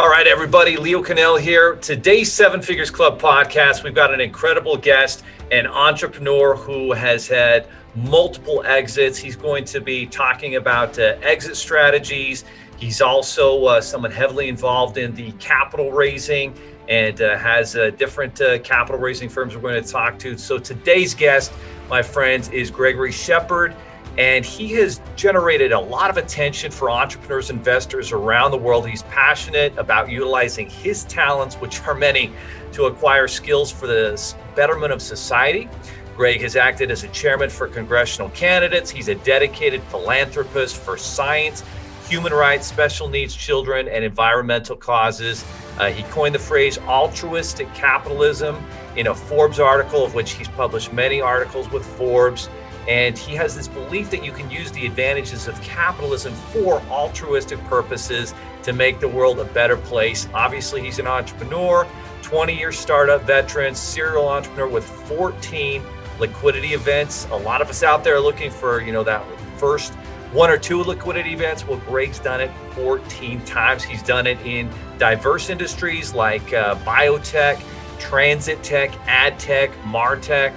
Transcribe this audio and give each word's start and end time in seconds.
All 0.00 0.08
right, 0.08 0.26
everybody, 0.26 0.78
Leo 0.78 1.02
Cannell 1.02 1.36
here. 1.36 1.74
Today's 1.74 2.32
Seven 2.32 2.62
Figures 2.62 2.90
Club 2.90 3.20
podcast, 3.20 3.84
we've 3.84 3.94
got 3.94 4.14
an 4.14 4.20
incredible 4.22 4.74
guest, 4.74 5.22
an 5.52 5.66
entrepreneur 5.66 6.56
who 6.56 6.92
has 6.92 7.28
had 7.28 7.66
multiple 7.94 8.62
exits. 8.64 9.18
He's 9.18 9.36
going 9.36 9.66
to 9.66 9.78
be 9.78 10.06
talking 10.06 10.56
about 10.56 10.98
uh, 10.98 11.18
exit 11.20 11.54
strategies. 11.54 12.46
He's 12.78 13.02
also 13.02 13.62
uh, 13.66 13.82
someone 13.82 14.10
heavily 14.10 14.48
involved 14.48 14.96
in 14.96 15.14
the 15.14 15.32
capital 15.32 15.92
raising 15.92 16.54
and 16.88 17.20
uh, 17.20 17.36
has 17.36 17.76
uh, 17.76 17.90
different 17.90 18.40
uh, 18.40 18.58
capital 18.60 18.98
raising 18.98 19.28
firms 19.28 19.54
we're 19.54 19.60
going 19.60 19.84
to 19.84 19.86
talk 19.86 20.18
to. 20.20 20.38
So 20.38 20.58
today's 20.58 21.12
guest, 21.12 21.52
my 21.90 22.00
friends, 22.00 22.48
is 22.48 22.70
Gregory 22.70 23.12
Shepard 23.12 23.76
and 24.20 24.44
he 24.44 24.72
has 24.72 25.00
generated 25.16 25.72
a 25.72 25.80
lot 25.80 26.10
of 26.10 26.18
attention 26.18 26.70
for 26.70 26.90
entrepreneurs, 26.90 27.48
investors 27.48 28.12
around 28.12 28.50
the 28.50 28.58
world. 28.58 28.86
He's 28.86 29.02
passionate 29.04 29.72
about 29.78 30.10
utilizing 30.10 30.68
his 30.68 31.04
talents, 31.04 31.54
which 31.54 31.80
are 31.86 31.94
many, 31.94 32.30
to 32.72 32.84
acquire 32.84 33.26
skills 33.26 33.70
for 33.72 33.86
the 33.86 34.34
betterment 34.54 34.92
of 34.92 35.00
society. 35.00 35.70
Greg 36.18 36.42
has 36.42 36.54
acted 36.54 36.90
as 36.90 37.02
a 37.02 37.08
chairman 37.08 37.48
for 37.48 37.66
congressional 37.66 38.28
candidates. 38.30 38.90
He's 38.90 39.08
a 39.08 39.14
dedicated 39.14 39.82
philanthropist 39.84 40.76
for 40.76 40.98
science, 40.98 41.64
human 42.06 42.34
rights, 42.34 42.66
special 42.66 43.08
needs 43.08 43.34
children, 43.34 43.88
and 43.88 44.04
environmental 44.04 44.76
causes. 44.76 45.46
Uh, 45.78 45.90
he 45.90 46.02
coined 46.10 46.34
the 46.34 46.38
phrase 46.38 46.76
altruistic 46.80 47.72
capitalism 47.72 48.62
in 48.96 49.06
a 49.06 49.14
Forbes 49.14 49.58
article, 49.58 50.04
of 50.04 50.14
which 50.14 50.32
he's 50.32 50.48
published 50.48 50.92
many 50.92 51.22
articles 51.22 51.70
with 51.70 51.86
Forbes. 51.96 52.50
And 52.90 53.16
he 53.16 53.36
has 53.36 53.54
this 53.54 53.68
belief 53.68 54.10
that 54.10 54.24
you 54.24 54.32
can 54.32 54.50
use 54.50 54.72
the 54.72 54.84
advantages 54.84 55.46
of 55.46 55.60
capitalism 55.62 56.34
for 56.52 56.82
altruistic 56.90 57.60
purposes 57.66 58.34
to 58.64 58.72
make 58.72 58.98
the 58.98 59.06
world 59.06 59.38
a 59.38 59.44
better 59.44 59.76
place. 59.76 60.26
Obviously, 60.34 60.80
he's 60.82 60.98
an 60.98 61.06
entrepreneur, 61.06 61.86
20 62.22 62.52
year 62.52 62.72
startup 62.72 63.22
veteran, 63.22 63.76
serial 63.76 64.28
entrepreneur 64.28 64.66
with 64.66 64.84
14 64.84 65.84
liquidity 66.18 66.74
events. 66.74 67.28
A 67.30 67.36
lot 67.36 67.62
of 67.62 67.70
us 67.70 67.84
out 67.84 68.02
there 68.02 68.16
are 68.16 68.20
looking 68.20 68.50
for, 68.50 68.82
you 68.82 68.92
know, 68.92 69.04
that 69.04 69.24
first 69.56 69.92
one 70.32 70.50
or 70.50 70.58
two 70.58 70.82
liquidity 70.82 71.32
events. 71.32 71.64
Well, 71.64 71.78
Greg's 71.86 72.18
done 72.18 72.40
it 72.40 72.50
14 72.72 73.44
times. 73.44 73.84
He's 73.84 74.02
done 74.02 74.26
it 74.26 74.40
in 74.40 74.68
diverse 74.98 75.48
industries 75.48 76.12
like 76.12 76.52
uh, 76.52 76.74
biotech, 76.78 77.62
transit 78.00 78.60
tech, 78.64 78.90
ad 79.06 79.38
tech, 79.38 79.70
martech 79.84 80.52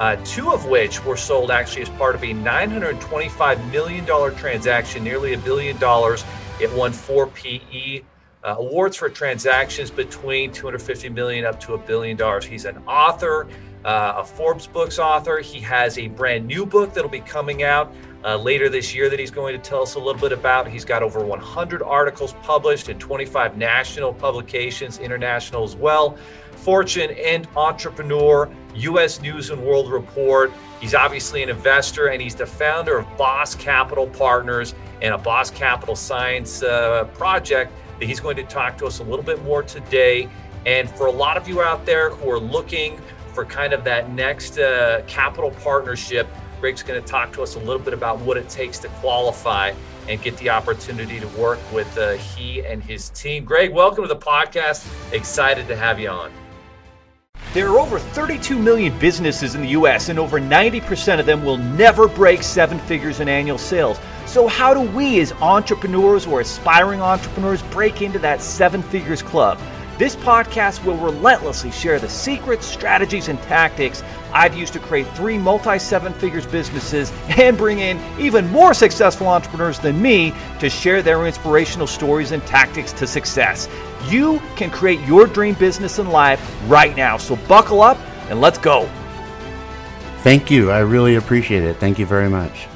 uh, 0.00 0.16
two 0.24 0.50
of 0.50 0.64
which 0.64 1.04
were 1.04 1.16
sold 1.16 1.50
actually 1.50 1.82
as 1.82 1.90
part 1.90 2.14
of 2.14 2.22
a 2.22 2.28
$925 2.28 3.70
million 3.70 4.34
transaction, 4.34 5.04
nearly 5.04 5.34
a 5.34 5.38
billion 5.38 5.76
dollars. 5.76 6.24
It 6.58 6.72
won 6.72 6.90
four 6.90 7.26
PE 7.26 8.00
uh, 8.42 8.54
awards 8.58 8.96
for 8.96 9.10
transactions 9.10 9.90
between 9.90 10.52
250 10.52 11.10
million 11.10 11.44
up 11.44 11.60
to 11.60 11.74
a 11.74 11.78
billion 11.78 12.16
dollars. 12.16 12.46
He's 12.46 12.64
an 12.64 12.78
author, 12.86 13.46
uh, 13.84 14.14
a 14.16 14.24
Forbes 14.24 14.66
books 14.66 14.98
author. 14.98 15.38
He 15.40 15.60
has 15.60 15.98
a 15.98 16.08
brand 16.08 16.46
new 16.46 16.64
book 16.64 16.94
that'll 16.94 17.10
be 17.10 17.20
coming 17.20 17.62
out 17.62 17.92
uh, 18.24 18.36
later 18.36 18.70
this 18.70 18.94
year 18.94 19.10
that 19.10 19.18
he's 19.18 19.30
going 19.30 19.54
to 19.54 19.62
tell 19.62 19.82
us 19.82 19.96
a 19.96 19.98
little 19.98 20.20
bit 20.20 20.32
about. 20.32 20.66
He's 20.66 20.84
got 20.84 21.02
over 21.02 21.22
100 21.22 21.82
articles 21.82 22.32
published 22.42 22.88
in 22.88 22.98
25 22.98 23.58
national 23.58 24.14
publications, 24.14 24.98
international 24.98 25.62
as 25.62 25.76
well. 25.76 26.16
Fortune 26.60 27.10
and 27.12 27.48
entrepreneur, 27.56 28.50
U.S. 28.74 29.22
News 29.22 29.50
and 29.50 29.62
World 29.62 29.90
Report. 29.90 30.52
He's 30.78 30.94
obviously 30.94 31.42
an 31.42 31.48
investor 31.48 32.08
and 32.08 32.20
he's 32.20 32.34
the 32.34 32.46
founder 32.46 32.98
of 32.98 33.16
Boss 33.16 33.54
Capital 33.54 34.06
Partners 34.06 34.74
and 35.00 35.14
a 35.14 35.18
Boss 35.18 35.50
Capital 35.50 35.96
Science 35.96 36.62
uh, 36.62 37.04
project 37.14 37.72
that 37.98 38.06
he's 38.06 38.20
going 38.20 38.36
to 38.36 38.44
talk 38.44 38.76
to 38.78 38.86
us 38.86 39.00
a 39.00 39.02
little 39.02 39.24
bit 39.24 39.42
more 39.42 39.62
today. 39.62 40.28
And 40.66 40.90
for 40.90 41.06
a 41.06 41.10
lot 41.10 41.38
of 41.38 41.48
you 41.48 41.62
out 41.62 41.86
there 41.86 42.10
who 42.10 42.30
are 42.30 42.38
looking 42.38 43.00
for 43.32 43.44
kind 43.44 43.72
of 43.72 43.82
that 43.84 44.12
next 44.12 44.58
uh, 44.58 45.02
capital 45.06 45.50
partnership, 45.62 46.28
Greg's 46.60 46.82
going 46.82 47.00
to 47.00 47.06
talk 47.06 47.32
to 47.32 47.42
us 47.42 47.54
a 47.54 47.58
little 47.58 47.78
bit 47.78 47.94
about 47.94 48.18
what 48.20 48.36
it 48.36 48.50
takes 48.50 48.78
to 48.80 48.88
qualify 48.88 49.72
and 50.08 50.20
get 50.20 50.36
the 50.36 50.50
opportunity 50.50 51.18
to 51.20 51.28
work 51.28 51.58
with 51.72 51.96
uh, 51.96 52.12
he 52.12 52.64
and 52.66 52.82
his 52.82 53.08
team. 53.10 53.44
Greg, 53.44 53.72
welcome 53.72 54.04
to 54.04 54.08
the 54.08 54.16
podcast. 54.16 54.86
Excited 55.12 55.66
to 55.68 55.76
have 55.76 55.98
you 55.98 56.08
on. 56.08 56.30
There 57.52 57.68
are 57.68 57.80
over 57.80 57.98
32 57.98 58.56
million 58.56 58.96
businesses 59.00 59.56
in 59.56 59.62
the 59.62 59.70
US, 59.70 60.08
and 60.08 60.18
over 60.18 60.38
90% 60.40 61.18
of 61.18 61.26
them 61.26 61.44
will 61.44 61.56
never 61.56 62.06
break 62.06 62.44
seven 62.44 62.78
figures 62.78 63.18
in 63.18 63.28
annual 63.28 63.58
sales. 63.58 63.98
So, 64.26 64.46
how 64.46 64.72
do 64.72 64.80
we, 64.80 65.18
as 65.20 65.32
entrepreneurs 65.32 66.28
or 66.28 66.40
aspiring 66.40 67.00
entrepreneurs, 67.00 67.62
break 67.62 68.02
into 68.02 68.20
that 68.20 68.40
seven 68.40 68.82
figures 68.82 69.20
club? 69.20 69.58
This 70.00 70.16
podcast 70.16 70.82
will 70.82 70.96
relentlessly 70.96 71.70
share 71.70 71.98
the 71.98 72.08
secrets, 72.08 72.64
strategies, 72.64 73.28
and 73.28 73.38
tactics 73.42 74.02
I've 74.32 74.56
used 74.56 74.72
to 74.72 74.78
create 74.78 75.06
three 75.08 75.36
multi 75.36 75.78
seven 75.78 76.14
figures 76.14 76.46
businesses 76.46 77.12
and 77.36 77.54
bring 77.54 77.80
in 77.80 78.00
even 78.18 78.48
more 78.48 78.72
successful 78.72 79.28
entrepreneurs 79.28 79.78
than 79.78 80.00
me 80.00 80.32
to 80.60 80.70
share 80.70 81.02
their 81.02 81.26
inspirational 81.26 81.86
stories 81.86 82.32
and 82.32 82.42
tactics 82.46 82.94
to 82.94 83.06
success. 83.06 83.68
You 84.06 84.40
can 84.56 84.70
create 84.70 85.00
your 85.00 85.26
dream 85.26 85.52
business 85.56 85.98
and 85.98 86.10
life 86.10 86.40
right 86.66 86.96
now. 86.96 87.18
So 87.18 87.36
buckle 87.46 87.82
up 87.82 87.98
and 88.30 88.40
let's 88.40 88.56
go. 88.56 88.88
Thank 90.22 90.50
you. 90.50 90.70
I 90.70 90.78
really 90.78 91.16
appreciate 91.16 91.62
it. 91.62 91.76
Thank 91.76 91.98
you 91.98 92.06
very 92.06 92.30
much. 92.30 92.69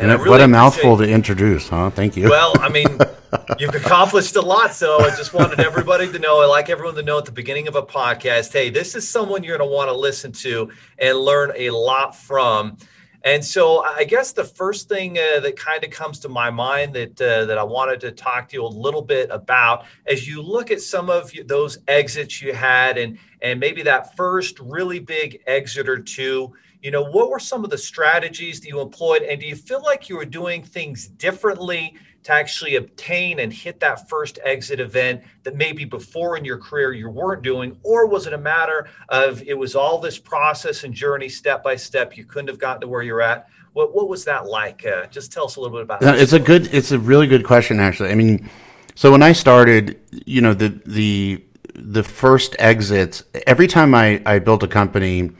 And, 0.00 0.10
and 0.10 0.18
really 0.20 0.30
what 0.30 0.40
a 0.40 0.48
mouthful 0.48 0.96
to 0.96 1.04
introduce, 1.04 1.68
huh? 1.68 1.90
Thank 1.90 2.16
you. 2.16 2.30
Well, 2.30 2.54
I 2.60 2.70
mean, 2.70 2.98
you've 3.58 3.74
accomplished 3.74 4.34
a 4.36 4.40
lot. 4.40 4.72
So 4.72 4.98
I 4.98 5.10
just 5.10 5.34
wanted 5.34 5.60
everybody 5.60 6.10
to 6.10 6.18
know, 6.18 6.40
I 6.40 6.46
like 6.46 6.70
everyone 6.70 6.94
to 6.94 7.02
know 7.02 7.18
at 7.18 7.26
the 7.26 7.32
beginning 7.32 7.68
of 7.68 7.76
a 7.76 7.82
podcast, 7.82 8.52
hey, 8.52 8.70
this 8.70 8.94
is 8.94 9.06
someone 9.06 9.44
you're 9.44 9.58
going 9.58 9.68
to 9.68 9.74
want 9.74 9.88
to 9.88 9.96
listen 9.96 10.32
to 10.32 10.70
and 10.98 11.18
learn 11.18 11.52
a 11.54 11.70
lot 11.70 12.16
from. 12.16 12.78
And 13.22 13.44
so 13.44 13.82
I 13.82 14.04
guess 14.04 14.32
the 14.32 14.44
first 14.44 14.88
thing 14.88 15.18
uh, 15.18 15.40
that 15.40 15.56
kind 15.56 15.84
of 15.84 15.90
comes 15.90 16.18
to 16.20 16.28
my 16.28 16.50
mind 16.50 16.94
that 16.94 17.20
uh, 17.20 17.44
that 17.44 17.58
I 17.58 17.62
wanted 17.62 18.00
to 18.00 18.12
talk 18.12 18.48
to 18.48 18.56
you 18.56 18.64
a 18.64 18.66
little 18.66 19.02
bit 19.02 19.28
about 19.30 19.84
as 20.06 20.26
you 20.26 20.40
look 20.40 20.70
at 20.70 20.80
some 20.80 21.10
of 21.10 21.32
those 21.46 21.78
exits 21.86 22.40
you 22.40 22.54
had 22.54 22.96
and 22.96 23.18
and 23.42 23.60
maybe 23.60 23.82
that 23.82 24.16
first 24.16 24.58
really 24.60 25.00
big 25.00 25.42
exit 25.46 25.88
or 25.88 25.98
two 25.98 26.52
you 26.82 26.90
know 26.90 27.04
what 27.04 27.30
were 27.30 27.38
some 27.38 27.62
of 27.62 27.70
the 27.70 27.78
strategies 27.78 28.60
that 28.60 28.68
you 28.68 28.80
employed? 28.80 29.22
And 29.22 29.40
do 29.40 29.46
you 29.46 29.56
feel 29.56 29.82
like 29.82 30.08
you 30.08 30.16
were 30.16 30.24
doing 30.24 30.62
things 30.62 31.08
differently 31.08 31.94
to 32.22 32.32
actually 32.32 32.76
obtain 32.76 33.40
and 33.40 33.52
hit 33.52 33.80
that 33.80 34.08
first 34.08 34.38
exit 34.44 34.80
event 34.80 35.22
that 35.42 35.56
maybe 35.56 35.84
before 35.84 36.36
in 36.36 36.44
your 36.44 36.58
career 36.58 36.92
you 36.92 37.08
weren't 37.08 37.42
doing 37.42 37.76
or 37.82 38.06
was 38.06 38.26
it 38.26 38.32
a 38.32 38.38
matter 38.38 38.88
of 39.08 39.42
it 39.42 39.56
was 39.56 39.74
all 39.74 39.98
this 39.98 40.18
process 40.18 40.84
and 40.84 40.94
journey 40.94 41.28
step 41.28 41.62
by 41.62 41.76
step 41.76 42.16
you 42.16 42.24
couldn't 42.24 42.48
have 42.48 42.58
gotten 42.58 42.80
to 42.80 42.88
where 42.88 43.02
you're 43.02 43.22
at? 43.22 43.48
What, 43.72 43.94
what 43.94 44.08
was 44.08 44.24
that 44.24 44.46
like? 44.46 44.84
Uh, 44.84 45.06
just 45.06 45.32
tell 45.32 45.44
us 45.44 45.56
a 45.56 45.60
little 45.60 45.76
bit 45.76 45.82
about 45.82 46.02
it 46.02 46.20
it's 46.20 46.32
a 46.32 46.40
good 46.40 46.72
it's 46.74 46.92
a 46.92 46.98
really 46.98 47.26
good 47.26 47.44
question 47.44 47.80
actually. 47.80 48.10
I 48.10 48.14
mean 48.14 48.48
so 48.94 49.12
when 49.12 49.22
i 49.22 49.32
started 49.32 49.98
you 50.26 50.40
know 50.40 50.54
the 50.54 50.68
the 50.86 51.42
the 51.74 52.02
first 52.02 52.56
exits, 52.58 53.22
every 53.46 53.66
time 53.66 53.94
i 53.94 54.20
i 54.26 54.38
built 54.38 54.62
a 54.62 54.68
company 54.68 55.30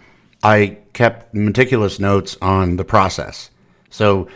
I 0.43 0.79
kept 0.93 1.35
meticulous 1.35 2.01
notes 2.01 2.37
on 2.41 2.77
the 2.77 2.85
process. 2.85 3.51
So, 3.91 4.29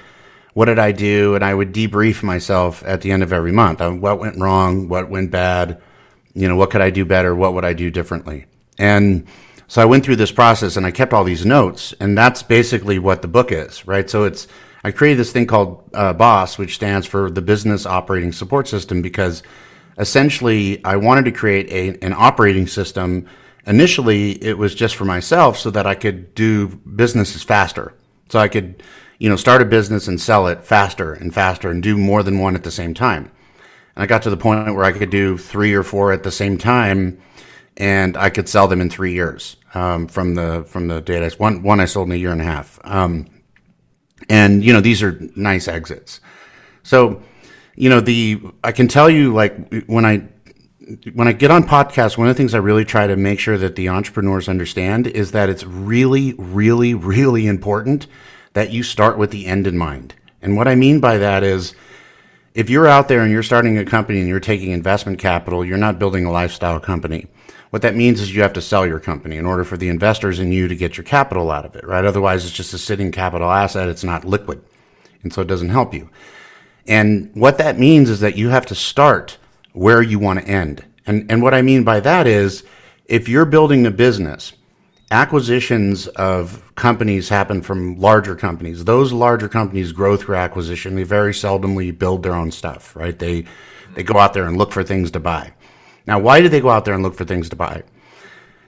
what 0.55 0.67
did 0.67 0.79
I 0.79 0.93
do? 0.93 1.35
And 1.35 1.45
I 1.45 1.53
would 1.55 1.73
debrief 1.73 2.23
myself 2.23 2.83
at 2.87 3.03
the 3.03 3.13
end 3.13 3.23
of 3.23 3.33
every 3.33 3.53
month 3.53 3.81
on 3.81 4.01
what 4.01 4.19
went 4.19 4.41
wrong, 4.41 4.89
what 4.89 5.11
went 5.11 5.31
bad, 5.31 5.81
you 6.35 6.49
know, 6.49 6.57
what 6.57 6.71
could 6.71 6.81
I 6.81 6.91
do 6.91 7.05
better, 7.05 7.35
what 7.35 7.55
would 7.55 7.65
I 7.65 7.73
do 7.73 7.91
differently. 7.91 8.47
And 8.79 9.27
so 9.69 9.83
I 9.83 9.85
went 9.85 10.05
through 10.05 10.17
this 10.17 10.33
process 10.33 10.77
and 10.77 10.87
I 10.87 10.91
kept 10.91 11.13
all 11.13 11.25
these 11.25 11.45
notes, 11.45 11.95
and 12.01 12.17
that's 12.17 12.43
basically 12.43 12.99
what 12.99 13.23
the 13.23 13.29
book 13.29 13.53
is, 13.53 13.87
right? 13.87 14.09
So 14.09 14.25
it's 14.25 14.47
I 14.85 14.91
created 14.91 15.19
this 15.19 15.33
thing 15.33 15.47
called 15.47 15.89
uh, 15.95 16.13
BOSS, 16.13 16.59
which 16.59 16.75
stands 16.75 17.07
for 17.07 17.31
the 17.31 17.41
Business 17.41 17.87
Operating 17.87 18.33
Support 18.33 18.69
System, 18.69 19.01
because 19.01 19.43
essentially 19.99 20.85
I 20.85 20.97
wanted 20.97 21.25
to 21.25 21.33
create 21.33 21.71
a, 21.71 22.05
an 22.05 22.13
operating 22.13 22.67
system 22.67 23.27
initially 23.67 24.33
it 24.45 24.59
was 24.59 24.75
just 24.75 24.97
for 24.97 25.05
myself 25.05 25.59
so 25.59 25.71
that 25.71 25.87
I 25.87 25.95
could 25.95 26.35
do 26.35 26.69
businesses 26.69 27.43
faster. 27.43 27.95
So 28.29 28.39
I 28.39 28.49
could, 28.49 28.83
you 29.25 29.31
know, 29.31 29.37
start 29.37 29.63
a 29.63 29.65
business 29.65 30.07
and 30.07 30.21
sell 30.21 30.49
it 30.49 30.63
faster 30.67 31.15
and 31.15 31.33
faster 31.33 31.71
and 31.71 31.83
do 31.83 31.97
more 31.97 32.23
than 32.23 32.41
one 32.41 32.55
at 32.55 32.63
the 32.63 32.71
same 32.71 32.93
time. 32.93 33.33
And 33.97 34.03
I 34.03 34.07
got 34.07 34.21
to 34.25 34.29
the 34.29 34.37
point 34.37 34.75
where 34.75 34.85
I 34.85 34.93
could 34.93 35.09
do 35.09 35.39
three 35.39 35.73
or 35.73 35.83
four 35.83 36.13
at 36.13 36.25
the 36.25 36.31
same 36.31 36.59
time 36.59 37.23
and 37.79 38.19
I 38.19 38.29
could 38.29 38.51
sell 38.51 38.69
them 38.69 38.83
in 38.83 38.91
three 38.91 39.15
years 39.15 39.57
um, 39.73 40.09
from 40.09 40.35
the 40.35 40.67
from 40.69 40.89
the 40.89 41.01
data. 41.01 41.35
One 41.39 41.63
one 41.63 41.81
I 41.81 41.87
sold 41.87 42.09
in 42.09 42.13
a 42.13 42.17
year 42.17 42.33
and 42.33 42.41
a 42.43 42.45
half. 42.45 42.79
Um, 42.85 43.25
and 44.29 44.63
you 44.63 44.75
know 44.75 44.83
these 44.83 45.03
are 45.03 45.19
nice 45.35 45.69
exits. 45.69 46.21
So 46.83 47.23
you 47.77 47.89
know 47.89 48.03
the 48.03 48.43
I 48.63 48.73
can 48.73 48.89
tell 48.89 49.09
you 49.09 49.33
like 49.33 49.87
when 49.87 50.05
I 50.05 50.29
when 51.15 51.29
I 51.29 51.33
get 51.33 51.51
on 51.51 51.65
podcasts, 51.65 52.19
one 52.19 52.29
of 52.29 52.37
the 52.37 52.39
things 52.39 52.53
I 52.53 52.59
really 52.59 52.85
try 52.85 53.07
to 53.07 53.17
make 53.17 53.41
sure 53.41 53.57
that 53.57 53.75
the 53.75 53.89
entrepreneurs 53.89 54.51
understand 54.51 55.07
is 55.07 55.31
that 55.31 55.49
it's 55.49 55.65
really, 55.65 56.35
really, 56.35 56.93
really 56.93 57.47
important 57.47 58.07
that 58.55 58.73
you 58.73 58.83
start 58.83 59.19
with 59.19 59.31
the 59.31 59.47
end 59.47 59.67
in 59.67 59.77
mind. 59.77 60.15
And 60.41 60.57
what 60.57 60.67
I 60.67 60.75
mean 60.75 61.01
by 61.01 61.19
that 61.19 61.45
is 61.45 61.75
if 62.55 62.71
you're 62.71 62.87
out 62.87 63.09
there 63.09 63.21
and 63.21 63.31
you're 63.31 63.43
starting 63.43 63.79
a 63.79 63.85
company 63.85 64.21
and 64.21 64.29
you're 64.29 64.41
taking 64.41 64.71
investment 64.71 65.19
capital, 65.19 65.65
you're 65.65 65.77
not 65.77 65.99
building 65.99 66.25
a 66.25 66.31
lifestyle 66.31 66.81
company. 66.81 67.27
What 67.71 67.83
that 67.83 67.97
means 67.97 68.21
is 68.21 68.35
you 68.35 68.43
have 68.43 68.53
to 68.53 68.63
sell 68.63 68.87
your 68.87 69.01
company 69.01 69.37
in 69.37 69.47
order 69.47 69.65
for 69.65 69.77
the 69.77 69.89
investors 69.89 70.39
in 70.39 70.53
you 70.53 70.69
to 70.69 70.77
get 70.77 70.97
your 70.97 71.05
capital 71.05 71.51
out 71.51 71.65
of 71.65 71.75
it, 71.75 71.85
right? 71.85 72.05
Otherwise, 72.05 72.45
it's 72.45 72.55
just 72.55 72.73
a 72.73 72.79
sitting 72.79 73.11
capital 73.11 73.51
asset. 73.51 73.89
It's 73.89 74.05
not 74.05 74.25
liquid. 74.25 74.63
And 75.25 75.33
so 75.33 75.43
it 75.43 75.49
doesn't 75.49 75.71
help 75.71 75.93
you. 75.93 76.09
And 76.87 77.31
what 77.35 77.59
that 77.59 77.79
means 77.79 78.11
is 78.11 78.21
that 78.21 78.37
you 78.37 78.51
have 78.51 78.67
to 78.67 78.75
start 78.77 79.39
where 79.73 80.03
you 80.03 80.21
want 80.21 80.39
to 80.39 80.47
end. 80.47 80.85
And, 81.07 81.29
and 81.31 81.43
what 81.43 81.55
I 81.55 81.63
mean 81.63 81.83
by 81.83 81.99
that 82.01 82.29
is 82.29 82.63
if 83.07 83.29
you're 83.29 83.45
building 83.45 83.87
a 83.87 83.91
business, 83.91 84.53
acquisitions 85.15 86.09
of 86.09 86.61
companies 86.75 87.29
happen 87.29 87.63
from 87.63 87.97
larger 87.99 88.35
companies. 88.35 88.85
Those 88.85 89.13
larger 89.13 89.49
companies 89.49 89.93
grow 89.93 90.17
through 90.17 90.35
acquisition. 90.35 90.97
They 90.97 91.05
very 91.05 91.33
seldomly 91.33 91.97
build 91.97 92.25
their 92.25 92.35
own 92.35 92.51
stuff, 92.51 92.97
right? 92.97 93.17
They, 93.17 93.45
they 93.95 94.03
go 94.03 94.19
out 94.19 94.35
there 94.35 94.47
and 94.47 94.59
look 94.59 94.73
for 94.73 94.83
things 94.83 95.13
to 95.13 95.21
buy. 95.21 95.55
Now, 96.07 96.19
why 96.19 96.41
do 96.41 96.49
they 96.49 96.61
go 96.61 96.69
out 96.69 96.85
there 96.85 96.95
and 96.95 97.03
look 97.03 97.15
for 97.15 97.25
things 97.25 97.49
to 97.51 97.57
buy? 97.57 97.85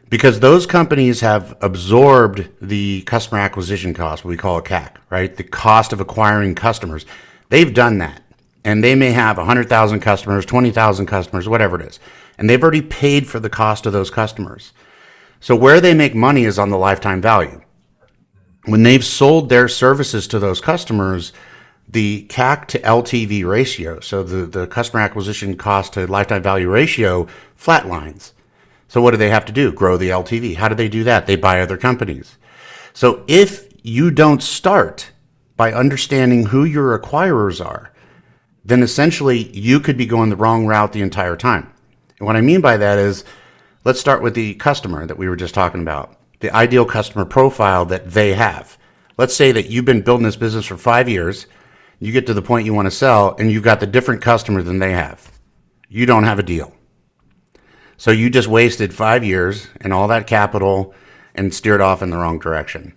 Because 0.09 0.39
those 0.39 0.67
companies 0.67 1.21
have 1.21 1.57
absorbed 1.61 2.49
the 2.63 3.03
customer 3.03 3.41
acquisition 3.41 3.93
cost, 3.93 4.25
what 4.25 4.31
we 4.31 4.37
call 4.37 4.59
a 4.59 4.63
CAC, 4.63 4.93
right? 5.11 5.37
The 5.37 5.43
cost 5.43 5.93
of 5.93 6.01
acquiring 6.01 6.55
customers. 6.55 7.07
They've 7.49 7.75
done 7.75 7.99
that. 7.99 8.23
And 8.65 8.83
they 8.85 8.95
may 8.95 9.11
have 9.11 9.37
100,000 9.37 10.01
customers, 10.01 10.47
20,000 10.47 11.07
customers, 11.07 11.49
whatever 11.49 11.81
it 11.81 11.87
is. 11.87 11.99
And 12.39 12.49
they've 12.49 12.63
already 12.63 12.83
paid 12.83 13.27
for 13.27 13.41
the 13.41 13.51
cost 13.51 13.85
of 13.87 13.93
those 13.93 14.11
customers. 14.11 14.73
So 15.41 15.55
where 15.55 15.81
they 15.81 15.95
make 15.95 16.15
money 16.15 16.45
is 16.45 16.59
on 16.59 16.71
the 16.71 16.79
lifetime 16.79 17.21
value. 17.21 17.61
When 18.65 18.83
they've 18.83 19.05
sold 19.05 19.49
their 19.49 19.69
services 19.69 20.27
to 20.29 20.39
those 20.39 20.61
customers, 20.61 21.33
the 21.89 22.27
CAC 22.29 22.67
to 22.69 22.81
LTV 22.81 23.47
ratio, 23.49 24.01
so 24.01 24.23
the, 24.23 24.47
the 24.47 24.67
customer 24.67 25.01
acquisition 25.03 25.57
cost 25.57 25.93
to 25.93 26.07
lifetime 26.07 26.43
value 26.43 26.69
ratio, 26.69 27.29
flatlines. 27.59 28.33
So 28.89 29.01
what 29.01 29.13
do 29.13 29.17
they 29.17 29.31
have 29.31 29.45
to 29.47 29.53
do? 29.53 29.73
Grow 29.73 29.97
the 29.97 30.11
LTV. 30.11 30.57
How 30.57 30.69
do 30.69 30.75
they 30.75 30.89
do 30.89 31.05
that? 31.05 31.27
They 31.27 31.37
buy 31.37 31.61
other 31.61 31.77
companies. 31.77 32.39
So 32.93 33.25
if 33.29 33.69
you 33.83 34.11
don't 34.11 34.43
start 34.43 35.11
by 35.57 35.73
understanding 35.73 36.47
who 36.47 36.65
your 36.65 36.99
acquirers 36.99 37.65
are, 37.65 37.93
then 38.65 38.83
essentially 38.83 39.49
you 39.57 39.79
could 39.81 39.97
be 39.97 40.07
going 40.07 40.29
the 40.29 40.37
wrong 40.37 40.67
route 40.67 40.93
the 40.93 41.03
entire 41.03 41.37
time. 41.37 41.73
And 42.19 42.27
what 42.27 42.37
I 42.37 42.41
mean 42.41 42.61
by 42.61 42.77
that 42.77 42.99
is, 42.99 43.25
let's 43.87 44.01
start 44.01 44.21
with 44.21 44.35
the 44.35 44.53
customer 44.55 45.07
that 45.07 45.17
we 45.17 45.29
were 45.29 45.37
just 45.37 45.55
talking 45.55 45.81
about, 45.81 46.19
the 46.41 46.51
ideal 46.51 46.85
customer 46.85 47.25
profile 47.25 47.85
that 47.85 48.11
they 48.11 48.35
have. 48.35 48.77
Let's 49.17 49.37
say 49.37 49.53
that 49.53 49.71
you've 49.71 49.85
been 49.85 50.03
building 50.03 50.25
this 50.25 50.35
business 50.35 50.67
for 50.67 50.77
five 50.77 51.09
years, 51.09 51.47
you 52.01 52.11
get 52.11 52.27
to 52.27 52.35
the 52.35 52.43
point 52.43 52.67
you 52.67 52.75
want 52.75 52.87
to 52.87 52.91
sell, 52.91 53.37
and 53.39 53.51
you've 53.51 53.63
got 53.63 53.79
the 53.79 53.87
different 53.87 54.23
customer 54.23 54.61
than 54.61 54.81
they 54.81 54.91
have. 54.91 55.31
You 55.89 56.05
don't 56.05 56.25
have 56.25 56.41
a 56.41 56.43
deal. 56.43 56.75
So 57.97 58.11
you 58.11 58.29
just 58.29 58.49
wasted 58.49 58.93
five 58.93 59.23
years 59.23 59.69
and 59.81 59.93
all 59.93 60.09
that 60.09 60.27
capital 60.27 60.93
and 61.37 61.55
steered 61.55 61.81
off 61.81 62.03
in 62.03 62.11
the 62.11 62.17
wrong 62.17 62.41
direction. 62.41 62.93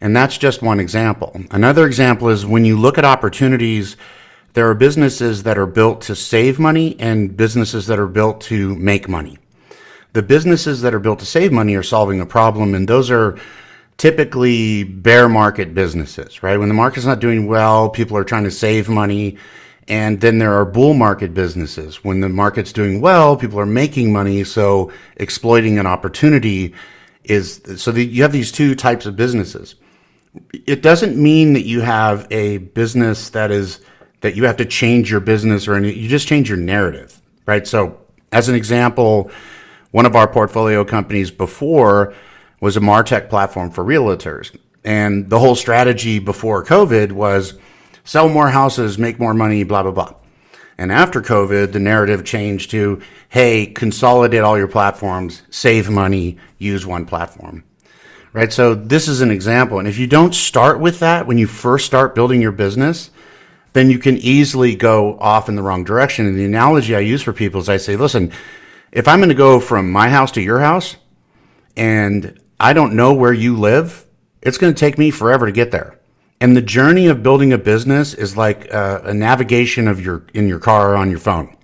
And 0.00 0.16
that's 0.16 0.38
just 0.38 0.62
one 0.62 0.80
example. 0.80 1.38
Another 1.50 1.86
example 1.86 2.30
is 2.30 2.46
when 2.46 2.64
you 2.64 2.78
look 2.78 2.96
at 2.96 3.04
opportunities, 3.04 3.98
there 4.54 4.70
are 4.70 4.74
businesses 4.74 5.42
that 5.42 5.58
are 5.58 5.66
built 5.66 6.00
to 6.02 6.16
save 6.16 6.58
money 6.58 6.98
and 6.98 7.36
businesses 7.36 7.86
that 7.88 7.98
are 7.98 8.08
built 8.08 8.40
to 8.42 8.74
make 8.76 9.06
money. 9.06 9.36
The 10.12 10.22
businesses 10.22 10.82
that 10.82 10.94
are 10.94 10.98
built 10.98 11.18
to 11.20 11.26
save 11.26 11.52
money 11.52 11.74
are 11.76 11.82
solving 11.82 12.20
a 12.20 12.26
problem, 12.26 12.74
and 12.74 12.88
those 12.88 13.10
are 13.10 13.38
typically 13.96 14.84
bear 14.84 15.28
market 15.28 15.74
businesses, 15.74 16.42
right? 16.42 16.58
When 16.58 16.68
the 16.68 16.74
market's 16.74 17.06
not 17.06 17.20
doing 17.20 17.46
well, 17.46 17.88
people 17.88 18.16
are 18.16 18.24
trying 18.24 18.44
to 18.44 18.50
save 18.50 18.88
money. 18.88 19.36
And 19.88 20.20
then 20.20 20.38
there 20.38 20.54
are 20.54 20.64
bull 20.64 20.94
market 20.94 21.34
businesses. 21.34 22.04
When 22.04 22.20
the 22.20 22.28
market's 22.28 22.72
doing 22.72 23.00
well, 23.00 23.36
people 23.36 23.58
are 23.58 23.66
making 23.66 24.12
money. 24.12 24.44
So 24.44 24.92
exploiting 25.16 25.78
an 25.78 25.86
opportunity 25.86 26.74
is 27.24 27.60
so 27.76 27.92
the, 27.92 28.04
you 28.04 28.22
have 28.22 28.32
these 28.32 28.52
two 28.52 28.74
types 28.74 29.04
of 29.04 29.16
businesses 29.16 29.74
it 30.52 30.82
doesn't 30.82 31.16
mean 31.16 31.54
that 31.54 31.64
you 31.64 31.80
have 31.80 32.26
a 32.30 32.58
business 32.58 33.30
that 33.30 33.50
is 33.50 33.80
that 34.20 34.36
you 34.36 34.44
have 34.44 34.56
to 34.58 34.64
change 34.64 35.10
your 35.10 35.20
business 35.20 35.66
or 35.66 35.74
any, 35.74 35.92
you 35.92 36.08
just 36.08 36.28
change 36.28 36.48
your 36.48 36.58
narrative, 36.58 37.20
right? 37.46 37.66
So, 37.66 37.98
as 38.32 38.48
an 38.48 38.54
example, 38.54 39.30
one 39.90 40.06
of 40.06 40.16
our 40.16 40.28
portfolio 40.28 40.84
companies 40.84 41.30
before 41.30 42.14
was 42.60 42.76
a 42.76 42.80
Martech 42.80 43.28
platform 43.28 43.70
for 43.70 43.84
realtors. 43.84 44.56
And 44.84 45.28
the 45.28 45.38
whole 45.38 45.54
strategy 45.54 46.18
before 46.18 46.64
COVID 46.64 47.12
was 47.12 47.58
sell 48.04 48.28
more 48.28 48.50
houses, 48.50 48.98
make 48.98 49.18
more 49.18 49.34
money, 49.34 49.64
blah, 49.64 49.82
blah, 49.82 49.92
blah. 49.92 50.14
And 50.78 50.90
after 50.90 51.20
COVID, 51.20 51.72
the 51.72 51.78
narrative 51.78 52.24
changed 52.24 52.70
to, 52.70 53.02
hey, 53.28 53.66
consolidate 53.66 54.40
all 54.40 54.56
your 54.56 54.68
platforms, 54.68 55.42
save 55.50 55.90
money, 55.90 56.38
use 56.58 56.86
one 56.86 57.04
platform 57.04 57.64
right? 58.32 58.52
So 58.52 58.74
this 58.74 59.08
is 59.08 59.20
an 59.20 59.30
example. 59.30 59.78
And 59.78 59.88
if 59.88 59.98
you 59.98 60.06
don't 60.06 60.34
start 60.34 60.80
with 60.80 61.00
that 61.00 61.26
when 61.26 61.38
you 61.38 61.46
first 61.46 61.86
start 61.86 62.14
building 62.14 62.40
your 62.40 62.52
business, 62.52 63.10
then 63.72 63.90
you 63.90 63.98
can 63.98 64.16
easily 64.18 64.74
go 64.74 65.18
off 65.18 65.48
in 65.48 65.56
the 65.56 65.62
wrong 65.62 65.84
direction. 65.84 66.26
And 66.26 66.38
the 66.38 66.44
analogy 66.44 66.94
I 66.94 67.00
use 67.00 67.22
for 67.22 67.32
people 67.32 67.60
is 67.60 67.68
I 67.68 67.76
say, 67.76 67.96
listen, 67.96 68.32
if 68.92 69.06
I'm 69.06 69.20
going 69.20 69.28
to 69.28 69.34
go 69.34 69.60
from 69.60 69.90
my 69.90 70.08
house 70.08 70.32
to 70.32 70.42
your 70.42 70.60
house 70.60 70.96
and 71.76 72.40
I 72.58 72.72
don't 72.72 72.94
know 72.94 73.14
where 73.14 73.32
you 73.32 73.56
live, 73.56 74.06
it's 74.42 74.58
going 74.58 74.74
to 74.74 74.78
take 74.78 74.98
me 74.98 75.10
forever 75.10 75.46
to 75.46 75.52
get 75.52 75.70
there. 75.70 75.98
And 76.40 76.56
the 76.56 76.62
journey 76.62 77.06
of 77.06 77.22
building 77.22 77.52
a 77.52 77.58
business 77.58 78.14
is 78.14 78.36
like 78.36 78.70
a, 78.72 79.02
a 79.04 79.14
navigation 79.14 79.86
of 79.86 80.00
your 80.00 80.24
in 80.32 80.48
your 80.48 80.58
car 80.58 80.92
or 80.92 80.96
on 80.96 81.10
your 81.10 81.18
phone. 81.18 81.56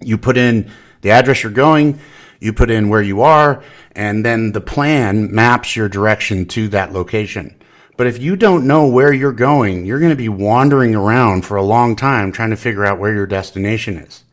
You 0.00 0.16
put 0.18 0.36
in 0.36 0.70
the 1.02 1.10
address 1.10 1.42
you're 1.42 1.52
going, 1.52 2.00
you 2.40 2.52
put 2.52 2.70
in 2.70 2.88
where 2.88 3.02
you 3.02 3.20
are, 3.20 3.62
and 3.92 4.24
then 4.24 4.52
the 4.52 4.60
plan 4.60 5.32
maps 5.32 5.76
your 5.76 5.88
direction 5.88 6.46
to 6.46 6.68
that 6.68 6.92
location. 6.92 7.54
But 7.96 8.06
if 8.06 8.18
you 8.18 8.36
don't 8.36 8.66
know 8.66 8.86
where 8.86 9.12
you're 9.12 9.32
going, 9.32 9.84
you're 9.84 10.00
going 10.00 10.10
to 10.10 10.16
be 10.16 10.30
wandering 10.30 10.94
around 10.94 11.42
for 11.42 11.56
a 11.56 11.62
long 11.62 11.94
time 11.94 12.32
trying 12.32 12.50
to 12.50 12.56
figure 12.56 12.86
out 12.86 12.98
where 12.98 13.14
your 13.14 13.26
destination 13.26 13.98
is. 13.98 14.24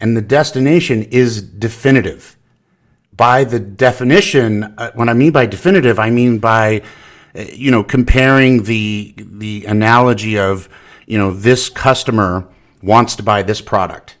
And 0.00 0.16
the 0.16 0.22
destination 0.22 1.02
is 1.04 1.42
definitive. 1.42 2.36
By 3.12 3.44
the 3.44 3.60
definition, 3.60 4.64
uh, 4.64 4.92
what 4.94 5.08
I 5.08 5.14
mean 5.14 5.30
by 5.32 5.46
definitive, 5.46 5.98
I 5.98 6.10
mean 6.10 6.38
by, 6.38 6.82
uh, 7.34 7.42
you 7.52 7.70
know, 7.70 7.84
comparing 7.84 8.62
the, 8.62 9.14
the 9.16 9.66
analogy 9.66 10.38
of, 10.38 10.68
you 11.06 11.18
know, 11.18 11.32
this 11.32 11.68
customer 11.68 12.48
wants 12.82 13.16
to 13.16 13.22
buy 13.22 13.42
this 13.42 13.60
product. 13.60 14.16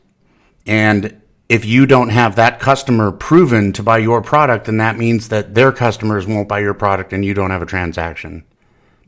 And 0.66 1.20
if 1.48 1.64
you 1.64 1.86
don't 1.86 2.10
have 2.10 2.36
that 2.36 2.60
customer 2.60 3.10
proven 3.10 3.72
to 3.72 3.82
buy 3.82 3.98
your 3.98 4.22
product, 4.22 4.66
then 4.66 4.76
that 4.76 4.96
means 4.98 5.30
that 5.30 5.54
their 5.54 5.72
customers 5.72 6.26
won't 6.26 6.48
buy 6.48 6.60
your 6.60 6.74
product 6.74 7.12
and 7.12 7.24
you 7.24 7.34
don't 7.34 7.50
have 7.50 7.62
a 7.62 7.66
transaction. 7.66 8.44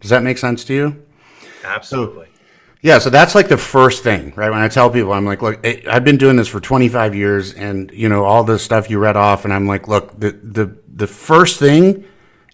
Does 0.01 0.11
that 0.11 0.23
make 0.23 0.39
sense 0.39 0.65
to 0.65 0.75
you? 0.75 1.07
Absolutely. 1.65 2.27
So, 2.27 2.32
yeah, 2.83 2.99
so 2.99 3.11
that's 3.11 3.37
like 3.37 3.49
the 3.49 3.57
first 3.57 4.03
thing, 4.03 4.33
right? 4.35 4.51
When 4.51 4.61
I 4.61 4.67
tell 4.67 4.91
people, 4.91 5.13
I'm 5.13 5.25
like, 5.25 5.41
look, 5.41 5.65
I've 5.65 6.03
been 6.03 6.17
doing 6.17 6.35
this 6.35 6.49
for 6.49 6.59
25 6.59 7.15
years, 7.15 7.55
and 7.55 7.93
you 7.93 8.09
know 8.09 8.25
all 8.25 8.43
the 8.43 8.59
stuff 8.59 8.91
you 8.91 8.99
read 8.99 9.17
off, 9.17 9.45
and 9.45 9.55
I'm 9.55 9.69
like, 9.69 9.87
look, 9.87 10.19
the 10.19 10.33
the 10.33 10.77
the 10.93 11.07
first 11.07 11.61
thing 11.61 12.05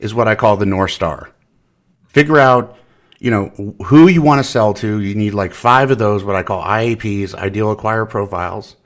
is 0.01 0.15
what 0.15 0.29
I 0.29 0.35
call 0.35 0.59
the 0.59 0.67
North 0.67 0.91
Star. 0.91 1.31
Figure 2.09 2.39
out, 2.39 2.77
you 3.19 3.31
know, 3.31 3.75
who 3.87 4.09
you 4.09 4.21
want 4.21 4.39
to 4.39 4.45
sell 4.45 4.75
to. 4.75 5.01
You 5.01 5.15
need 5.15 5.33
like 5.33 5.55
five 5.55 5.91
of 5.91 5.97
those, 5.97 6.23
what 6.23 6.37
I 6.37 6.43
call 6.43 6.63
IAPs, 6.63 7.35
ideal 7.35 7.71
acquire 7.71 8.05
profiles. 8.05 8.77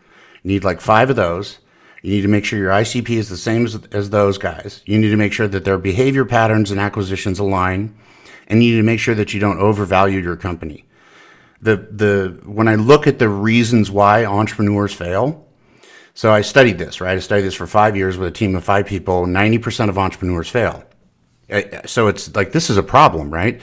You 0.45 0.53
need 0.53 0.63
like 0.63 0.81
five 0.81 1.11
of 1.11 1.17
those. 1.17 1.59
You 2.03 2.13
need 2.13 2.23
to 2.23 2.29
make 2.29 2.45
sure 2.45 2.59
your 2.59 2.71
ICP 2.71 3.11
is 3.11 3.29
the 3.29 3.37
same 3.37 3.65
as, 3.65 3.85
as 3.93 4.11
those 4.11 4.39
guys. 4.39 4.83
You 4.87 4.99
need 4.99 5.11
to 5.11 5.17
make 5.17 5.33
sure 5.33 5.49
that 5.49 5.65
their 5.65 5.79
behavior 5.79 6.25
patterns 6.25 6.71
and 6.71 6.81
acquisitions 6.81 7.41
align. 7.41 7.95
And 8.47 8.63
you 8.63 8.73
need 8.73 8.79
to 8.79 8.83
make 8.85 9.01
sure 9.01 9.15
that 9.15 9.35
you 9.35 9.41
don't 9.41 9.59
overvalue 9.59 10.19
your 10.21 10.37
company. 10.37 10.85
The, 11.63 11.77
the, 11.77 12.41
when 12.45 12.67
I 12.67 12.75
look 12.75 13.07
at 13.07 13.19
the 13.19 13.29
reasons 13.29 13.91
why 13.91 14.25
entrepreneurs 14.25 14.93
fail, 14.93 15.47
so 16.15 16.33
I 16.33 16.43
studied 16.43 16.79
this, 16.79 17.01
right? 17.01 17.17
I 17.17 17.21
studied 17.21 17.43
this 17.43 17.55
for 17.55 17.67
five 17.67 17.97
years 17.97 18.19
with 18.19 18.29
a 18.29 18.33
team 18.33 18.55
of 18.55 18.65
five 18.65 18.87
people. 18.87 19.25
90% 19.27 19.89
of 19.89 19.97
entrepreneurs 19.97 20.49
fail. 20.49 20.85
So 21.87 22.09
it's 22.09 22.35
like, 22.35 22.53
this 22.53 22.69
is 22.69 22.77
a 22.77 22.83
problem, 22.83 23.31
right? 23.31 23.61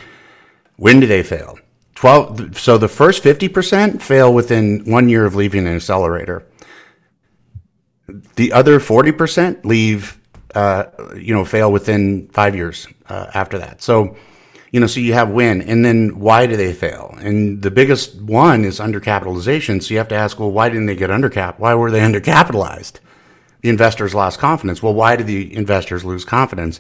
When 0.78 1.00
do 1.00 1.08
they 1.08 1.24
fail? 1.24 1.60
12, 1.96 2.58
so 2.58 2.78
the 2.78 2.88
first 2.88 3.24
50% 3.24 4.02
fail 4.02 4.34
within 4.34 4.86
one 4.86 5.10
year 5.10 5.26
of 5.26 5.36
leaving 5.36 5.68
an 5.68 5.76
accelerator. 5.76 6.48
The 8.36 8.54
other 8.54 8.80
40% 8.80 9.66
leave, 9.66 10.18
uh, 10.56 10.86
you 11.18 11.34
know, 11.34 11.44
fail 11.44 11.72
within 11.72 12.30
five 12.30 12.56
years 12.56 12.88
uh, 13.10 13.30
after 13.34 13.60
that. 13.60 13.82
So, 13.82 14.16
you 14.72 14.80
know, 14.80 14.88
so 14.88 15.00
you 15.00 15.14
have 15.14 15.30
win. 15.30 15.62
And 15.62 15.84
then 15.84 16.20
why 16.20 16.46
do 16.46 16.56
they 16.56 16.74
fail? 16.74 17.16
And 17.20 17.62
the 17.62 17.72
biggest 17.72 18.22
one 18.22 18.66
is 18.66 18.80
undercapitalization. 18.80 19.82
So 19.82 19.94
you 19.94 19.98
have 19.98 20.08
to 20.10 20.16
ask, 20.16 20.40
well, 20.40 20.52
why 20.52 20.70
didn't 20.70 20.86
they 20.86 20.96
get 20.96 21.10
undercap? 21.10 21.60
Why 21.60 21.74
were 21.76 21.92
they 21.92 22.00
undercapitalized? 22.02 23.00
The 23.62 23.70
investors 23.70 24.16
lost 24.16 24.40
confidence. 24.40 24.82
Well, 24.82 24.94
why 24.94 25.16
did 25.16 25.28
the 25.28 25.56
investors 25.56 26.06
lose 26.06 26.24
confidence? 26.24 26.80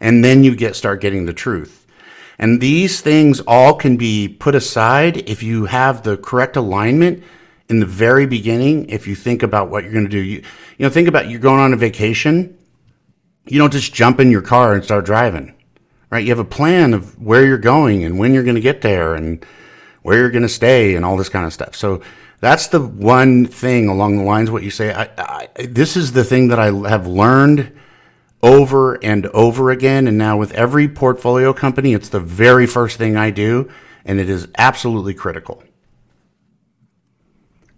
And 0.00 0.24
then 0.24 0.44
you 0.44 0.54
get 0.54 0.76
start 0.76 1.00
getting 1.00 1.26
the 1.26 1.32
truth. 1.32 1.86
And 2.38 2.60
these 2.60 3.00
things 3.00 3.40
all 3.40 3.74
can 3.74 3.96
be 3.96 4.28
put 4.28 4.54
aside 4.54 5.28
if 5.28 5.42
you 5.42 5.66
have 5.66 6.02
the 6.02 6.16
correct 6.16 6.56
alignment 6.56 7.24
in 7.68 7.80
the 7.80 7.86
very 7.86 8.26
beginning. 8.26 8.88
If 8.88 9.06
you 9.06 9.14
think 9.14 9.42
about 9.42 9.70
what 9.70 9.82
you're 9.82 9.92
going 9.92 10.04
to 10.04 10.10
do, 10.10 10.20
you, 10.20 10.36
you 10.36 10.86
know, 10.86 10.90
think 10.90 11.08
about 11.08 11.28
you're 11.28 11.40
going 11.40 11.60
on 11.60 11.72
a 11.72 11.76
vacation. 11.76 12.56
You 13.46 13.58
don't 13.58 13.72
just 13.72 13.92
jump 13.92 14.20
in 14.20 14.30
your 14.30 14.42
car 14.42 14.74
and 14.74 14.84
start 14.84 15.04
driving, 15.04 15.54
right? 16.10 16.24
You 16.24 16.30
have 16.30 16.38
a 16.38 16.44
plan 16.44 16.94
of 16.94 17.20
where 17.20 17.44
you're 17.44 17.58
going 17.58 18.04
and 18.04 18.18
when 18.18 18.34
you're 18.34 18.44
going 18.44 18.54
to 18.54 18.60
get 18.60 18.80
there 18.80 19.14
and 19.14 19.44
where 20.02 20.18
you're 20.18 20.30
going 20.30 20.42
to 20.42 20.48
stay 20.48 20.94
and 20.94 21.04
all 21.04 21.16
this 21.16 21.28
kind 21.28 21.46
of 21.46 21.52
stuff. 21.52 21.74
So 21.76 22.02
that's 22.40 22.68
the 22.68 22.80
one 22.80 23.46
thing 23.46 23.88
along 23.88 24.16
the 24.16 24.24
lines 24.24 24.48
of 24.48 24.52
what 24.52 24.62
you 24.62 24.70
say. 24.70 24.92
I, 24.92 25.10
I, 25.18 25.48
this 25.66 25.96
is 25.96 26.12
the 26.12 26.24
thing 26.24 26.48
that 26.48 26.58
I 26.58 26.66
have 26.88 27.06
learned 27.06 27.76
over 28.42 28.94
and 29.04 29.26
over 29.26 29.70
again. 29.70 30.06
And 30.06 30.16
now 30.16 30.36
with 30.36 30.52
every 30.52 30.88
portfolio 30.88 31.52
company, 31.52 31.94
it's 31.94 32.08
the 32.08 32.20
very 32.20 32.66
first 32.66 32.96
thing 32.96 33.16
I 33.16 33.30
do, 33.30 33.70
and 34.04 34.20
it 34.20 34.30
is 34.30 34.48
absolutely 34.56 35.14
critical. 35.14 35.62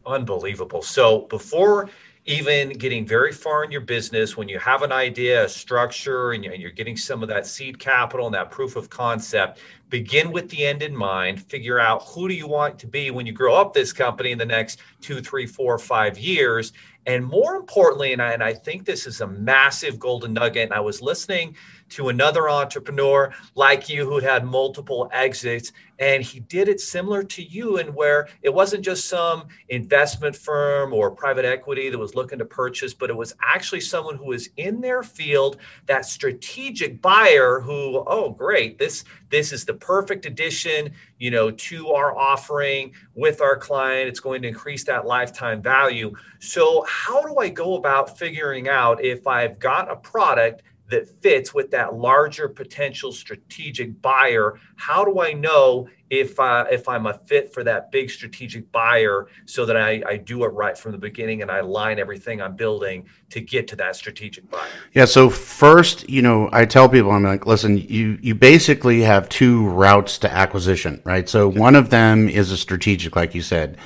Unbelievable. 0.06 0.82
So 0.82 1.20
before 1.22 1.88
even 2.26 2.70
getting 2.70 3.06
very 3.06 3.32
far 3.32 3.64
in 3.64 3.70
your 3.70 3.80
business, 3.80 4.36
when 4.36 4.48
you 4.48 4.58
have 4.58 4.82
an 4.82 4.92
idea, 4.92 5.44
a 5.44 5.48
structure, 5.48 6.32
and 6.32 6.44
you're 6.44 6.70
getting 6.70 6.96
some 6.96 7.22
of 7.22 7.28
that 7.28 7.46
seed 7.46 7.78
capital 7.78 8.26
and 8.26 8.34
that 8.34 8.50
proof 8.50 8.76
of 8.76 8.90
concept, 8.90 9.58
begin 9.88 10.30
with 10.30 10.48
the 10.50 10.66
end 10.66 10.82
in 10.82 10.94
mind. 10.94 11.42
Figure 11.42 11.80
out 11.80 12.04
who 12.04 12.28
do 12.28 12.34
you 12.34 12.46
want 12.46 12.78
to 12.78 12.86
be 12.86 13.10
when 13.10 13.26
you 13.26 13.32
grow 13.32 13.54
up 13.54 13.72
this 13.72 13.92
company 13.92 14.32
in 14.32 14.38
the 14.38 14.44
next 14.44 14.80
two, 15.00 15.20
three, 15.20 15.46
four, 15.46 15.78
five 15.78 16.18
years, 16.18 16.72
and 17.06 17.24
more 17.24 17.56
importantly, 17.56 18.12
and 18.12 18.20
I, 18.20 18.32
and 18.32 18.44
I 18.44 18.52
think 18.52 18.84
this 18.84 19.06
is 19.06 19.22
a 19.22 19.26
massive 19.26 19.98
golden 19.98 20.34
nugget, 20.34 20.64
and 20.64 20.74
I 20.74 20.80
was 20.80 21.00
listening 21.00 21.56
to 21.90 22.08
another 22.08 22.48
entrepreneur 22.48 23.32
like 23.54 23.88
you 23.88 24.08
who 24.08 24.18
had 24.18 24.44
multiple 24.44 25.08
exits, 25.12 25.72
and 25.98 26.22
he 26.22 26.40
did 26.40 26.68
it 26.68 26.80
similar 26.80 27.22
to 27.22 27.42
you, 27.42 27.78
and 27.78 27.94
where 27.94 28.28
it 28.42 28.52
wasn't 28.52 28.84
just 28.84 29.08
some 29.08 29.48
investment 29.68 30.34
firm 30.34 30.92
or 30.94 31.10
private 31.10 31.44
equity 31.44 31.90
that 31.90 31.98
was 31.98 32.14
looking 32.14 32.38
to 32.38 32.44
purchase, 32.44 32.94
but 32.94 33.10
it 33.10 33.16
was 33.16 33.34
actually 33.42 33.80
someone 33.80 34.16
who 34.16 34.26
was 34.26 34.48
in 34.56 34.80
their 34.80 35.02
field, 35.02 35.58
that 35.86 36.06
strategic 36.06 37.02
buyer 37.02 37.60
who, 37.60 38.02
oh, 38.06 38.30
great, 38.30 38.78
this 38.78 39.04
this 39.30 39.52
is 39.52 39.64
the 39.64 39.74
perfect 39.74 40.26
addition, 40.26 40.92
you 41.18 41.30
know, 41.30 41.50
to 41.50 41.90
our 41.90 42.16
offering 42.16 42.92
with 43.14 43.40
our 43.40 43.56
client. 43.56 44.08
It's 44.08 44.20
going 44.20 44.42
to 44.42 44.48
increase 44.48 44.84
that 44.84 45.06
lifetime 45.06 45.62
value. 45.62 46.12
So, 46.40 46.84
how 46.88 47.22
do 47.22 47.36
I 47.38 47.48
go 47.48 47.76
about 47.76 48.18
figuring 48.18 48.68
out 48.68 49.02
if 49.04 49.26
I've 49.26 49.58
got 49.58 49.90
a 49.90 49.96
product 49.96 50.62
that 50.90 51.22
fits 51.22 51.54
with 51.54 51.70
that 51.70 51.94
larger 51.94 52.48
potential 52.48 53.12
strategic 53.12 54.00
buyer? 54.02 54.58
How 54.76 55.04
do 55.04 55.20
I 55.20 55.32
know 55.32 55.88
if 56.10 56.38
uh, 56.40 56.66
if 56.70 56.88
I'm 56.88 57.06
a 57.06 57.14
fit 57.14 57.52
for 57.54 57.62
that 57.64 57.92
big 57.92 58.10
strategic 58.10 58.70
buyer 58.72 59.28
so 59.46 59.64
that 59.66 59.76
I, 59.76 60.02
I 60.06 60.16
do 60.16 60.44
it 60.44 60.48
right 60.48 60.76
from 60.76 60.92
the 60.92 60.98
beginning 60.98 61.42
and 61.42 61.50
I 61.50 61.60
line 61.60 61.98
everything 61.98 62.42
I'm 62.42 62.56
building 62.56 63.06
to 63.30 63.40
get 63.40 63.68
to 63.68 63.76
that 63.76 63.96
strategic 63.96 64.50
buyer? 64.50 64.66
Yeah. 64.92 65.04
So 65.04 65.30
first, 65.30 66.08
you 66.10 66.20
know, 66.20 66.50
I 66.52 66.64
tell 66.64 66.88
people 66.88 67.12
I'm 67.12 67.22
like, 67.22 67.46
listen, 67.46 67.78
you 67.78 68.18
you 68.20 68.34
basically 68.34 69.00
have 69.02 69.28
two 69.28 69.68
routes 69.68 70.18
to 70.18 70.32
acquisition, 70.32 71.00
right? 71.04 71.28
So 71.28 71.48
one 71.48 71.76
of 71.76 71.90
them 71.90 72.28
is 72.28 72.50
a 72.50 72.56
strategic, 72.56 73.14
like 73.14 73.34
you 73.34 73.42
said, 73.42 73.78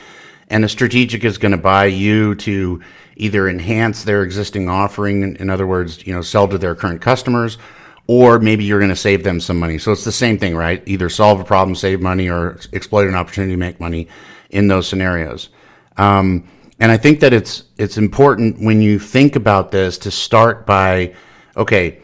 and 0.49 0.65
a 0.65 0.69
strategic 0.69 1.25
is 1.25 1.39
going 1.39 1.53
to 1.53 1.59
buy 1.59 1.87
you 1.87 2.35
to 2.37 2.81
either 3.16 3.49
enhance 3.49 4.04
their 4.04 4.23
existing 4.23 4.68
offering, 4.68 5.37
in 5.37 5.50
other 5.50 5.66
words, 5.66 6.06
you 6.06 6.12
know, 6.12 6.23
sell 6.23 6.49
to 6.49 6.59
their 6.59 6.75
current 6.75 7.00
customers, 7.00 7.59
or 8.06 8.38
maybe 8.38 8.64
you're 8.64 8.80
going 8.80 8.90
to 8.90 8.97
save 8.97 9.25
them 9.25 9.40
some 9.40 9.59
money. 9.59 9.78
So 9.78 9.92
it's 9.92 10.04
the 10.04 10.12
same 10.12 10.38
thing, 10.38 10.54
right? 10.54 10.83
Either 10.87 11.09
solve 11.09 11.40
a 11.40 11.44
problem, 11.44 11.75
save 11.75 12.00
money, 12.00 12.28
or 12.28 12.59
exploit 12.73 13.09
an 13.09 13.14
opportunity 13.14 13.56
make 13.56 13.80
money 13.80 14.09
in 14.50 14.68
those 14.68 14.88
scenarios. 14.88 15.49
Um, 15.97 16.49
and 16.80 16.90
I 16.90 16.97
think 16.97 17.21
that 17.21 17.33
it's 17.33 17.64
it's 17.78 17.99
important 17.99 18.61
when 18.61 18.83
you 18.83 18.99
think 18.99 19.37
about 19.37 19.71
this 19.71 19.97
to 19.99 20.11
start 20.11 20.66
by, 20.66 21.14
okay, 21.56 22.00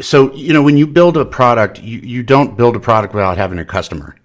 so 0.00 0.34
you 0.34 0.52
know 0.52 0.62
when 0.62 0.76
you 0.76 0.86
build 0.86 1.16
a 1.16 1.24
product, 1.24 1.80
you, 1.80 2.00
you 2.00 2.22
don't 2.22 2.56
build 2.56 2.74
a 2.76 2.80
product 2.80 3.14
without 3.14 3.38
having 3.38 3.58
a 3.58 3.64
customer, 3.64 4.16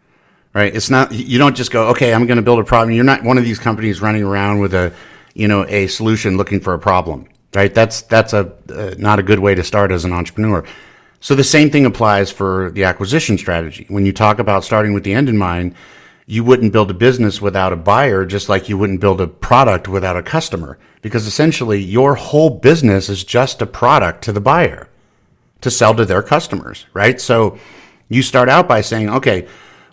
right? 0.53 0.75
It's 0.75 0.89
not 0.89 1.11
you 1.13 1.37
don't 1.37 1.55
just 1.55 1.71
go, 1.71 1.89
okay, 1.89 2.13
I'm 2.13 2.25
going 2.25 2.37
to 2.37 2.43
build 2.43 2.59
a 2.59 2.63
problem. 2.63 2.95
You're 2.95 3.05
not 3.05 3.23
one 3.23 3.37
of 3.37 3.43
these 3.43 3.59
companies 3.59 4.01
running 4.01 4.23
around 4.23 4.59
with 4.59 4.73
a 4.73 4.93
you 5.33 5.47
know, 5.47 5.65
a 5.67 5.87
solution 5.87 6.37
looking 6.37 6.59
for 6.59 6.73
a 6.73 6.79
problem, 6.79 7.27
right? 7.53 7.73
That's, 7.73 8.01
that's 8.03 8.33
a, 8.33 8.53
uh, 8.69 8.95
not 8.97 9.19
a 9.19 9.23
good 9.23 9.39
way 9.39 9.55
to 9.55 9.63
start 9.63 9.91
as 9.91 10.05
an 10.05 10.13
entrepreneur. 10.13 10.63
So 11.19 11.35
the 11.35 11.43
same 11.43 11.69
thing 11.69 11.85
applies 11.85 12.31
for 12.31 12.71
the 12.71 12.83
acquisition 12.83 13.37
strategy. 13.37 13.85
When 13.89 14.05
you 14.05 14.11
talk 14.13 14.39
about 14.39 14.63
starting 14.63 14.93
with 14.93 15.03
the 15.03 15.13
end 15.13 15.29
in 15.29 15.37
mind, 15.37 15.75
you 16.25 16.43
wouldn't 16.43 16.73
build 16.73 16.89
a 16.89 16.95
business 16.95 17.41
without 17.41 17.73
a 17.73 17.75
buyer, 17.75 18.25
just 18.25 18.49
like 18.49 18.69
you 18.69 18.77
wouldn't 18.77 19.01
build 19.01 19.21
a 19.21 19.27
product 19.27 19.87
without 19.87 20.17
a 20.17 20.23
customer, 20.23 20.79
because 21.01 21.27
essentially 21.27 21.79
your 21.79 22.15
whole 22.15 22.49
business 22.49 23.09
is 23.09 23.23
just 23.23 23.61
a 23.61 23.65
product 23.65 24.23
to 24.23 24.31
the 24.31 24.41
buyer 24.41 24.87
to 25.61 25.69
sell 25.69 25.93
to 25.93 26.05
their 26.05 26.23
customers, 26.23 26.85
right? 26.93 27.19
So 27.21 27.57
you 28.09 28.23
start 28.23 28.49
out 28.49 28.67
by 28.67 28.81
saying, 28.81 29.09
okay, 29.09 29.47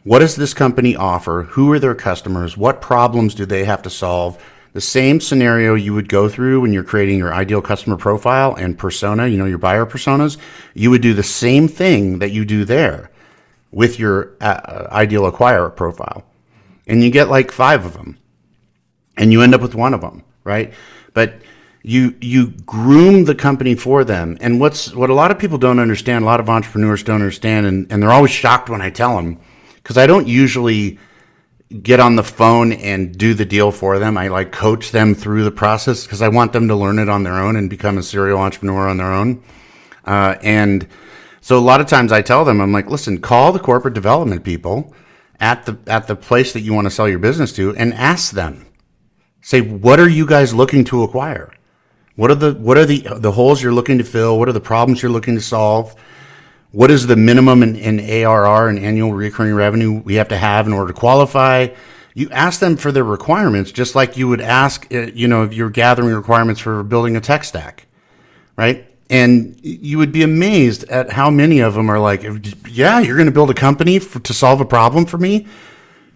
what 0.04 0.20
does 0.20 0.36
this 0.36 0.54
company 0.54 0.96
offer? 0.96 1.42
Who 1.50 1.70
are 1.72 1.78
their 1.78 1.94
customers? 1.94 2.56
What 2.56 2.80
problems 2.80 3.34
do 3.34 3.44
they 3.44 3.64
have 3.64 3.82
to 3.82 3.90
solve? 3.90 4.42
The 4.72 4.80
same 4.80 5.20
scenario 5.20 5.74
you 5.74 5.94
would 5.94 6.08
go 6.08 6.28
through 6.28 6.60
when 6.60 6.72
you're 6.72 6.84
creating 6.84 7.18
your 7.18 7.32
ideal 7.32 7.62
customer 7.62 7.96
profile 7.96 8.54
and 8.54 8.78
persona, 8.78 9.26
you 9.26 9.38
know, 9.38 9.46
your 9.46 9.58
buyer 9.58 9.86
personas, 9.86 10.36
you 10.74 10.90
would 10.90 11.02
do 11.02 11.14
the 11.14 11.22
same 11.22 11.68
thing 11.68 12.18
that 12.18 12.30
you 12.30 12.44
do 12.44 12.64
there 12.64 13.10
with 13.70 13.98
your 13.98 14.36
uh, 14.40 14.88
ideal 14.90 15.30
acquirer 15.30 15.74
profile. 15.74 16.24
And 16.86 17.02
you 17.02 17.10
get 17.10 17.28
like 17.28 17.50
five 17.50 17.84
of 17.84 17.94
them 17.94 18.18
and 19.16 19.32
you 19.32 19.42
end 19.42 19.54
up 19.54 19.60
with 19.60 19.74
one 19.74 19.94
of 19.94 20.00
them, 20.00 20.24
right? 20.44 20.72
But 21.12 21.40
you 21.82 22.14
you 22.20 22.48
groom 22.66 23.24
the 23.24 23.34
company 23.34 23.74
for 23.74 24.04
them. 24.04 24.36
And 24.40 24.60
what's 24.60 24.94
what 24.94 25.10
a 25.10 25.14
lot 25.14 25.30
of 25.30 25.38
people 25.38 25.58
don't 25.58 25.78
understand, 25.78 26.22
a 26.22 26.26
lot 26.26 26.40
of 26.40 26.48
entrepreneurs 26.48 27.02
don't 27.02 27.16
understand, 27.22 27.66
and, 27.66 27.90
and 27.90 28.02
they're 28.02 28.10
always 28.10 28.30
shocked 28.30 28.68
when 28.68 28.82
I 28.82 28.90
tell 28.90 29.16
them, 29.16 29.40
because 29.76 29.96
I 29.96 30.06
don't 30.06 30.26
usually 30.26 30.98
get 31.82 32.00
on 32.00 32.16
the 32.16 32.24
phone 32.24 32.72
and 32.72 33.16
do 33.16 33.34
the 33.34 33.44
deal 33.44 33.70
for 33.70 33.98
them. 33.98 34.16
I 34.16 34.28
like 34.28 34.52
coach 34.52 34.90
them 34.90 35.14
through 35.14 35.44
the 35.44 35.50
process 35.50 36.04
because 36.04 36.22
I 36.22 36.28
want 36.28 36.52
them 36.52 36.68
to 36.68 36.74
learn 36.74 36.98
it 36.98 37.08
on 37.08 37.22
their 37.22 37.34
own 37.34 37.56
and 37.56 37.68
become 37.68 37.98
a 37.98 38.02
serial 38.02 38.38
entrepreneur 38.38 38.88
on 38.88 38.96
their 38.96 39.12
own. 39.12 39.42
Uh, 40.04 40.36
and 40.42 40.86
so 41.40 41.58
a 41.58 41.60
lot 41.60 41.80
of 41.80 41.86
times 41.86 42.10
I 42.10 42.22
tell 42.22 42.44
them, 42.44 42.60
I'm 42.60 42.72
like, 42.72 42.88
listen, 42.88 43.20
call 43.20 43.52
the 43.52 43.58
corporate 43.58 43.94
development 43.94 44.44
people 44.44 44.94
at 45.40 45.66
the 45.66 45.78
at 45.86 46.06
the 46.06 46.16
place 46.16 46.52
that 46.52 46.60
you 46.60 46.72
want 46.72 46.86
to 46.86 46.90
sell 46.90 47.08
your 47.08 47.18
business 47.18 47.52
to 47.54 47.76
and 47.76 47.92
ask 47.94 48.32
them. 48.32 48.66
Say, 49.40 49.60
what 49.60 50.00
are 50.00 50.08
you 50.08 50.26
guys 50.26 50.54
looking 50.54 50.84
to 50.84 51.02
acquire? 51.02 51.52
What 52.16 52.30
are 52.30 52.34
the 52.34 52.54
what 52.54 52.76
are 52.76 52.86
the 52.86 53.06
the 53.16 53.32
holes 53.32 53.62
you're 53.62 53.72
looking 53.72 53.98
to 53.98 54.04
fill? 54.04 54.38
What 54.38 54.48
are 54.48 54.52
the 54.52 54.60
problems 54.60 55.02
you're 55.02 55.12
looking 55.12 55.36
to 55.36 55.40
solve? 55.40 55.94
What 56.70 56.90
is 56.90 57.06
the 57.06 57.16
minimum 57.16 57.62
in, 57.62 57.76
in 57.76 58.00
ARR 58.00 58.68
and 58.68 58.78
annual 58.78 59.12
recurring 59.12 59.54
revenue 59.54 60.00
we 60.00 60.14
have 60.16 60.28
to 60.28 60.36
have 60.36 60.66
in 60.66 60.72
order 60.72 60.92
to 60.92 60.98
qualify? 60.98 61.68
You 62.14 62.28
ask 62.30 62.60
them 62.60 62.76
for 62.76 62.92
their 62.92 63.04
requirements, 63.04 63.72
just 63.72 63.94
like 63.94 64.16
you 64.16 64.28
would 64.28 64.40
ask, 64.40 64.86
uh, 64.92 65.06
you 65.14 65.28
know, 65.28 65.44
if 65.44 65.54
you're 65.54 65.70
gathering 65.70 66.14
requirements 66.14 66.60
for 66.60 66.82
building 66.82 67.16
a 67.16 67.20
tech 67.20 67.44
stack, 67.44 67.86
right? 68.56 68.86
And 69.08 69.58
you 69.62 69.98
would 69.98 70.12
be 70.12 70.22
amazed 70.22 70.84
at 70.84 71.10
how 71.10 71.30
many 71.30 71.60
of 71.60 71.74
them 71.74 71.88
are 71.88 71.98
like, 71.98 72.22
yeah, 72.68 72.98
you're 72.98 73.16
going 73.16 73.26
to 73.26 73.32
build 73.32 73.50
a 73.50 73.54
company 73.54 73.98
for, 73.98 74.18
to 74.20 74.34
solve 74.34 74.60
a 74.60 74.66
problem 74.66 75.06
for 75.06 75.16
me. 75.16 75.46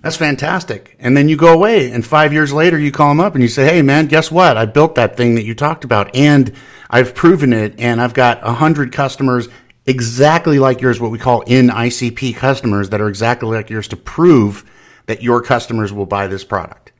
That's 0.02 0.16
fantastic. 0.16 0.96
And 0.98 1.16
then 1.16 1.28
you 1.28 1.36
go 1.36 1.54
away 1.54 1.92
and 1.92 2.04
five 2.04 2.32
years 2.32 2.52
later 2.52 2.76
you 2.76 2.90
call 2.90 3.08
them 3.08 3.20
up 3.20 3.34
and 3.34 3.42
you 3.42 3.48
say, 3.48 3.64
Hey 3.64 3.82
man, 3.82 4.08
guess 4.08 4.32
what? 4.32 4.56
I 4.56 4.66
built 4.66 4.96
that 4.96 5.16
thing 5.16 5.36
that 5.36 5.44
you 5.44 5.54
talked 5.54 5.84
about 5.84 6.14
and 6.14 6.52
I've 6.90 7.14
proven 7.14 7.52
it 7.52 7.78
and 7.78 8.00
I've 8.00 8.12
got 8.12 8.40
a 8.42 8.52
hundred 8.52 8.90
customers 8.90 9.48
exactly 9.86 10.58
like 10.58 10.80
yours, 10.80 11.00
what 11.00 11.10
we 11.10 11.18
call 11.18 11.42
in 11.42 11.68
ICP 11.68 12.36
customers 12.36 12.90
that 12.90 13.00
are 13.00 13.08
exactly 13.08 13.50
like 13.50 13.70
yours 13.70 13.88
to 13.88 13.96
prove 13.96 14.64
that 15.06 15.22
your 15.22 15.42
customers 15.42 15.92
will 15.92 16.06
buy 16.06 16.26
this 16.26 16.44
product. 16.44 16.92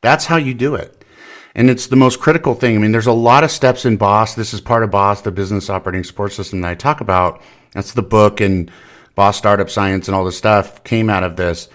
That's 0.00 0.26
how 0.26 0.36
you 0.36 0.54
do 0.54 0.74
it. 0.74 1.04
And 1.54 1.70
it's 1.70 1.86
the 1.86 1.96
most 1.96 2.20
critical 2.20 2.54
thing. 2.54 2.76
I 2.76 2.78
mean, 2.78 2.92
there's 2.92 3.06
a 3.06 3.12
lot 3.12 3.44
of 3.44 3.50
steps 3.50 3.86
in 3.86 3.96
BOSS. 3.96 4.34
This 4.34 4.52
is 4.52 4.60
part 4.60 4.82
of 4.82 4.90
BOSS, 4.90 5.22
the 5.22 5.30
business 5.30 5.70
operating 5.70 6.04
support 6.04 6.32
system 6.32 6.60
that 6.60 6.70
I 6.70 6.74
talk 6.74 7.00
about. 7.00 7.40
That's 7.72 7.94
the 7.94 8.02
book 8.02 8.40
and 8.40 8.70
BOSS 9.14 9.38
startup 9.38 9.70
science 9.70 10.08
and 10.08 10.14
all 10.14 10.24
this 10.24 10.36
stuff 10.36 10.84
came 10.84 11.08
out 11.08 11.24
of 11.24 11.36
this. 11.36 11.68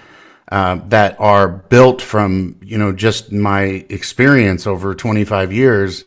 Uh, 0.52 0.82
that 0.90 1.16
are 1.18 1.48
built 1.48 2.02
from 2.02 2.60
you 2.62 2.78
know 2.78 2.92
just 2.92 3.32
my 3.32 3.86
experience 3.88 4.68
over 4.68 4.94
25 4.94 5.54
years 5.54 6.04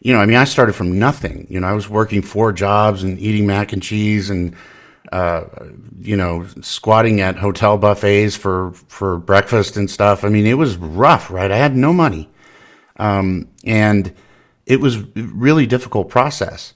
you 0.00 0.12
know, 0.12 0.20
I 0.20 0.26
mean, 0.26 0.36
I 0.36 0.44
started 0.44 0.72
from 0.74 0.98
nothing. 0.98 1.46
You 1.50 1.60
know, 1.60 1.66
I 1.66 1.72
was 1.72 1.88
working 1.88 2.22
four 2.22 2.52
jobs 2.52 3.02
and 3.02 3.18
eating 3.18 3.46
mac 3.46 3.72
and 3.72 3.82
cheese 3.82 4.30
and, 4.30 4.56
uh, 5.12 5.44
you 6.00 6.16
know, 6.16 6.46
squatting 6.62 7.20
at 7.20 7.36
hotel 7.36 7.76
buffets 7.76 8.36
for, 8.36 8.72
for 8.88 9.18
breakfast 9.18 9.76
and 9.76 9.90
stuff. 9.90 10.24
I 10.24 10.28
mean, 10.28 10.46
it 10.46 10.54
was 10.54 10.76
rough, 10.76 11.30
right? 11.30 11.50
I 11.50 11.56
had 11.56 11.76
no 11.76 11.92
money. 11.92 12.30
Um, 12.96 13.48
and 13.64 14.14
it 14.66 14.80
was 14.80 14.98
really 15.16 15.66
difficult 15.66 16.08
process. 16.08 16.74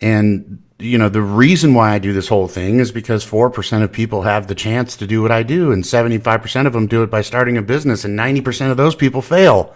And 0.00 0.62
you 0.78 0.98
know, 0.98 1.08
the 1.08 1.22
reason 1.22 1.74
why 1.74 1.92
I 1.92 1.98
do 1.98 2.12
this 2.12 2.28
whole 2.28 2.48
thing 2.48 2.80
is 2.80 2.90
because 2.90 3.24
4% 3.24 3.82
of 3.82 3.92
people 3.92 4.22
have 4.22 4.48
the 4.48 4.54
chance 4.54 4.96
to 4.96 5.06
do 5.06 5.22
what 5.22 5.30
I 5.30 5.42
do, 5.42 5.72
and 5.72 5.84
75% 5.84 6.66
of 6.66 6.72
them 6.72 6.86
do 6.86 7.02
it 7.02 7.10
by 7.10 7.22
starting 7.22 7.56
a 7.56 7.62
business, 7.62 8.04
and 8.04 8.18
90% 8.18 8.70
of 8.70 8.76
those 8.76 8.94
people 8.94 9.22
fail. 9.22 9.74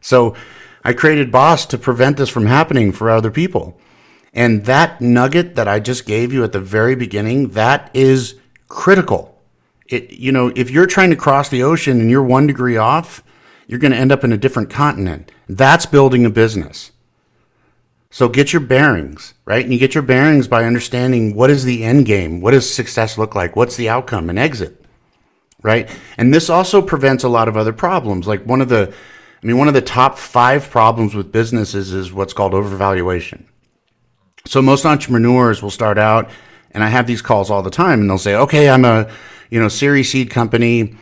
So 0.00 0.36
I 0.86 0.92
created 0.92 1.32
Boss 1.32 1.66
to 1.66 1.78
prevent 1.78 2.16
this 2.16 2.28
from 2.28 2.46
happening 2.46 2.92
for 2.92 3.10
other 3.10 3.32
people. 3.32 3.76
And 4.32 4.66
that 4.66 5.00
nugget 5.00 5.56
that 5.56 5.66
I 5.66 5.80
just 5.80 6.06
gave 6.06 6.32
you 6.32 6.44
at 6.44 6.52
the 6.52 6.60
very 6.60 6.94
beginning, 6.94 7.48
that 7.50 7.90
is 7.92 8.36
critical. 8.68 9.36
It, 9.88 10.12
you 10.12 10.30
know, 10.30 10.52
if 10.54 10.70
you're 10.70 10.86
trying 10.86 11.10
to 11.10 11.16
cross 11.16 11.48
the 11.48 11.64
ocean 11.64 12.00
and 12.00 12.08
you're 12.08 12.22
one 12.22 12.46
degree 12.46 12.76
off, 12.76 13.24
you're 13.66 13.80
going 13.80 13.90
to 13.90 13.98
end 13.98 14.12
up 14.12 14.22
in 14.22 14.30
a 14.30 14.36
different 14.36 14.70
continent. 14.70 15.32
That's 15.48 15.86
building 15.86 16.24
a 16.24 16.30
business. 16.30 16.92
So 18.08 18.28
get 18.28 18.52
your 18.52 18.60
bearings, 18.60 19.34
right? 19.44 19.64
And 19.64 19.72
you 19.72 19.80
get 19.80 19.96
your 19.96 20.04
bearings 20.04 20.46
by 20.46 20.66
understanding 20.66 21.34
what 21.34 21.50
is 21.50 21.64
the 21.64 21.82
end 21.82 22.06
game? 22.06 22.40
What 22.40 22.52
does 22.52 22.72
success 22.72 23.18
look 23.18 23.34
like? 23.34 23.56
What's 23.56 23.74
the 23.74 23.88
outcome 23.88 24.30
and 24.30 24.38
exit? 24.38 24.84
Right? 25.62 25.90
And 26.16 26.32
this 26.32 26.48
also 26.48 26.80
prevents 26.80 27.24
a 27.24 27.28
lot 27.28 27.48
of 27.48 27.56
other 27.56 27.72
problems. 27.72 28.28
Like 28.28 28.44
one 28.44 28.60
of 28.60 28.68
the 28.68 28.94
I 29.46 29.48
mean 29.48 29.58
one 29.58 29.68
of 29.68 29.74
the 29.74 29.80
top 29.80 30.18
5 30.18 30.70
problems 30.70 31.14
with 31.14 31.30
businesses 31.30 31.92
is 31.92 32.12
what's 32.12 32.32
called 32.32 32.52
overvaluation. 32.52 33.44
So 34.44 34.60
most 34.60 34.84
entrepreneurs 34.84 35.62
will 35.62 35.70
start 35.70 35.98
out 35.98 36.30
and 36.72 36.82
I 36.82 36.88
have 36.88 37.06
these 37.06 37.22
calls 37.22 37.48
all 37.48 37.62
the 37.62 37.70
time 37.70 38.00
and 38.00 38.10
they'll 38.10 38.18
say, 38.18 38.34
"Okay, 38.34 38.68
I'm 38.68 38.84
a, 38.84 39.08
you 39.48 39.60
know, 39.60 39.68
Series 39.68 40.10
seed 40.10 40.30
company 40.30 40.96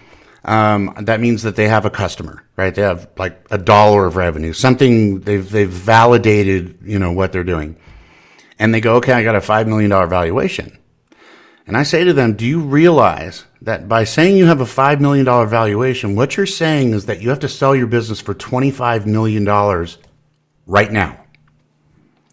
um, 0.45 0.95
that 1.01 1.21
means 1.21 1.43
that 1.45 1.57
they 1.57 1.69
have 1.69 1.87
a 1.87 1.91
customer, 1.91 2.45
right? 2.55 2.75
They 2.75 2.83
have 2.83 3.09
like 3.17 3.47
a 3.51 3.57
dollar 3.57 4.05
of 4.05 4.17
revenue, 4.17 4.53
something 4.53 5.21
they've 5.21 5.51
they've 5.51 5.67
validated, 5.67 6.81
you 6.83 6.99
know, 6.99 7.13
what 7.13 7.33
they're 7.33 7.45
doing, 7.45 7.77
and 8.59 8.75
they 8.75 8.83
go, 8.83 8.97
okay, 8.97 9.15
I 9.15 9.23
got 9.23 9.37
a 9.37 9.41
five 9.41 9.67
million 9.67 9.89
dollar 9.89 10.07
valuation, 10.07 10.79
and 11.67 11.79
I 11.79 11.83
say 11.83 12.05
to 12.05 12.13
them, 12.13 12.35
do 12.35 12.45
you 12.45 12.61
realize 12.61 13.47
that 13.64 13.88
by 13.88 14.04
saying 14.04 14.37
you 14.37 14.47
have 14.47 14.61
a 14.61 14.66
five 14.66 15.00
million 15.00 15.25
dollar 15.25 15.47
valuation, 15.47 16.14
what 16.14 16.37
you're 16.37 16.47
saying 16.47 16.92
is 16.92 17.06
that 17.06 17.21
you 17.21 17.30
have 17.30 17.40
to 17.40 17.49
sell 17.49 17.75
your 17.75 17.87
business 17.87 18.21
for 18.21 18.35
twenty 18.35 18.71
five 18.71 19.06
million 19.06 19.44
dollars 19.44 19.99
right 20.66 20.92
now, 20.92 21.25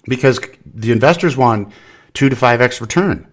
because 0.05 0.39
the 0.65 0.91
investors 0.91 1.35
want 1.35 1.73
two 2.13 2.29
to 2.29 2.35
five 2.35 2.61
x 2.61 2.81
return. 2.81 3.27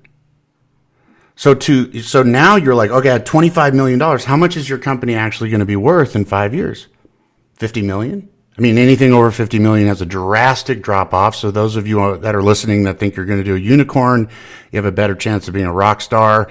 So 1.34 1.54
to 1.54 2.00
so 2.02 2.22
now 2.22 2.56
you're 2.56 2.74
like, 2.74 2.90
okay, 2.90 3.10
at 3.10 3.26
twenty 3.26 3.48
five 3.48 3.74
million 3.74 3.98
dollars, 3.98 4.24
how 4.24 4.36
much 4.36 4.56
is 4.56 4.68
your 4.68 4.78
company 4.78 5.14
actually 5.14 5.50
going 5.50 5.60
to 5.60 5.66
be 5.66 5.76
worth 5.76 6.16
in 6.16 6.24
five 6.24 6.54
years? 6.54 6.88
Fifty 7.54 7.82
million. 7.82 8.28
I 8.56 8.60
mean, 8.60 8.78
anything 8.78 9.12
over 9.12 9.30
fifty 9.30 9.58
million 9.58 9.88
has 9.88 10.00
a 10.00 10.06
drastic 10.06 10.82
drop 10.82 11.14
off. 11.14 11.36
So 11.36 11.50
those 11.50 11.76
of 11.76 11.86
you 11.86 12.16
that 12.18 12.34
are 12.34 12.42
listening 12.42 12.84
that 12.84 12.98
think 12.98 13.16
you're 13.16 13.26
going 13.26 13.38
to 13.38 13.44
do 13.44 13.54
a 13.54 13.58
unicorn, 13.58 14.28
you 14.70 14.76
have 14.76 14.84
a 14.84 14.92
better 14.92 15.14
chance 15.14 15.48
of 15.48 15.54
being 15.54 15.66
a 15.66 15.72
rock 15.72 16.00
star. 16.00 16.48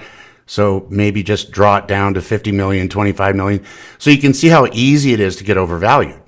So 0.48 0.86
maybe 0.88 1.22
just 1.22 1.50
draw 1.50 1.76
it 1.76 1.86
down 1.86 2.14
to 2.14 2.22
50 2.22 2.52
million, 2.52 2.88
25 2.88 3.36
million. 3.36 3.64
So 3.98 4.10
you 4.10 4.18
can 4.18 4.32
see 4.32 4.48
how 4.48 4.66
easy 4.72 5.12
it 5.12 5.20
is 5.20 5.36
to 5.36 5.44
get 5.44 5.58
overvalued. 5.58 6.20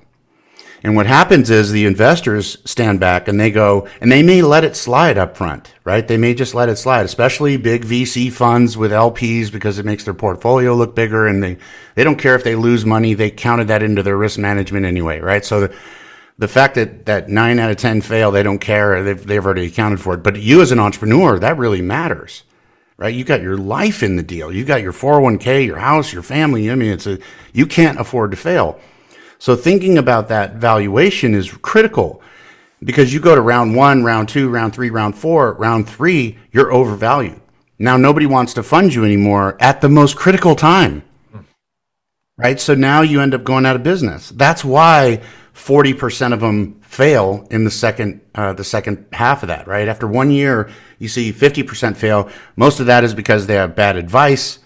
And 0.83 0.95
what 0.95 1.07
happens 1.07 1.49
is 1.49 1.71
the 1.71 1.85
investors 1.85 2.57
stand 2.65 2.99
back 2.99 3.27
and 3.27 3.39
they 3.39 3.51
go, 3.51 3.87
and 3.99 4.11
they 4.11 4.23
may 4.23 4.43
let 4.43 4.63
it 4.63 4.75
slide 4.75 5.17
up 5.17 5.35
front, 5.35 5.73
right? 5.83 6.07
They 6.07 6.17
may 6.17 6.33
just 6.33 6.55
let 6.55 6.69
it 6.69 6.77
slide, 6.77 7.05
especially 7.05 7.57
big 7.57 7.83
VC 7.83 8.31
funds 8.31 8.77
with 8.77 8.91
LPs 8.91 9.51
because 9.51 9.79
it 9.79 9.85
makes 9.85 10.05
their 10.05 10.13
portfolio 10.13 10.75
look 10.75 10.95
bigger 10.95 11.27
and 11.27 11.43
they, 11.43 11.57
they 11.95 12.03
don't 12.03 12.17
care 12.17 12.35
if 12.35 12.43
they 12.43 12.55
lose 12.55 12.85
money. 12.85 13.13
They 13.15 13.29
counted 13.29 13.67
that 13.67 13.83
into 13.83 14.01
their 14.01 14.17
risk 14.17 14.39
management 14.39 14.85
anyway, 14.85 15.19
right? 15.19 15.43
So 15.43 15.61
the, 15.61 15.75
the 16.39 16.47
fact 16.47 16.75
that, 16.75 17.05
that 17.05 17.27
nine 17.27 17.59
out 17.59 17.69
of 17.69 17.77
10 17.77 18.01
fail, 18.01 18.31
they 18.31 18.43
don't 18.43 18.59
care. 18.59 19.03
They've, 19.03 19.23
they've 19.23 19.45
already 19.45 19.65
accounted 19.65 19.99
for 19.99 20.15
it. 20.15 20.23
But 20.23 20.37
you 20.37 20.61
as 20.61 20.71
an 20.71 20.79
entrepreneur, 20.79 21.37
that 21.39 21.57
really 21.57 21.81
matters, 21.81 22.43
right? 23.01 23.15
You 23.15 23.23
got 23.23 23.41
your 23.41 23.57
life 23.57 24.03
in 24.03 24.15
the 24.15 24.21
deal. 24.21 24.53
You 24.53 24.63
got 24.63 24.83
your 24.83 24.93
401k, 24.93 25.65
your 25.65 25.79
house, 25.79 26.13
your 26.13 26.21
family. 26.21 26.69
I 26.69 26.75
mean, 26.75 26.91
it's 26.91 27.07
a, 27.07 27.17
you 27.51 27.65
can't 27.65 27.99
afford 27.99 28.29
to 28.29 28.37
fail. 28.37 28.79
So 29.39 29.55
thinking 29.55 29.97
about 29.97 30.27
that 30.27 30.57
valuation 30.57 31.33
is 31.33 31.51
critical 31.51 32.21
because 32.83 33.11
you 33.11 33.19
go 33.19 33.33
to 33.33 33.41
round 33.41 33.75
one, 33.75 34.03
round 34.03 34.29
two, 34.29 34.49
round 34.49 34.75
three, 34.75 34.91
round 34.91 35.17
four, 35.17 35.53
round 35.53 35.89
three, 35.89 36.37
you're 36.51 36.71
overvalued. 36.71 37.41
Now 37.79 37.97
nobody 37.97 38.27
wants 38.27 38.53
to 38.53 38.61
fund 38.61 38.93
you 38.93 39.03
anymore 39.03 39.57
at 39.59 39.81
the 39.81 39.89
most 39.89 40.15
critical 40.15 40.55
time. 40.55 41.01
Right? 42.37 42.59
So 42.59 42.75
now 42.75 43.01
you 43.01 43.19
end 43.19 43.33
up 43.33 43.43
going 43.43 43.65
out 43.65 43.75
of 43.75 43.81
business. 43.81 44.29
That's 44.29 44.63
why 44.63 45.23
40% 45.63 46.33
of 46.33 46.39
them 46.39 46.81
fail 46.81 47.47
in 47.51 47.63
the 47.63 47.71
second 47.71 48.21
uh, 48.35 48.53
the 48.53 48.63
second 48.63 49.05
half 49.13 49.43
of 49.43 49.47
that, 49.47 49.67
right? 49.67 49.87
After 49.87 50.07
one 50.07 50.31
year, 50.31 50.69
you 50.99 51.07
see 51.07 51.31
50% 51.31 51.97
fail. 51.97 52.29
Most 52.55 52.79
of 52.79 52.85
that 52.87 53.03
is 53.03 53.13
because 53.13 53.47
they 53.47 53.55
have 53.55 53.75
bad 53.75 53.97
advice 53.97 54.59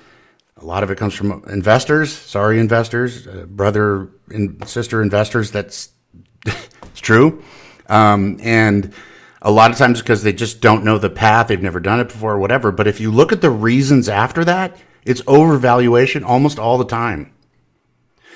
a 0.57 0.65
lot 0.65 0.83
of 0.83 0.91
it 0.91 0.97
comes 0.97 1.13
from 1.13 1.43
investors. 1.47 2.11
Sorry, 2.11 2.59
investors, 2.59 3.27
uh, 3.27 3.45
brother 3.47 4.09
and 4.29 4.67
sister 4.67 5.01
investors. 5.01 5.51
That's 5.51 5.89
it's 6.45 7.01
true. 7.01 7.43
Um, 7.87 8.39
and 8.41 8.93
a 9.41 9.51
lot 9.51 9.71
of 9.71 9.77
times 9.77 10.01
because 10.01 10.23
they 10.23 10.33
just 10.33 10.61
don't 10.61 10.83
know 10.83 10.97
the 10.97 11.09
path, 11.09 11.47
they've 11.47 11.61
never 11.61 11.79
done 11.79 11.99
it 11.99 12.05
before, 12.05 12.33
or 12.33 12.39
whatever. 12.39 12.71
But 12.71 12.87
if 12.87 12.99
you 12.99 13.11
look 13.11 13.31
at 13.31 13.41
the 13.41 13.51
reasons 13.51 14.09
after 14.09 14.43
that, 14.45 14.75
it's 15.03 15.21
overvaluation 15.23 16.25
almost 16.25 16.57
all 16.57 16.77
the 16.77 16.85
time. 16.85 17.31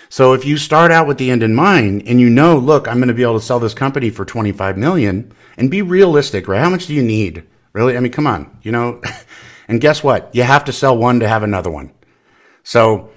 So 0.09 0.33
if 0.33 0.43
you 0.43 0.57
start 0.57 0.91
out 0.91 1.07
with 1.07 1.19
the 1.19 1.29
end 1.29 1.43
in 1.43 1.53
mind 1.53 2.03
and 2.07 2.19
you 2.19 2.29
know, 2.29 2.57
look, 2.57 2.87
I'm 2.87 2.97
going 2.97 3.09
to 3.09 3.13
be 3.13 3.21
able 3.21 3.39
to 3.39 3.45
sell 3.45 3.59
this 3.59 3.75
company 3.75 4.09
for 4.09 4.25
25 4.25 4.75
million 4.75 5.31
and 5.55 5.69
be 5.69 5.83
realistic, 5.83 6.47
right? 6.47 6.61
How 6.61 6.69
much 6.69 6.87
do 6.87 6.95
you 6.95 7.03
need? 7.03 7.43
Really? 7.73 7.95
I 7.95 7.99
mean, 7.99 8.11
come 8.11 8.25
on, 8.25 8.57
you 8.63 8.71
know, 8.71 9.01
and 9.67 9.79
guess 9.79 10.03
what? 10.03 10.33
You 10.33 10.41
have 10.43 10.65
to 10.65 10.73
sell 10.73 10.97
one 10.97 11.19
to 11.19 11.27
have 11.27 11.43
another 11.43 11.69
one. 11.69 11.91
So 12.63 13.11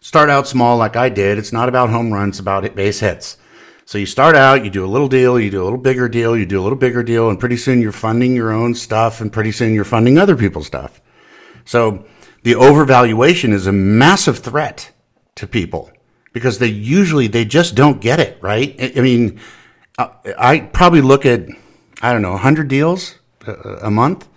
start 0.00 0.30
out 0.30 0.46
small 0.46 0.76
like 0.76 0.94
I 0.94 1.08
did. 1.08 1.36
It's 1.36 1.52
not 1.52 1.68
about 1.68 1.90
home 1.90 2.12
runs, 2.12 2.34
it's 2.34 2.40
about 2.40 2.74
base 2.76 3.00
hits. 3.00 3.38
So 3.84 3.98
you 3.98 4.06
start 4.06 4.36
out, 4.36 4.64
you 4.64 4.70
do 4.70 4.84
a 4.84 4.86
little 4.86 5.08
deal, 5.08 5.38
you 5.38 5.50
do 5.50 5.60
a 5.60 5.64
little 5.64 5.78
bigger 5.78 6.08
deal, 6.08 6.36
you 6.36 6.46
do 6.46 6.60
a 6.60 6.62
little 6.62 6.78
bigger 6.78 7.02
deal, 7.02 7.28
and 7.28 7.40
pretty 7.40 7.56
soon 7.56 7.80
you're 7.80 7.90
funding 7.90 8.36
your 8.36 8.52
own 8.52 8.76
stuff, 8.76 9.20
and 9.20 9.32
pretty 9.32 9.50
soon 9.50 9.74
you're 9.74 9.84
funding 9.84 10.16
other 10.16 10.36
people's 10.36 10.68
stuff. 10.68 11.00
So 11.64 12.06
the 12.44 12.52
overvaluation 12.52 13.52
is 13.52 13.66
a 13.66 13.72
massive 13.72 14.38
threat 14.38 14.92
to 15.36 15.46
people 15.46 15.90
because 16.32 16.58
they 16.58 16.66
usually 16.66 17.26
they 17.26 17.44
just 17.44 17.74
don't 17.74 18.00
get 18.00 18.20
it 18.20 18.38
right. 18.40 18.74
I 18.96 19.00
mean, 19.00 19.40
uh, 19.98 20.08
I 20.38 20.60
probably 20.60 21.00
look 21.00 21.26
at 21.26 21.46
I 22.00 22.12
don't 22.12 22.22
know 22.22 22.32
100 22.32 22.68
deals 22.68 23.16
uh, 23.46 23.78
a 23.82 23.90
month 23.90 24.28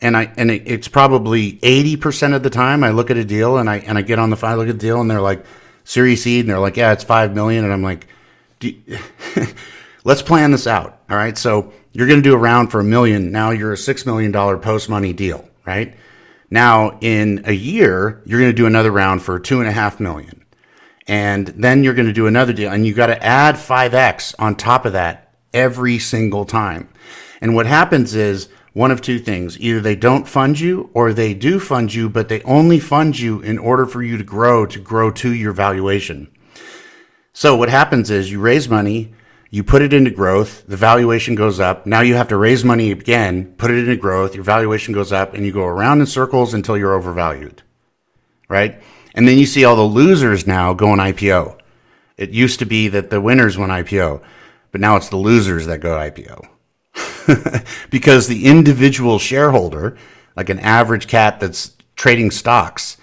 and 0.00 0.16
I 0.16 0.32
and 0.36 0.50
it, 0.50 0.62
it's 0.66 0.88
probably 0.88 1.58
eighty 1.62 1.96
percent 1.96 2.34
of 2.34 2.42
the 2.42 2.50
time 2.50 2.84
I 2.84 2.90
look 2.90 3.10
at 3.10 3.16
a 3.16 3.24
deal 3.24 3.58
and 3.58 3.68
I 3.68 3.78
and 3.78 3.96
I 3.96 4.02
get 4.02 4.18
on 4.18 4.30
the 4.30 4.36
phone, 4.36 4.50
I 4.50 4.54
look 4.54 4.68
at 4.68 4.74
the 4.74 4.86
deal 4.86 5.00
and 5.00 5.10
they're 5.10 5.20
like 5.20 5.44
Series 5.84 6.24
seed 6.24 6.40
and 6.40 6.50
they're 6.50 6.58
like, 6.58 6.76
yeah, 6.76 6.92
it's 6.92 7.04
five 7.04 7.34
million, 7.34 7.64
and 7.64 7.72
I'm 7.72 7.82
like, 7.82 8.08
let's 10.04 10.20
plan 10.20 10.50
this 10.50 10.66
out. 10.66 11.00
All 11.08 11.16
right, 11.16 11.38
so 11.38 11.72
you're 11.92 12.08
going 12.08 12.18
to 12.20 12.28
do 12.28 12.34
a 12.34 12.38
round 12.38 12.72
for 12.72 12.80
a 12.80 12.84
million. 12.84 13.30
Now 13.30 13.50
you're 13.50 13.72
a 13.72 13.76
six 13.76 14.04
million 14.04 14.32
dollar 14.32 14.58
post 14.58 14.88
money 14.88 15.12
deal, 15.12 15.48
right? 15.64 15.94
Now 16.56 16.96
in 17.02 17.42
a 17.44 17.52
year 17.52 18.22
you're 18.24 18.40
going 18.40 18.50
to 18.50 18.56
do 18.56 18.64
another 18.64 18.90
round 18.90 19.22
for 19.22 19.38
two 19.38 19.60
and 19.60 19.68
a 19.68 19.72
half 19.72 20.00
million, 20.00 20.42
and 21.06 21.48
then 21.48 21.84
you're 21.84 21.92
going 21.92 22.06
to 22.06 22.14
do 22.14 22.26
another 22.26 22.54
deal, 22.54 22.72
and 22.72 22.86
you 22.86 22.94
got 22.94 23.08
to 23.08 23.22
add 23.22 23.58
five 23.58 23.92
x 23.92 24.34
on 24.38 24.54
top 24.54 24.86
of 24.86 24.94
that 24.94 25.34
every 25.52 25.98
single 25.98 26.46
time. 26.46 26.88
And 27.42 27.54
what 27.54 27.66
happens 27.66 28.14
is 28.14 28.48
one 28.72 28.90
of 28.90 29.02
two 29.02 29.18
things. 29.18 29.60
Either 29.60 29.80
they 29.80 29.96
don't 29.96 30.26
fund 30.26 30.58
you 30.58 30.88
or 30.94 31.12
they 31.12 31.34
do 31.34 31.60
fund 31.60 31.92
you, 31.92 32.08
but 32.08 32.30
they 32.30 32.40
only 32.44 32.80
fund 32.80 33.18
you 33.18 33.40
in 33.40 33.58
order 33.58 33.84
for 33.84 34.02
you 34.02 34.16
to 34.16 34.24
grow, 34.24 34.64
to 34.64 34.78
grow 34.78 35.10
to 35.10 35.34
your 35.34 35.52
valuation. 35.52 36.26
So 37.34 37.54
what 37.54 37.68
happens 37.68 38.10
is 38.10 38.32
you 38.32 38.40
raise 38.40 38.66
money, 38.66 39.12
you 39.56 39.64
put 39.64 39.80
it 39.80 39.94
into 39.94 40.10
growth, 40.10 40.66
the 40.66 40.76
valuation 40.76 41.34
goes 41.34 41.60
up. 41.60 41.86
Now 41.86 42.02
you 42.02 42.14
have 42.16 42.28
to 42.28 42.36
raise 42.36 42.62
money 42.62 42.90
again, 42.90 43.54
put 43.56 43.70
it 43.70 43.78
into 43.78 43.96
growth, 43.96 44.34
your 44.34 44.44
valuation 44.44 44.92
goes 44.92 45.12
up, 45.12 45.32
and 45.32 45.46
you 45.46 45.50
go 45.50 45.64
around 45.64 46.00
in 46.00 46.06
circles 46.06 46.52
until 46.52 46.76
you're 46.76 46.92
overvalued. 46.92 47.62
Right? 48.50 48.82
And 49.14 49.26
then 49.26 49.38
you 49.38 49.46
see 49.46 49.64
all 49.64 49.74
the 49.74 49.80
losers 49.80 50.46
now 50.46 50.74
going 50.74 51.00
IPO. 51.00 51.58
It 52.18 52.32
used 52.32 52.58
to 52.58 52.66
be 52.66 52.88
that 52.88 53.08
the 53.08 53.18
winners 53.18 53.56
went 53.56 53.72
IPO, 53.72 54.20
but 54.72 54.82
now 54.82 54.96
it's 54.96 55.08
the 55.08 55.16
losers 55.16 55.64
that 55.64 55.80
go 55.80 55.96
IPO. 55.96 56.46
because 57.90 58.28
the 58.28 58.44
individual 58.44 59.18
shareholder, 59.18 59.96
like 60.36 60.50
an 60.50 60.60
average 60.60 61.06
cat 61.06 61.40
that's 61.40 61.74
trading 61.94 62.30
stocks, 62.30 62.98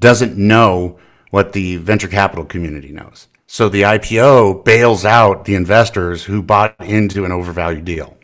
doesn't 0.00 0.38
know 0.38 0.98
what 1.32 1.52
the 1.52 1.76
venture 1.76 2.08
capital 2.08 2.46
community 2.46 2.92
knows. 2.92 3.28
So 3.48 3.68
the 3.68 3.82
IPO 3.82 4.64
bails 4.64 5.04
out 5.04 5.44
the 5.44 5.56
investors 5.56 6.22
who 6.22 6.42
bought 6.42 6.76
into 6.78 7.24
an 7.24 7.32
overvalued 7.32 7.84
deal. 7.84 8.16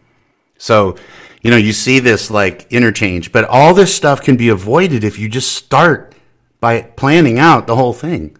So, 0.59 0.97
you 1.43 1.51
know, 1.51 1.57
you 1.57 1.73
see 1.73 1.99
this 1.99 2.31
like 2.31 2.71
interchange, 2.71 3.33
but 3.33 3.45
all 3.45 3.75
this 3.75 3.93
stuff 3.93 4.23
can 4.23 4.37
be 4.37 4.51
avoided 4.51 5.03
if 5.03 5.19
you 5.19 5.29
just 5.29 5.57
start 5.57 6.15
by 6.61 6.83
planning 6.83 7.41
out 7.41 7.67
the 7.67 7.75
whole 7.75 7.93
thing 7.93 8.37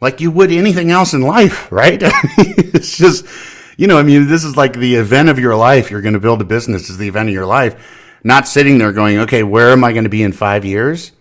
like 0.00 0.20
you 0.20 0.30
would 0.30 0.52
anything 0.52 0.90
else 0.90 1.14
in 1.14 1.22
life, 1.22 1.70
right? 1.72 2.00
it's 2.02 2.96
just 2.96 3.26
you 3.76 3.86
know, 3.86 3.98
I 3.98 4.02
mean, 4.02 4.26
this 4.26 4.44
is 4.44 4.56
like 4.56 4.72
the 4.72 4.94
event 4.94 5.28
of 5.28 5.38
your 5.38 5.54
life. 5.54 5.90
You're 5.90 6.00
going 6.00 6.14
to 6.14 6.20
build 6.20 6.40
a 6.40 6.44
business 6.44 6.88
is 6.88 6.96
the 6.96 7.08
event 7.08 7.28
of 7.28 7.34
your 7.34 7.46
life. 7.46 8.18
Not 8.24 8.48
sitting 8.48 8.78
there 8.78 8.92
going, 8.92 9.18
okay, 9.18 9.42
where 9.42 9.70
am 9.70 9.84
I 9.84 9.92
going 9.92 10.04
to 10.04 10.10
be 10.10 10.22
in 10.22 10.32
five 10.32 10.64
years? 10.64 11.12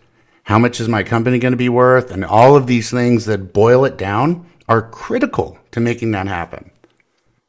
How 0.44 0.58
much 0.58 0.80
is 0.80 0.88
my 0.88 1.04
company 1.04 1.38
going 1.38 1.52
to 1.52 1.58
be 1.58 1.70
worth? 1.70 2.12
And 2.12 2.24
all 2.24 2.56
of 2.56 2.66
these 2.66 2.90
things 2.90 3.26
that 3.26 3.52
boil 3.52 3.84
it 3.84 3.98
down 3.98 4.46
are 4.68 4.90
critical 4.90 5.58
to 5.72 5.80
making 5.80 6.12
that 6.12 6.28
happen. 6.28 6.72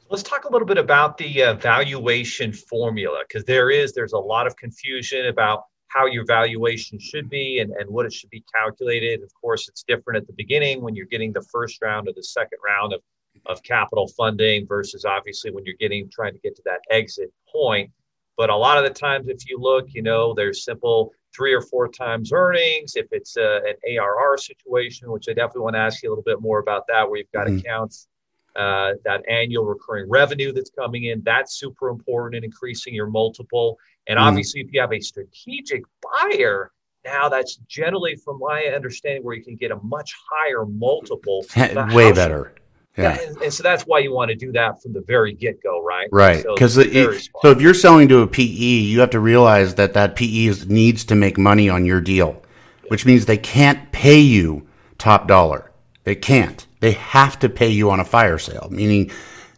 Let's 0.09 0.23
talk 0.23 0.45
a 0.45 0.53
little 0.53 0.67
bit 0.67 0.79
about 0.79 1.19
the 1.19 1.43
uh, 1.43 1.55
valuation 1.55 2.53
formula 2.53 3.25
because 3.27 3.45
there 3.45 3.71
is 3.71 3.93
there's 3.93 4.13
a 4.13 4.19
lot 4.19 4.47
of 4.47 4.57
confusion 4.57 5.27
about 5.27 5.65
how 5.89 6.07
your 6.07 6.25
valuation 6.25 6.99
should 6.99 7.29
be 7.29 7.61
and, 7.61 7.73
and 7.73 7.89
what 7.91 8.07
it 8.07 8.13
should 8.13 8.31
be 8.31 8.45
calculated. 8.55 9.23
Of 9.23 9.33
course, 9.35 9.69
it's 9.69 9.83
different 9.83 10.19
at 10.19 10.27
the 10.27 10.33
beginning 10.35 10.83
when 10.83 10.95
you're 10.95 11.07
getting 11.07 11.33
the 11.33 11.43
first 11.43 11.81
round 11.83 12.09
or 12.09 12.13
the 12.15 12.23
second 12.23 12.59
round 12.65 12.93
of, 12.93 13.01
of 13.47 13.63
capital 13.63 14.07
funding 14.09 14.67
versus 14.67 15.05
obviously 15.05 15.51
when 15.51 15.65
you're 15.65 15.77
getting 15.81 16.09
trying 16.11 16.35
to 16.35 16.41
get 16.41 16.55
to 16.57 16.63
that 16.67 16.81
exit 16.91 17.33
point. 17.51 17.91
But 18.37 18.51
a 18.51 18.57
lot 18.57 18.77
of 18.77 18.85
the 18.85 18.91
times, 18.91 19.29
if 19.29 19.49
you 19.49 19.59
look, 19.59 19.87
you 19.89 20.03
know, 20.03 20.35
there's 20.35 20.65
simple 20.65 21.13
three 21.37 21.53
or 21.53 21.61
four 21.61 21.89
times 21.89 22.33
earnings. 22.33 22.97
If 22.97 23.07
it's 23.13 23.37
a, 23.37 23.61
an 23.67 23.99
ARR 23.99 24.39
situation, 24.39 25.11
which 25.11 25.29
I 25.29 25.33
definitely 25.33 25.63
want 25.63 25.75
to 25.75 25.81
ask 25.81 26.03
you 26.03 26.09
a 26.09 26.11
little 26.11 26.25
bit 26.25 26.41
more 26.41 26.59
about 26.59 26.87
that, 26.89 27.09
where 27.09 27.19
you've 27.19 27.33
got 27.33 27.47
mm-hmm. 27.47 27.59
accounts, 27.59 28.09
uh, 28.57 28.93
that 29.05 29.23
annual 29.29 29.65
recurring 29.65 30.09
revenue 30.09 30.53
that's 30.53 30.71
coming 30.71 31.05
in, 31.05 31.23
that's 31.25 31.59
super 31.59 31.89
important 31.89 32.37
in 32.37 32.45
increasing 32.45 32.95
your 32.95 33.07
multiple. 33.07 33.79
And 34.07 34.19
mm-hmm. 34.19 34.29
obviously, 34.29 34.63
if 34.63 34.73
you 34.73 34.81
have 34.81 34.93
a 34.93 35.01
strategic 35.01 35.83
buyer, 36.03 36.73
now 37.05 37.29
that's 37.29 37.57
generally, 37.69 38.17
from 38.17 38.39
my 38.41 38.65
understanding, 38.75 39.23
where 39.23 39.37
you 39.37 39.45
can 39.45 39.57
get 39.57 39.71
a 39.71 39.77
much 39.77 40.15
higher 40.31 40.65
multiple. 40.65 41.45
Way 41.95 42.13
better. 42.13 42.55
Yeah. 42.97 43.19
And, 43.21 43.37
and, 43.43 43.53
so 43.53 43.63
that's 43.63 43.83
why 43.83 43.99
you 43.99 44.13
want 44.13 44.31
to 44.31 44.35
do 44.35 44.53
that 44.53 44.83
from 44.83 44.95
the 44.95 45.03
very 45.03 45.35
get 45.35 45.63
go, 45.63 45.85
right? 45.85 46.09
Right. 46.11 46.45
Because 46.55 46.75
so, 46.75 47.13
so 47.43 47.51
if 47.51 47.61
you're 47.61 47.75
selling 47.75 48.09
to 48.09 48.21
a 48.21 48.27
PE, 48.27 48.43
you 48.43 49.01
have 49.01 49.11
to 49.11 49.21
realize 49.21 49.75
that 49.75 49.93
that 49.95 50.17
PE 50.17 50.47
is, 50.47 50.67
needs 50.67 51.05
to 51.07 51.15
make 51.15 51.37
money 51.37 51.69
on 51.69 51.85
your 51.85 52.01
deal, 52.01 52.43
which 52.89 53.05
means 53.05 53.27
they 53.27 53.37
can't 53.37 53.93
pay 53.93 54.21
you 54.21 54.67
top 54.99 55.29
dollar. 55.29 55.71
They 56.05 56.15
can't. 56.15 56.67
They 56.81 56.93
have 56.93 57.39
to 57.41 57.49
pay 57.49 57.69
you 57.69 57.91
on 57.91 58.01
a 58.01 58.05
fire 58.05 58.39
sale, 58.39 58.69
meaning 58.71 59.11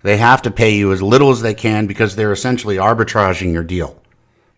they 0.02 0.16
have 0.16 0.42
to 0.42 0.50
pay 0.50 0.74
you 0.74 0.92
as 0.92 1.02
little 1.02 1.30
as 1.30 1.40
they 1.40 1.54
can 1.54 1.86
because 1.86 2.16
they're 2.16 2.32
essentially 2.32 2.76
arbitraging 2.76 3.52
your 3.52 3.64
deal, 3.64 4.00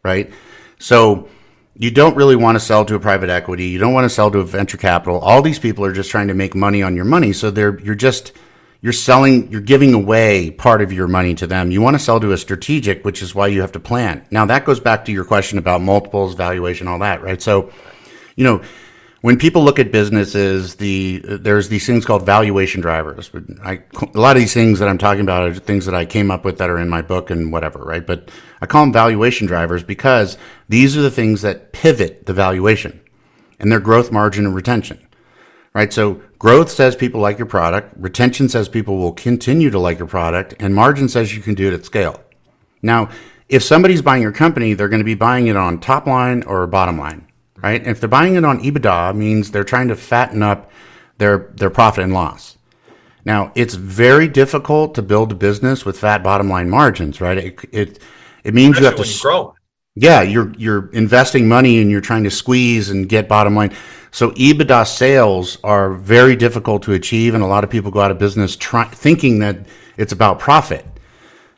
right? 0.02 0.32
So 0.78 1.28
you 1.76 1.90
don't 1.90 2.16
really 2.16 2.36
want 2.36 2.56
to 2.56 2.60
sell 2.60 2.84
to 2.84 2.94
a 2.94 3.00
private 3.00 3.30
equity. 3.30 3.66
You 3.66 3.78
don't 3.78 3.92
want 3.92 4.04
to 4.04 4.10
sell 4.10 4.30
to 4.30 4.38
a 4.38 4.44
venture 4.44 4.76
capital. 4.76 5.18
All 5.18 5.42
these 5.42 5.58
people 5.58 5.84
are 5.84 5.92
just 5.92 6.10
trying 6.10 6.28
to 6.28 6.34
make 6.34 6.54
money 6.54 6.82
on 6.82 6.94
your 6.94 7.04
money. 7.04 7.32
So 7.32 7.50
they're, 7.50 7.78
you're 7.80 7.94
just, 7.94 8.32
you're 8.82 8.92
selling, 8.92 9.50
you're 9.52 9.60
giving 9.60 9.92
away 9.92 10.50
part 10.50 10.80
of 10.80 10.92
your 10.92 11.06
money 11.06 11.34
to 11.34 11.46
them. 11.46 11.70
You 11.70 11.82
want 11.82 11.94
to 11.94 11.98
sell 11.98 12.18
to 12.20 12.32
a 12.32 12.38
strategic, 12.38 13.04
which 13.04 13.22
is 13.22 13.34
why 13.34 13.48
you 13.48 13.60
have 13.60 13.72
to 13.72 13.80
plan. 13.80 14.26
Now 14.30 14.46
that 14.46 14.64
goes 14.64 14.80
back 14.80 15.04
to 15.04 15.12
your 15.12 15.24
question 15.24 15.58
about 15.58 15.82
multiples, 15.82 16.34
valuation, 16.34 16.88
all 16.88 16.98
that, 17.00 17.22
right? 17.22 17.40
So, 17.42 17.70
you 18.36 18.44
know, 18.44 18.62
when 19.20 19.38
people 19.38 19.62
look 19.64 19.78
at 19.78 19.92
businesses, 19.92 20.76
the 20.76 21.18
there's 21.22 21.68
these 21.68 21.84
things 21.84 22.06
called 22.06 22.24
valuation 22.24 22.80
drivers. 22.80 23.30
I, 23.62 23.82
a 24.14 24.18
lot 24.18 24.36
of 24.36 24.40
these 24.40 24.54
things 24.54 24.78
that 24.78 24.88
I'm 24.88 24.96
talking 24.96 25.20
about 25.20 25.46
are 25.46 25.54
things 25.54 25.84
that 25.84 25.94
I 25.94 26.06
came 26.06 26.30
up 26.30 26.42
with 26.42 26.56
that 26.56 26.70
are 26.70 26.78
in 26.78 26.88
my 26.88 27.02
book 27.02 27.28
and 27.28 27.52
whatever, 27.52 27.80
right? 27.80 28.06
But 28.06 28.30
I 28.62 28.66
call 28.66 28.84
them 28.84 28.94
valuation 28.94 29.46
drivers 29.46 29.82
because 29.82 30.38
these 30.70 30.96
are 30.96 31.02
the 31.02 31.10
things 31.10 31.42
that 31.42 31.74
pivot 31.74 32.24
the 32.24 32.32
valuation 32.32 32.98
and 33.58 33.70
their 33.70 33.80
growth 33.80 34.10
margin 34.10 34.46
and 34.46 34.54
retention 34.54 35.06
right? 35.74 35.92
So 35.92 36.22
growth 36.40 36.70
says 36.70 36.96
people 36.96 37.20
like 37.20 37.38
your 37.38 37.46
product, 37.46 37.94
retention 37.96 38.48
says 38.48 38.68
people 38.68 38.96
will 38.96 39.12
continue 39.12 39.70
to 39.70 39.79
like 39.79 39.98
your 39.98 40.09
product, 40.09 40.55
and 40.59 40.74
margin 40.74 41.09
says 41.09 41.37
you 41.37 41.42
can 41.42 41.55
do 41.55 41.68
it 41.68 41.74
at 41.74 41.85
scale. 41.85 42.20
Now, 42.83 43.11
if 43.48 43.62
somebody's 43.62 44.03
buying 44.03 44.22
your 44.22 44.33
company, 44.33 44.74
they're 44.74 44.88
going 44.88 45.00
to 45.00 45.05
be 45.05 45.14
buying 45.14 45.46
it 45.46 45.57
on 45.57 45.79
top 45.79 46.07
line 46.07 46.42
or 46.44 46.66
bottom 46.66 46.98
line, 46.98 47.29
right? 47.62 47.81
And 47.81 47.90
if 47.90 48.00
they're 48.00 48.09
buying 48.09 48.35
it 48.37 48.44
on 48.44 48.61
EBITDA, 48.61 49.14
means 49.14 49.50
they're 49.50 49.64
trying 49.64 49.88
to 49.88 49.96
fatten 49.96 50.42
up 50.42 50.72
their 51.18 51.50
their 51.55 51.70
profit 51.70 52.05
and 52.05 52.14
loss. 52.14 52.57
Now, 53.24 53.53
it's 53.55 53.74
very 53.74 54.26
difficult 54.26 54.94
to 54.94 55.03
build 55.03 55.33
a 55.33 55.35
business 55.35 55.85
with 55.85 55.98
fat 55.98 56.22
bottom 56.22 56.48
line 56.48 56.70
margins, 56.70 57.20
right? 57.20 57.37
It 57.37 57.61
it, 57.70 57.98
it 58.44 58.55
means 58.55 58.79
Especially 58.79 58.98
you 58.98 59.12
have 59.12 59.18
to 59.18 59.22
grow. 59.22 59.55
Yeah, 60.00 60.22
you're 60.22 60.50
you're 60.56 60.88
investing 60.92 61.46
money 61.46 61.78
and 61.78 61.90
you're 61.90 62.00
trying 62.00 62.24
to 62.24 62.30
squeeze 62.30 62.88
and 62.88 63.06
get 63.06 63.28
bottom 63.28 63.54
line. 63.54 63.74
So 64.12 64.30
EBITDA 64.30 64.86
sales 64.86 65.58
are 65.62 65.92
very 65.92 66.36
difficult 66.36 66.84
to 66.84 66.94
achieve, 66.94 67.34
and 67.34 67.44
a 67.44 67.46
lot 67.46 67.64
of 67.64 67.70
people 67.70 67.90
go 67.90 68.00
out 68.00 68.10
of 68.10 68.18
business 68.18 68.56
try, 68.56 68.84
thinking 68.86 69.40
that 69.40 69.58
it's 69.98 70.12
about 70.12 70.38
profit. 70.38 70.86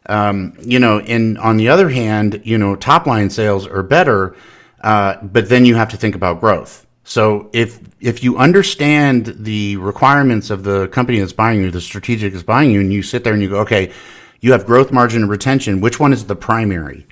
Um, 0.07 0.55
you 0.61 0.81
know, 0.81 0.99
and 0.99 1.39
on 1.39 1.57
the 1.57 1.69
other 1.69 1.89
hand, 1.89 2.43
you 2.43 2.59
know, 2.59 2.75
top 2.75 3.07
line 3.07 3.31
sales 3.31 3.65
are 3.65 3.85
better, 3.85 4.35
uh, 4.81 5.23
but 5.23 5.49
then 5.49 5.65
you 5.65 5.77
have 5.77 5.91
to 5.91 5.97
think 5.97 6.17
about 6.17 6.41
growth. 6.41 6.85
So 7.05 7.49
if 7.53 7.79
if 8.01 8.25
you 8.25 8.39
understand 8.39 9.37
the 9.39 9.77
requirements 9.77 10.51
of 10.51 10.65
the 10.65 10.89
company 10.89 11.21
that's 11.21 11.33
buying 11.33 11.63
you, 11.63 11.71
the 11.71 11.81
strategic 11.81 12.35
is 12.35 12.43
buying 12.43 12.73
you, 12.73 12.81
and 12.81 12.93
you 12.93 13.05
sit 13.05 13.23
there 13.23 13.35
and 13.35 13.41
you 13.41 13.51
go, 13.51 13.61
okay, 13.61 13.93
you 14.41 14.51
have 14.51 14.67
growth 14.67 14.91
margin 14.91 15.23
and 15.23 15.31
retention. 15.31 15.81
Which 15.81 16.01
one 16.01 16.13
is 16.13 16.25
the 16.25 16.35
primary? 16.35 17.07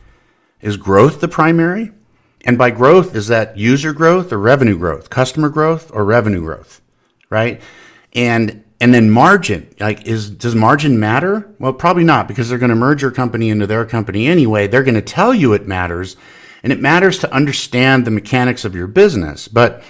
Is 0.61 0.77
growth 0.77 1.21
the 1.21 1.29
primary? 1.29 1.93
And 2.45 2.57
by 2.57 2.71
growth, 2.71 3.15
is 3.15 3.29
that 3.29 3.57
user 3.57 3.93
growth 3.93 4.33
or 4.33 4.39
revenue 4.39 4.79
growth, 4.79 5.11
customer 5.11 5.49
growth 5.49 5.91
or 5.93 6.05
revenue 6.05 6.41
growth, 6.41 6.81
right? 7.29 7.61
And 8.15 8.65
and 8.81 8.95
then 8.95 9.11
margin, 9.11 9.75
like 9.79 10.07
is 10.07 10.31
does 10.31 10.55
margin 10.55 10.99
matter? 10.99 11.51
Well, 11.59 11.75
probably 11.75 12.05
not 12.05 12.29
because 12.29 12.49
they're 12.49 12.59
going 12.59 12.71
to 12.71 12.77
merge 12.77 13.03
your 13.03 13.11
company 13.11 13.51
into 13.51 13.67
their 13.67 13.85
company 13.85 14.27
anyway. 14.27 14.67
They're 14.67 14.83
going 14.83 14.95
to 14.95 15.03
tell 15.03 15.35
you 15.35 15.53
it 15.53 15.67
matters, 15.67 16.17
and 16.63 16.73
it 16.73 16.81
matters 16.81 17.19
to 17.19 17.33
understand 17.33 18.07
the 18.07 18.11
mechanics 18.11 18.65
of 18.65 18.75
your 18.75 18.87
business. 18.87 19.49
But 19.49 19.83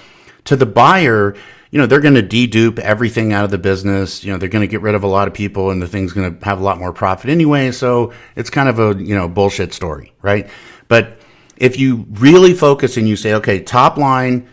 to 0.46 0.56
the 0.56 0.66
buyer, 0.66 1.36
you 1.70 1.78
know, 1.78 1.86
they're 1.86 2.00
going 2.00 2.14
to 2.14 2.22
dedupe 2.22 2.78
everything 2.80 3.32
out 3.32 3.44
of 3.44 3.50
the 3.50 3.58
business. 3.58 4.24
You 4.24 4.32
know, 4.32 4.38
they're 4.38 4.48
going 4.48 4.66
to 4.66 4.70
get 4.70 4.82
rid 4.82 4.94
of 4.94 5.04
a 5.04 5.06
lot 5.06 5.28
of 5.28 5.34
people 5.34 5.70
and 5.70 5.80
the 5.80 5.86
thing's 5.86 6.12
going 6.12 6.36
to 6.36 6.44
have 6.44 6.60
a 6.60 6.64
lot 6.64 6.78
more 6.78 6.92
profit 6.92 7.30
anyway. 7.30 7.70
So 7.70 8.12
it's 8.34 8.50
kind 8.50 8.68
of 8.68 8.78
a, 8.78 9.02
you 9.02 9.14
know, 9.14 9.28
bullshit 9.28 9.72
story, 9.72 10.12
right? 10.20 10.50
But 10.88 11.18
if 11.56 11.78
you 11.78 12.06
really 12.10 12.54
focus 12.54 12.96
and 12.96 13.08
you 13.08 13.14
say, 13.14 13.34
okay, 13.34 13.60
top 13.60 13.96
line 13.96 14.48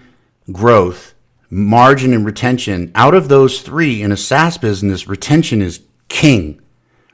growth, 0.51 1.15
margin 1.49 2.13
and 2.13 2.25
retention, 2.25 2.91
out 2.93 3.15
of 3.15 3.29
those 3.29 3.61
three 3.61 4.01
in 4.03 4.11
a 4.11 4.17
SaaS 4.17 4.57
business, 4.57 5.07
retention 5.07 5.61
is 5.61 5.81
king, 6.09 6.61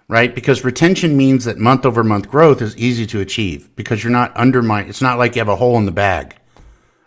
right? 0.09 0.35
Because 0.35 0.65
retention 0.65 1.15
means 1.15 1.45
that 1.45 1.59
month 1.59 1.85
over 1.85 2.03
month 2.03 2.27
growth 2.27 2.61
is 2.61 2.75
easy 2.75 3.05
to 3.07 3.21
achieve 3.21 3.73
because 3.77 4.03
you're 4.03 4.11
not 4.11 4.35
undermining, 4.35 4.89
it's 4.89 5.01
not 5.01 5.17
like 5.17 5.35
you 5.35 5.39
have 5.39 5.47
a 5.47 5.55
hole 5.55 5.77
in 5.77 5.85
the 5.85 5.91
bag, 5.91 6.35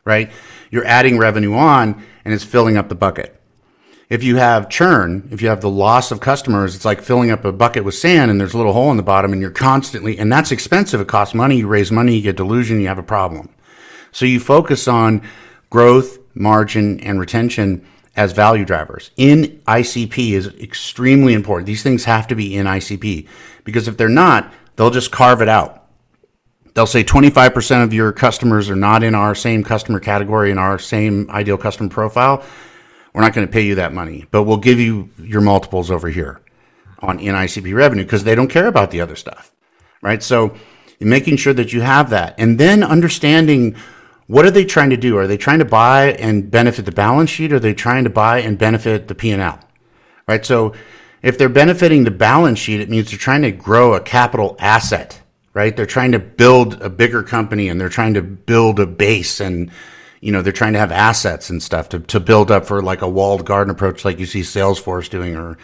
right? 0.05 0.31
You're 0.71 0.87
adding 0.87 1.19
revenue 1.19 1.55
on 1.55 2.03
and 2.27 2.35
it's 2.35 2.43
filling 2.43 2.77
up 2.77 2.89
the 2.89 2.97
bucket. 2.97 3.41
If 4.09 4.25
you 4.25 4.37
have 4.37 4.69
churn, 4.69 5.29
if 5.31 5.41
you 5.41 5.49
have 5.49 5.61
the 5.61 5.71
loss 5.71 6.11
of 6.11 6.19
customers, 6.19 6.75
it's 6.75 6.85
like 6.85 7.01
filling 7.01 7.31
up 7.31 7.45
a 7.45 7.53
bucket 7.53 7.85
with 7.85 7.95
sand 7.95 8.33
and 8.33 8.41
there's 8.41 8.53
a 8.53 8.57
little 8.57 8.73
hole 8.73 8.91
in 8.91 8.97
the 8.97 9.05
bottom 9.05 9.33
and 9.33 9.41
you're 9.41 9.53
constantly, 9.53 10.19
and 10.19 10.31
that's 10.31 10.51
expensive. 10.51 11.01
It 11.01 11.07
costs 11.07 11.37
money. 11.37 11.59
You 11.59 11.69
raise 11.69 11.93
money, 11.93 12.17
you 12.17 12.23
get 12.23 12.37
dilution, 12.37 12.81
you 12.81 12.89
have 12.89 12.99
a 12.99 13.03
problem. 13.05 13.49
So 14.11 14.27
you 14.27 14.41
focus 14.41 14.89
on 14.89 15.23
growth, 15.71 16.19
margin, 16.35 16.99
and 16.99 17.21
retention 17.21 17.87
as 18.17 18.33
value 18.33 18.65
drivers 18.65 19.13
in 19.17 19.63
ICP 19.69 20.33
is 20.33 20.49
extremely 20.49 21.33
important. 21.33 21.67
These 21.67 21.85
things 21.85 22.05
have 22.07 22.27
to 22.27 22.35
be 22.35 22.57
in 22.57 22.67
ICP 22.67 23.29
because 23.63 23.87
if 23.87 23.97
they're 23.97 24.09
not, 24.09 24.53
they'll 24.75 24.91
just 24.91 25.13
carve 25.13 25.43
it 25.43 25.49
out. 25.49 25.86
They'll 26.77 26.87
say 26.87 27.03
25% 27.03 27.83
of 27.83 27.93
your 27.93 28.13
customers 28.13 28.71
are 28.71 28.77
not 28.77 29.03
in 29.03 29.17
our 29.17 29.35
same 29.35 29.65
customer 29.65 29.99
category 29.99 30.53
in 30.53 30.59
our 30.59 30.79
same 30.79 31.29
ideal 31.31 31.59
customer 31.59 31.89
profile 31.89 32.45
we're 33.17 33.23
not 33.23 33.33
going 33.33 33.47
to 33.47 33.53
pay 33.53 33.63
you 33.63 33.77
that 33.77 33.95
money, 33.95 34.27
but 34.31 34.43
we'll 34.43 34.59
give 34.59 34.79
you 34.79 35.09
your 35.19 35.41
multiples 35.41 35.91
over 35.91 36.11
here 36.11 36.43
on 36.99 37.19
NICP 37.19 37.75
revenue 37.75 38.05
because 38.05 38.25
they 38.25 38.35
don't 38.35 38.49
care 38.49 38.67
about 38.67 38.91
the 38.91 39.01
other 39.01 39.17
stuff, 39.17 39.55
right? 40.03 40.23
So 40.23 40.55
making 41.01 41.39
sure 41.39 41.55
that 41.55 41.73
you 41.73 41.81
have 41.81 42.11
that 42.11 42.35
and 42.37 42.61
then 42.61 42.83
understanding 42.83 43.75
what 44.27 44.45
are 44.45 44.51
they 44.51 44.67
trying 44.67 44.91
to 44.91 44.99
do? 44.99 45.17
Are 45.17 45.27
they 45.27 45.39
trying 45.39 45.61
to 45.61 45.65
buy 45.65 46.13
and 46.19 46.51
benefit 46.51 46.85
the 46.85 46.93
balance 46.93 47.31
sheet? 47.31 47.53
Or 47.53 47.57
are 47.57 47.61
they 47.61 47.73
trying 47.73 48.05
to 48.05 48.11
buy 48.11 48.41
and 48.41 48.59
benefit 48.59 49.09
the 49.09 49.15
P&L? 49.15 49.61
Right? 50.29 50.45
So 50.45 50.75
if 51.23 51.39
they're 51.39 51.49
benefiting 51.49 52.05
the 52.05 52.11
balance 52.11 52.59
sheet, 52.59 52.81
it 52.81 52.91
means 52.91 53.09
they're 53.09 53.19
trying 53.19 53.43
to 53.43 53.51
grow 53.51 53.95
a 53.95 54.01
capital 54.01 54.57
asset, 54.59 55.23
right? 55.57 55.75
They're 55.75 55.87
trying 55.87 56.13
to 56.13 56.19
build 56.19 56.83
a 56.83 56.91
bigger 56.91 57.23
company 57.23 57.71
and 57.71 57.81
they're 57.81 57.89
trying 57.89 58.13
to 58.13 58.21
build 58.23 58.79
a 58.79 58.87
base 58.87 59.41
and 59.41 59.71
you 60.21 60.31
know, 60.31 60.43
they're 60.43 60.53
trying 60.53 60.75
to 60.75 60.79
have 60.79 60.93
assets 60.93 61.49
and 61.49 61.63
stuff 61.63 61.89
to, 61.91 61.99
to 62.01 62.21
build 62.21 62.51
up 62.51 62.67
for 62.67 62.83
like 62.83 63.01
a 63.01 63.09
walled 63.09 63.47
garden 63.47 63.71
approach, 63.71 64.05
like 64.05 64.19
you 64.19 64.27
see 64.27 64.41
Salesforce 64.41 65.09
doing 65.09 65.35
or, 65.35 65.57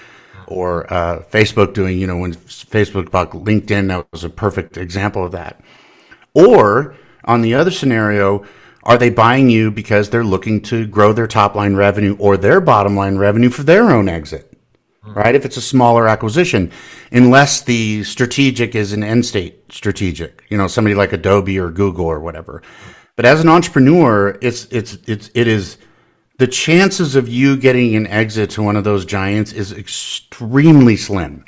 or 0.47 0.91
uh, 0.91 1.23
Facebook 1.31 1.75
doing, 1.75 1.99
you 1.99 2.07
know, 2.07 2.17
when 2.17 2.33
Facebook 2.35 3.11
bought 3.11 3.33
LinkedIn, 3.33 3.89
that 3.89 4.07
was 4.13 4.25
a 4.25 4.31
perfect 4.31 4.79
example 4.79 5.27
of 5.27 5.33
that. 5.33 5.61
Or 6.33 6.95
on 7.25 7.43
the 7.43 7.55
other 7.55 7.71
scenario, 7.71 8.47
are 8.85 8.97
they 8.97 9.11
buying 9.11 9.51
you 9.51 9.71
because 9.71 10.09
they're 10.09 10.25
looking 10.25 10.63
to 10.63 10.87
grow 10.87 11.13
their 11.13 11.27
top 11.27 11.55
line 11.55 11.75
revenue 11.75 12.17
or 12.19 12.39
their 12.39 12.63
bottom 12.63 12.97
line 12.97 13.19
revenue 13.19 13.51
for 13.51 13.63
their 13.63 13.91
own 13.91 14.09
exit? 14.09 14.52
Mm-hmm. 15.05 15.19
right? 15.19 15.35
If 15.35 15.45
it's 15.45 15.57
a 15.57 15.62
smaller 15.62 16.07
acquisition, 16.07 16.71
unless 17.11 17.62
the 17.62 18.05
strategic 18.05 18.77
is 18.77 18.93
an 18.93 19.03
end 19.03 19.27
state 19.27 19.61
strategic, 19.73 20.45
you 20.49 20.57
know, 20.57 20.69
somebody 20.69 20.95
like 20.95 21.12
Adobe 21.12 21.59
or 21.59 21.71
Google 21.73 22.07
or 22.07 22.21
whatever. 22.21 22.62
But 23.17 23.25
as 23.25 23.41
an 23.41 23.49
entrepreneur, 23.49 24.38
it's 24.41 24.67
it's 24.67 24.99
it's 25.09 25.29
it 25.35 25.49
is 25.49 25.79
the 26.38 26.47
chances 26.47 27.17
of 27.17 27.29
you 27.29 27.57
getting 27.57 27.97
an 27.97 28.07
exit 28.07 28.51
to 28.51 28.62
one 28.62 28.77
of 28.77 28.85
those 28.85 29.05
giants 29.05 29.53
is 29.53 29.73
extremely 29.73 30.97
slim. 30.97 31.45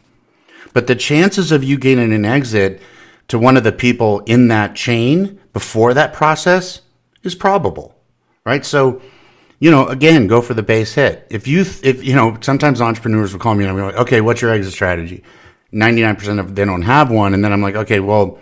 But 0.72 0.88
the 0.88 0.96
chances 0.96 1.52
of 1.52 1.62
you 1.62 1.78
getting 1.78 2.12
an 2.12 2.24
exit 2.24 2.82
to 3.28 3.38
one 3.38 3.56
of 3.56 3.62
the 3.62 3.72
people 3.72 4.20
in 4.20 4.48
that 4.48 4.74
chain 4.74 5.40
before 5.52 5.94
that 5.94 6.12
process 6.12 6.80
is 7.22 7.36
probable, 7.36 7.94
right? 8.44 8.64
So 8.64 9.00
you 9.64 9.70
know, 9.70 9.86
again, 9.88 10.26
go 10.26 10.42
for 10.42 10.52
the 10.52 10.62
base 10.62 10.92
hit. 10.92 11.26
If 11.30 11.46
you, 11.46 11.62
if 11.62 12.04
you 12.04 12.14
know, 12.14 12.36
sometimes 12.42 12.82
entrepreneurs 12.82 13.32
will 13.32 13.40
call 13.40 13.54
me 13.54 13.64
and 13.64 13.70
I'm 13.70 13.82
like, 13.82 13.96
okay, 13.96 14.20
what's 14.20 14.42
your 14.42 14.50
exit 14.50 14.74
strategy? 14.74 15.24
99% 15.72 16.38
of 16.38 16.54
they 16.54 16.66
don't 16.66 16.82
have 16.82 17.10
one. 17.10 17.32
And 17.32 17.42
then 17.42 17.50
I'm 17.50 17.62
like, 17.62 17.74
okay, 17.74 17.98
well, 17.98 18.38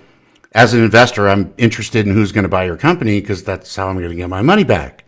as 0.51 0.75
an 0.75 0.83
investor, 0.83 1.29
I'm 1.29 1.55
interested 1.59 2.09
in 2.09 2.13
who's 2.13 2.33
going 2.33 2.43
to 2.43 2.49
buy 2.49 2.65
your 2.65 2.77
company 2.77 3.21
because 3.21 3.45
that's 3.45 3.77
how 3.77 3.87
I'm 3.87 3.99
going 3.99 4.11
to 4.11 4.17
get 4.17 4.29
my 4.29 4.43
money 4.43 4.65
back. 4.65 5.05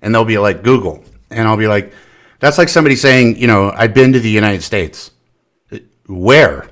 And 0.00 0.14
they'll 0.14 0.24
be 0.24 0.38
like 0.38 0.62
Google. 0.62 1.04
And 1.28 1.46
I'll 1.46 1.58
be 1.58 1.68
like, 1.68 1.92
that's 2.40 2.56
like 2.56 2.70
somebody 2.70 2.96
saying, 2.96 3.36
you 3.36 3.46
know, 3.46 3.72
I've 3.72 3.92
been 3.92 4.14
to 4.14 4.20
the 4.20 4.30
United 4.30 4.62
States. 4.62 5.10
Where? 6.06 6.70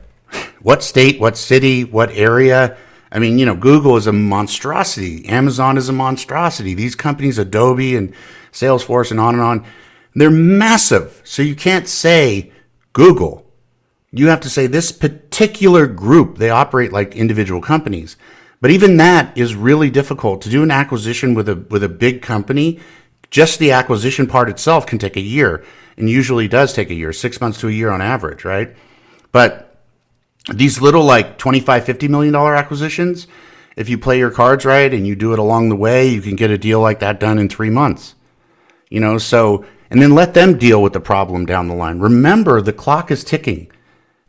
What 0.62 0.82
state? 0.82 1.20
What 1.20 1.36
city? 1.36 1.84
What 1.84 2.12
area? 2.12 2.78
I 3.12 3.18
mean, 3.18 3.38
you 3.38 3.44
know, 3.44 3.56
Google 3.56 3.98
is 3.98 4.06
a 4.06 4.12
monstrosity. 4.14 5.28
Amazon 5.28 5.76
is 5.76 5.90
a 5.90 5.92
monstrosity. 5.92 6.72
These 6.72 6.94
companies, 6.94 7.36
Adobe 7.36 7.94
and 7.94 8.14
Salesforce 8.52 9.10
and 9.10 9.20
on 9.20 9.34
and 9.34 9.42
on, 9.42 9.66
they're 10.14 10.30
massive. 10.30 11.20
So 11.24 11.42
you 11.42 11.54
can't 11.54 11.88
say 11.88 12.52
Google. 12.92 13.46
You 14.12 14.28
have 14.28 14.40
to 14.40 14.50
say 14.50 14.66
this 14.66 14.92
particular 14.92 15.86
group. 15.86 16.38
They 16.38 16.50
operate 16.50 16.92
like 16.92 17.14
individual 17.14 17.60
companies. 17.60 18.16
But 18.60 18.70
even 18.70 18.98
that 18.98 19.36
is 19.38 19.54
really 19.54 19.88
difficult 19.88 20.42
to 20.42 20.50
do 20.50 20.62
an 20.62 20.70
acquisition 20.70 21.34
with 21.34 21.48
a, 21.48 21.56
with 21.56 21.82
a 21.82 21.88
big 21.88 22.20
company. 22.22 22.80
Just 23.30 23.58
the 23.58 23.72
acquisition 23.72 24.26
part 24.26 24.50
itself 24.50 24.86
can 24.86 24.98
take 24.98 25.16
a 25.16 25.20
year 25.20 25.64
and 25.96 26.10
usually 26.10 26.48
does 26.48 26.72
take 26.72 26.90
a 26.90 26.94
year, 26.94 27.12
six 27.12 27.40
months 27.40 27.60
to 27.60 27.68
a 27.68 27.72
year 27.72 27.90
on 27.90 28.02
average, 28.02 28.44
right? 28.44 28.74
But 29.32 29.70
these 30.52 30.80
little 30.80 31.04
like 31.04 31.38
25 31.38 31.84
50 31.84 32.08
million 32.08 32.32
dollar 32.32 32.54
acquisitions 32.56 33.26
if 33.76 33.88
you 33.88 33.98
play 33.98 34.18
your 34.18 34.30
cards 34.30 34.64
right 34.64 34.92
and 34.92 35.06
you 35.06 35.14
do 35.14 35.32
it 35.32 35.38
along 35.38 35.68
the 35.68 35.76
way 35.76 36.08
you 36.08 36.20
can 36.20 36.36
get 36.36 36.50
a 36.50 36.58
deal 36.58 36.80
like 36.80 37.00
that 37.00 37.20
done 37.20 37.38
in 37.38 37.48
three 37.48 37.70
months 37.70 38.14
you 38.90 39.00
know 39.00 39.16
so 39.16 39.64
and 39.90 40.00
then 40.00 40.14
let 40.14 40.34
them 40.34 40.58
deal 40.58 40.82
with 40.82 40.92
the 40.92 41.00
problem 41.00 41.46
down 41.46 41.68
the 41.68 41.74
line 41.74 41.98
remember 41.98 42.60
the 42.60 42.72
clock 42.72 43.10
is 43.10 43.24
ticking 43.24 43.70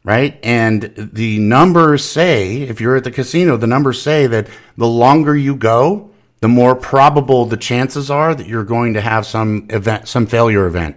right 0.04 0.40
and 0.42 0.94
the 0.96 1.38
numbers 1.40 2.04
say 2.06 2.62
if 2.62 2.80
you're 2.80 2.96
at 2.96 3.04
the 3.04 3.12
casino 3.12 3.58
the 3.58 3.68
numbers 3.68 4.02
say 4.02 4.28
that 4.28 4.48
the 4.78 4.88
longer 4.88 5.36
you 5.36 5.56
go 5.56 6.10
the 6.40 6.48
more 6.48 6.76
probable 6.76 7.46
the 7.46 7.58
chances 7.58 8.10
are 8.10 8.34
that 8.34 8.48
you're 8.48 8.64
going 8.64 8.94
to 8.94 9.02
have 9.02 9.26
some 9.26 9.68
event 9.70 10.08
some 10.08 10.26
failure 10.26 10.66
event 10.66 10.96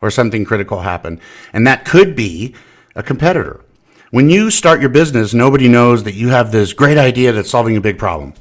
or 0.00 0.10
something 0.10 0.44
critical 0.44 0.80
happen 0.80 1.20
and 1.52 1.66
that 1.66 1.84
could 1.84 2.14
be 2.14 2.54
a 2.94 3.02
competitor 3.02 3.64
when 4.12 4.28
you 4.28 4.50
start 4.50 4.82
your 4.82 4.90
business, 4.90 5.32
nobody 5.32 5.68
knows 5.68 6.04
that 6.04 6.12
you 6.12 6.28
have 6.28 6.52
this 6.52 6.74
great 6.74 6.98
idea 6.98 7.32
that's 7.32 7.48
solving 7.48 7.78
a 7.78 7.80
big 7.80 7.96
problem. 7.96 8.34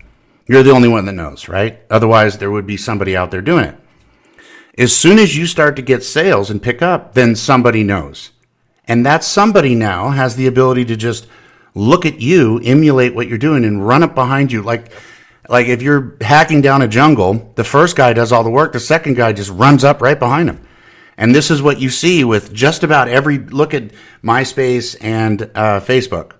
You're 0.46 0.64
the 0.64 0.72
only 0.72 0.90
one 0.90 1.06
that 1.06 1.14
knows, 1.14 1.48
right? 1.48 1.80
Otherwise, 1.90 2.38
there 2.38 2.52
would 2.52 2.68
be 2.68 2.76
somebody 2.76 3.16
out 3.16 3.32
there 3.32 3.40
doing 3.40 3.64
it. 3.64 3.80
As 4.82 4.96
soon 4.96 5.20
as 5.20 5.38
you 5.38 5.46
start 5.46 5.76
to 5.76 5.84
get 5.84 6.04
sales 6.04 6.50
and 6.50 6.60
pick 6.60 6.82
up, 6.82 7.14
then 7.14 7.36
somebody 7.36 7.84
knows. 7.84 8.32
And 8.88 9.06
that 9.06 9.24
somebody 9.24 9.76
now 9.76 10.10
has 10.10 10.36
the 10.36 10.48
ability 10.48 10.86
to 10.86 10.96
just 10.96 11.28
look 11.76 12.04
at 12.04 12.20
you, 12.20 12.60
emulate 12.64 13.14
what 13.14 13.28
you're 13.28 13.38
doing, 13.38 13.64
and 13.64 13.88
run 13.88 14.02
up 14.02 14.16
behind 14.16 14.52
you. 14.52 14.64
Like, 14.64 14.92
like 15.48 15.68
if 15.68 15.84
you're 15.84 16.18
hacking 16.20 16.62
down 16.62 16.82
a 16.82 16.88
jungle, 16.88 17.54
the 17.54 17.64
first 17.64 17.96
guy 17.96 18.12
does 18.14 18.32
all 18.32 18.44
the 18.44 18.50
work, 18.50 18.74
the 18.74 18.80
second 18.80 19.18
guy 19.18 19.34
just 19.34 19.52
runs 19.52 19.84
up 19.84 20.02
right 20.02 20.18
behind 20.18 20.50
him. 20.50 20.66
And 21.16 21.36
this 21.36 21.52
is 21.52 21.62
what 21.62 21.80
you 21.80 21.92
see 21.92 22.24
with 22.24 22.52
just 22.52 22.82
about 22.82 23.08
every 23.08 23.38
look 23.38 23.76
at 23.76 23.92
MySpace 24.24 24.98
and 25.00 25.44
uh, 25.54 25.80
Facebook. 25.82 26.32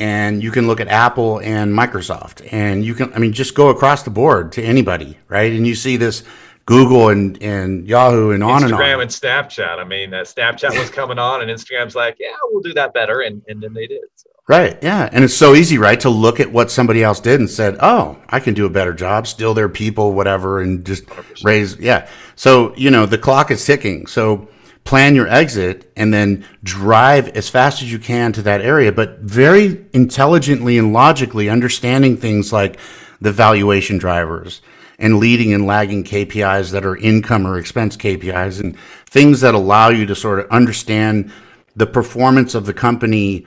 And 0.00 0.42
you 0.42 0.50
can 0.50 0.66
look 0.66 0.80
at 0.80 0.88
Apple 0.88 1.38
and 1.38 1.72
Microsoft. 1.72 2.52
And 2.52 2.84
you 2.84 2.94
can, 2.94 3.14
I 3.14 3.20
mean, 3.20 3.32
just 3.32 3.54
go 3.54 3.68
across 3.68 4.02
the 4.02 4.10
board 4.10 4.50
to 4.52 4.62
anybody, 4.62 5.16
right? 5.28 5.52
And 5.52 5.64
you 5.64 5.76
see 5.76 5.96
this 5.96 6.24
Google 6.66 7.10
and, 7.10 7.40
and 7.40 7.86
Yahoo 7.86 8.32
and 8.32 8.42
on 8.42 8.62
Instagram 8.62 8.64
and 8.64 8.74
on. 8.74 8.80
Instagram 8.80 9.02
and 9.02 9.10
Snapchat. 9.10 9.78
I 9.78 9.84
mean, 9.84 10.12
uh, 10.12 10.22
Snapchat 10.22 10.78
was 10.78 10.90
coming 10.90 11.18
on, 11.18 11.40
and 11.40 11.50
Instagram's 11.50 11.94
like, 11.94 12.16
yeah, 12.18 12.32
we'll 12.50 12.62
do 12.62 12.74
that 12.74 12.92
better. 12.92 13.20
And, 13.20 13.40
and 13.48 13.62
then 13.62 13.72
they 13.72 13.86
did. 13.86 14.02
So. 14.16 14.30
Right. 14.48 14.76
Yeah. 14.82 15.08
And 15.10 15.24
it's 15.24 15.34
so 15.34 15.54
easy, 15.54 15.78
right, 15.78 15.98
to 16.00 16.10
look 16.10 16.38
at 16.40 16.50
what 16.50 16.70
somebody 16.70 17.02
else 17.02 17.20
did 17.20 17.40
and 17.40 17.48
said, 17.48 17.76
oh, 17.80 18.16
I 18.28 18.40
can 18.40 18.54
do 18.54 18.66
a 18.66 18.70
better 18.70 18.94
job, 18.94 19.26
steal 19.26 19.54
their 19.54 19.68
people, 19.68 20.12
whatever, 20.12 20.60
and 20.60 20.84
just 20.84 21.06
100%. 21.06 21.44
raise. 21.44 21.76
Yeah. 21.78 22.08
So, 22.34 22.74
you 22.76 22.90
know, 22.90 23.06
the 23.06 23.18
clock 23.18 23.50
is 23.50 23.64
ticking. 23.64 24.06
So 24.06 24.48
plan 24.84 25.16
your 25.16 25.26
exit 25.28 25.90
and 25.96 26.14
then 26.14 26.44
drive 26.62 27.28
as 27.36 27.48
fast 27.48 27.82
as 27.82 27.90
you 27.90 27.98
can 27.98 28.32
to 28.32 28.42
that 28.42 28.60
area, 28.60 28.92
but 28.92 29.18
very 29.18 29.84
intelligently 29.92 30.78
and 30.78 30.92
logically 30.92 31.48
understanding 31.48 32.16
things 32.16 32.52
like 32.52 32.78
the 33.20 33.32
valuation 33.32 33.98
drivers 33.98 34.62
and 34.98 35.18
leading 35.18 35.52
and 35.52 35.66
lagging 35.66 36.04
KPIs 36.04 36.70
that 36.72 36.84
are 36.84 36.96
income 36.96 37.46
or 37.46 37.58
expense 37.58 37.96
KPIs 37.96 38.60
and 38.60 38.78
things 39.06 39.40
that 39.40 39.54
allow 39.54 39.90
you 39.90 40.06
to 40.06 40.14
sort 40.14 40.40
of 40.40 40.50
understand 40.50 41.30
the 41.74 41.86
performance 41.86 42.54
of 42.54 42.66
the 42.66 42.72
company 42.72 43.46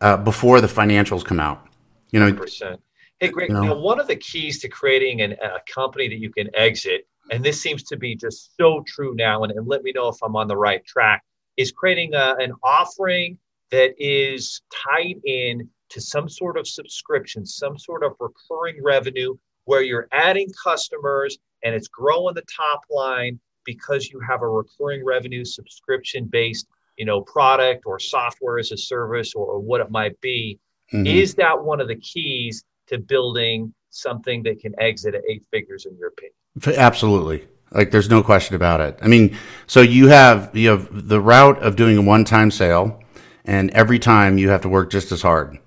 uh, 0.00 0.16
before 0.16 0.60
the 0.60 0.66
financials 0.66 1.24
come 1.24 1.40
out. 1.40 1.66
You 2.10 2.20
know, 2.20 2.32
100%. 2.32 2.78
Hey, 3.20 3.28
Greg, 3.28 3.48
you 3.48 3.54
know, 3.54 3.62
now 3.62 3.78
one 3.78 3.98
of 3.98 4.06
the 4.06 4.16
keys 4.16 4.60
to 4.60 4.68
creating 4.68 5.22
an, 5.22 5.32
a 5.32 5.60
company 5.72 6.08
that 6.08 6.18
you 6.18 6.30
can 6.30 6.48
exit, 6.54 7.06
and 7.30 7.44
this 7.44 7.60
seems 7.60 7.82
to 7.84 7.96
be 7.96 8.14
just 8.14 8.56
so 8.56 8.84
true 8.86 9.14
now, 9.14 9.42
and, 9.42 9.52
and 9.52 9.66
let 9.66 9.82
me 9.82 9.92
know 9.94 10.08
if 10.08 10.16
I'm 10.22 10.36
on 10.36 10.46
the 10.46 10.56
right 10.56 10.84
track, 10.84 11.22
is 11.56 11.72
creating 11.72 12.14
a, 12.14 12.36
an 12.38 12.52
offering 12.62 13.38
that 13.70 13.94
is 13.98 14.60
tied 14.72 15.16
in 15.24 15.68
to 15.90 16.00
some 16.00 16.28
sort 16.28 16.58
of 16.58 16.66
subscription, 16.66 17.46
some 17.46 17.78
sort 17.78 18.02
of 18.04 18.12
recurring 18.20 18.82
revenue 18.82 19.36
where 19.64 19.82
you're 19.82 20.08
adding 20.12 20.48
customers 20.62 21.38
and 21.62 21.74
it's 21.74 21.88
growing 21.88 22.34
the 22.34 22.42
top 22.42 22.82
line 22.90 23.38
because 23.64 24.08
you 24.08 24.20
have 24.20 24.42
a 24.42 24.48
recurring 24.48 25.04
revenue 25.04 25.44
subscription 25.44 26.26
based 26.26 26.66
you 26.96 27.04
know 27.04 27.20
product 27.22 27.84
or 27.86 27.98
software 27.98 28.58
as 28.58 28.72
a 28.72 28.76
service 28.76 29.32
or, 29.34 29.46
or 29.46 29.60
what 29.60 29.80
it 29.80 29.90
might 29.90 30.20
be 30.20 30.58
mm-hmm. 30.92 31.06
is 31.06 31.34
that 31.34 31.62
one 31.62 31.80
of 31.80 31.88
the 31.88 31.96
keys 31.96 32.64
to 32.86 32.98
building 32.98 33.72
something 33.90 34.42
that 34.42 34.60
can 34.60 34.74
exit 34.78 35.14
at 35.14 35.22
eight 35.28 35.44
figures 35.50 35.86
in 35.86 35.96
your 35.96 36.08
opinion? 36.08 36.34
Absolutely. 36.80 37.46
Like 37.70 37.90
there's 37.90 38.10
no 38.10 38.22
question 38.22 38.54
about 38.54 38.80
it. 38.80 38.98
I 39.02 39.08
mean 39.08 39.36
so 39.66 39.80
you 39.80 40.08
have 40.08 40.54
you 40.56 40.70
have 40.70 41.08
the 41.08 41.20
route 41.20 41.58
of 41.62 41.76
doing 41.76 41.96
a 41.96 42.02
one-time 42.02 42.50
sale 42.50 43.02
and 43.44 43.70
every 43.70 43.98
time 43.98 44.38
you 44.38 44.50
have 44.50 44.62
to 44.62 44.68
work 44.68 44.90
just 44.90 45.10
as 45.12 45.22
hard 45.22 45.58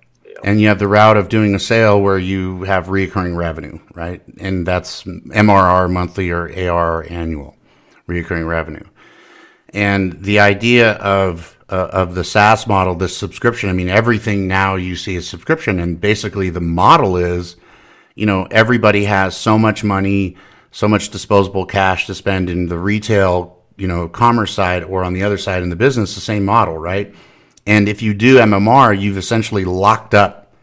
and 0.44 0.62
you 0.62 0.68
have 0.68 0.80
the 0.80 0.88
route 0.88 1.18
of 1.18 1.30
doing 1.30 1.56
a 1.56 1.60
sale 1.60 2.02
where 2.02 2.18
you 2.18 2.64
have 2.64 2.90
recurring 2.90 3.36
revenue 3.36 3.80
right 3.94 4.22
and 4.40 4.66
that's 4.66 5.04
mrr 5.04 5.92
monthly 5.92 6.30
or 6.30 6.52
ar 6.70 7.06
annual 7.10 7.56
recurring 8.08 8.46
revenue 8.46 8.84
and 9.74 10.14
the 10.24 10.40
idea 10.40 10.94
of 10.94 11.58
uh, 11.70 11.90
of 11.92 12.16
the 12.16 12.24
SaaS 12.24 12.68
model, 12.68 12.96
this 12.96 13.16
subscription. 13.16 13.70
I 13.70 13.74
mean, 13.74 13.90
everything 13.90 14.48
now 14.48 14.76
you 14.76 14.96
see 14.96 15.16
is 15.16 15.28
subscription, 15.28 15.80
and 15.80 16.00
basically 16.00 16.50
the 16.50 16.62
model 16.62 17.18
is, 17.18 17.58
you 18.16 18.26
know, 18.26 18.48
everybody 18.52 19.04
has 19.06 19.36
so 19.36 19.58
much 19.58 19.84
money, 19.84 20.38
so 20.72 20.88
much 20.88 21.10
disposable 21.10 21.66
cash 21.66 22.08
to 22.08 22.16
spend 22.16 22.50
in 22.50 22.68
the 22.68 22.78
retail, 22.78 23.62
you 23.78 23.88
know, 23.88 24.08
commerce 24.08 24.54
side, 24.54 24.84
or 24.84 25.04
on 25.04 25.14
the 25.14 25.24
other 25.24 25.38
side 25.38 25.64
in 25.64 25.70
the 25.70 25.76
business, 25.76 26.16
the 26.16 26.22
same 26.22 26.46
model, 26.46 26.78
right? 26.78 27.14
And 27.68 27.90
if 27.90 28.02
you 28.02 28.14
do 28.14 28.38
MRR, 28.38 29.00
you've 29.00 29.18
essentially 29.18 29.66
locked 29.66 30.14
up 30.14 30.54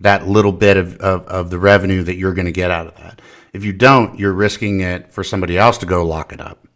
that 0.00 0.28
little 0.28 0.52
bit 0.52 0.76
of, 0.76 0.96
of, 0.98 1.26
of 1.26 1.50
the 1.50 1.58
revenue 1.58 2.02
that 2.02 2.16
you're 2.16 2.34
going 2.34 2.46
to 2.46 2.52
get 2.52 2.70
out 2.70 2.86
of 2.86 2.94
that. 2.96 3.22
If 3.54 3.64
you 3.64 3.72
don't, 3.72 4.18
you're 4.18 4.34
risking 4.34 4.80
it 4.80 5.10
for 5.14 5.24
somebody 5.24 5.56
else 5.56 5.78
to 5.78 5.86
go 5.86 6.04
lock 6.04 6.34
it 6.34 6.40
up. 6.42 6.68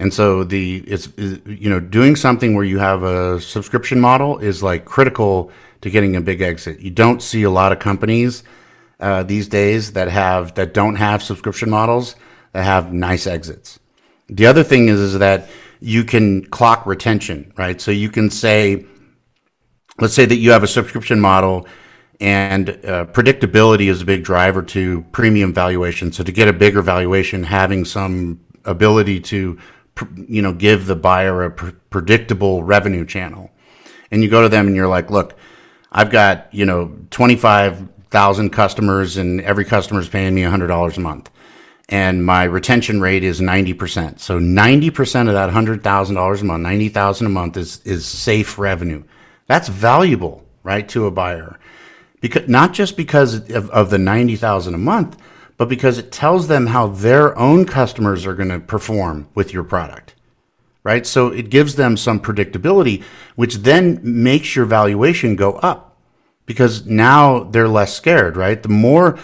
And 0.00 0.12
so 0.12 0.44
the 0.44 0.78
it's 0.86 1.08
you 1.16 1.70
know 1.70 1.80
doing 1.80 2.14
something 2.16 2.54
where 2.54 2.64
you 2.64 2.78
have 2.78 3.02
a 3.02 3.40
subscription 3.40 4.00
model 4.00 4.38
is 4.38 4.62
like 4.62 4.84
critical 4.84 5.50
to 5.80 5.90
getting 5.90 6.14
a 6.14 6.20
big 6.20 6.40
exit. 6.40 6.80
You 6.80 6.90
don't 6.90 7.20
see 7.22 7.44
a 7.44 7.50
lot 7.50 7.72
of 7.72 7.80
companies 7.80 8.44
uh, 9.00 9.24
these 9.24 9.48
days 9.48 9.92
that 9.92 10.08
have 10.08 10.54
that 10.54 10.72
don't 10.72 10.96
have 10.96 11.22
subscription 11.22 11.70
models 11.70 12.14
that 12.52 12.64
have 12.64 12.92
nice 12.92 13.26
exits. 13.26 13.80
The 14.28 14.46
other 14.46 14.62
thing 14.62 14.88
is 14.88 15.00
is 15.00 15.18
that 15.18 15.48
you 15.80 16.04
can 16.04 16.44
clock 16.46 16.86
retention, 16.86 17.52
right? 17.56 17.80
So 17.80 17.90
you 17.90 18.10
can 18.10 18.30
say, 18.30 18.84
let's 20.00 20.14
say 20.14 20.26
that 20.26 20.36
you 20.36 20.50
have 20.50 20.62
a 20.62 20.68
subscription 20.68 21.20
model 21.20 21.66
and 22.20 22.70
uh, 22.70 23.06
predictability 23.06 23.88
is 23.88 24.02
a 24.02 24.04
big 24.04 24.24
driver 24.24 24.62
to 24.62 25.02
premium 25.12 25.54
valuation. 25.54 26.10
So 26.12 26.24
to 26.24 26.32
get 26.32 26.48
a 26.48 26.52
bigger 26.52 26.82
valuation, 26.82 27.44
having 27.44 27.84
some 27.84 28.40
ability 28.64 29.20
to 29.20 29.58
you 30.28 30.42
know 30.42 30.52
give 30.52 30.86
the 30.86 30.94
buyer 30.96 31.44
a 31.44 31.50
pr- 31.50 31.70
predictable 31.90 32.62
revenue 32.62 33.04
channel 33.04 33.50
and 34.10 34.22
you 34.22 34.28
go 34.28 34.42
to 34.42 34.48
them 34.48 34.66
and 34.66 34.76
you're 34.76 34.88
like 34.88 35.10
look 35.10 35.36
i've 35.90 36.10
got 36.10 36.52
you 36.52 36.64
know 36.64 36.94
25000 37.10 38.50
customers 38.50 39.16
and 39.16 39.40
every 39.40 39.64
customer 39.64 40.00
is 40.00 40.08
paying 40.08 40.34
me 40.34 40.42
$100 40.42 40.96
a 40.96 41.00
month 41.00 41.30
and 41.88 42.24
my 42.24 42.44
retention 42.44 43.00
rate 43.00 43.24
is 43.24 43.40
90% 43.40 44.20
so 44.20 44.38
90% 44.38 45.28
of 45.28 45.34
that 45.34 45.50
$100000 45.50 46.40
a 46.40 46.44
month 46.44 46.62
90000 46.62 47.26
a 47.26 47.30
month 47.30 47.56
is 47.56 47.80
is 47.84 48.06
safe 48.06 48.58
revenue 48.58 49.02
that's 49.46 49.68
valuable 49.68 50.44
right 50.62 50.88
to 50.88 51.06
a 51.06 51.10
buyer 51.10 51.58
because 52.20 52.48
not 52.48 52.72
just 52.72 52.96
because 52.96 53.50
of, 53.50 53.70
of 53.70 53.90
the 53.90 53.98
90000 53.98 54.74
a 54.74 54.78
month 54.78 55.16
but 55.58 55.68
because 55.68 55.98
it 55.98 56.10
tells 56.10 56.48
them 56.48 56.68
how 56.68 56.86
their 56.86 57.36
own 57.36 57.66
customers 57.66 58.24
are 58.24 58.34
going 58.34 58.48
to 58.48 58.60
perform 58.60 59.28
with 59.34 59.52
your 59.52 59.64
product. 59.64 60.14
Right? 60.84 61.04
So 61.04 61.28
it 61.28 61.50
gives 61.50 61.74
them 61.74 61.98
some 61.98 62.20
predictability, 62.20 63.02
which 63.34 63.56
then 63.56 64.00
makes 64.02 64.56
your 64.56 64.64
valuation 64.64 65.36
go 65.36 65.54
up 65.54 65.98
because 66.46 66.86
now 66.86 67.40
they're 67.40 67.68
less 67.68 67.94
scared, 67.94 68.36
right? 68.36 68.62
The 68.62 68.70
more 68.70 69.18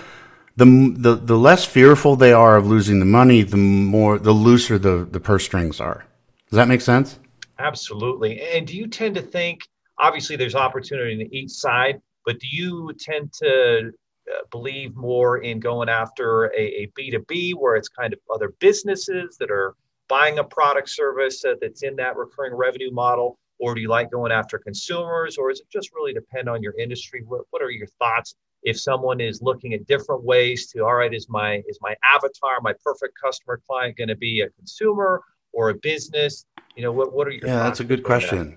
the, 0.57 0.95
the 0.97 1.15
the 1.17 1.37
less 1.37 1.65
fearful 1.65 2.17
they 2.17 2.33
are 2.33 2.57
of 2.57 2.67
losing 2.67 3.01
the 3.01 3.05
money, 3.05 3.43
the 3.43 3.57
more 3.57 4.19
the 4.19 4.33
looser 4.33 4.79
the 4.79 5.07
the 5.11 5.21
purse 5.21 5.45
strings 5.45 5.81
are. 5.81 6.05
Does 6.51 6.57
that 6.57 6.69
make 6.69 6.81
sense? 6.81 7.19
Absolutely. 7.59 8.41
And 8.41 8.67
do 8.67 8.77
you 8.77 8.87
tend 8.87 9.15
to 9.17 9.23
think 9.23 9.61
obviously 9.99 10.37
there's 10.37 10.55
opportunity 10.55 11.25
on 11.25 11.35
each 11.35 11.51
side, 11.51 12.01
but 12.25 12.39
do 12.39 12.47
you 12.51 12.93
tend 12.99 13.33
to 13.43 13.91
uh, 14.31 14.43
believe 14.51 14.95
more 14.95 15.39
in 15.39 15.59
going 15.59 15.89
after 15.89 16.47
a 16.47 16.83
a 16.83 16.93
B2B 16.99 17.55
where 17.55 17.75
it's 17.75 17.89
kind 17.89 18.13
of 18.13 18.21
other 18.33 18.55
businesses 18.61 19.37
that 19.39 19.51
are 19.51 19.75
buying 20.09 20.39
a 20.39 20.45
product 20.45 20.89
service 20.89 21.45
uh, 21.45 21.55
that's 21.61 21.83
in 21.83 21.97
that 21.97 22.17
recurring 22.17 22.55
revenue 22.55 22.93
model? 22.93 23.39
Or 23.59 23.75
do 23.75 23.81
you 23.81 23.89
like 23.89 24.11
going 24.11 24.33
after 24.33 24.59
consumers? 24.59 25.37
Or 25.39 25.51
is 25.51 25.61
it 25.61 25.67
just 25.73 25.91
really 25.95 26.13
depend 26.13 26.49
on 26.49 26.63
your 26.63 26.75
industry? 26.79 27.23
What, 27.25 27.43
what 27.51 27.63
are 27.63 27.71
your 27.71 27.87
thoughts 27.99 28.35
if 28.65 28.81
someone 28.81 29.21
is 29.21 29.43
looking 29.43 29.75
at 29.75 29.87
different 29.87 30.25
ways 30.25 30.67
to, 30.69 30.81
all 30.81 30.95
right, 30.95 31.13
is 31.15 31.29
my 31.29 31.63
is 31.69 31.79
my 31.81 31.95
avatar, 32.15 32.61
my 32.63 32.73
perfect 32.85 33.15
customer 33.23 33.61
client 33.67 33.97
going 33.97 34.09
to 34.09 34.17
be 34.17 34.41
a 34.41 34.49
consumer 34.51 35.23
or 35.53 35.69
a 35.69 35.75
business? 35.75 36.47
You 36.75 36.83
know, 36.83 36.93
what, 36.93 37.13
what 37.13 37.29
are 37.29 37.31
your 37.31 37.47
Yeah, 37.47 37.63
that's 37.63 37.81
a 37.81 37.85
good 37.85 38.03
question. 38.03 38.57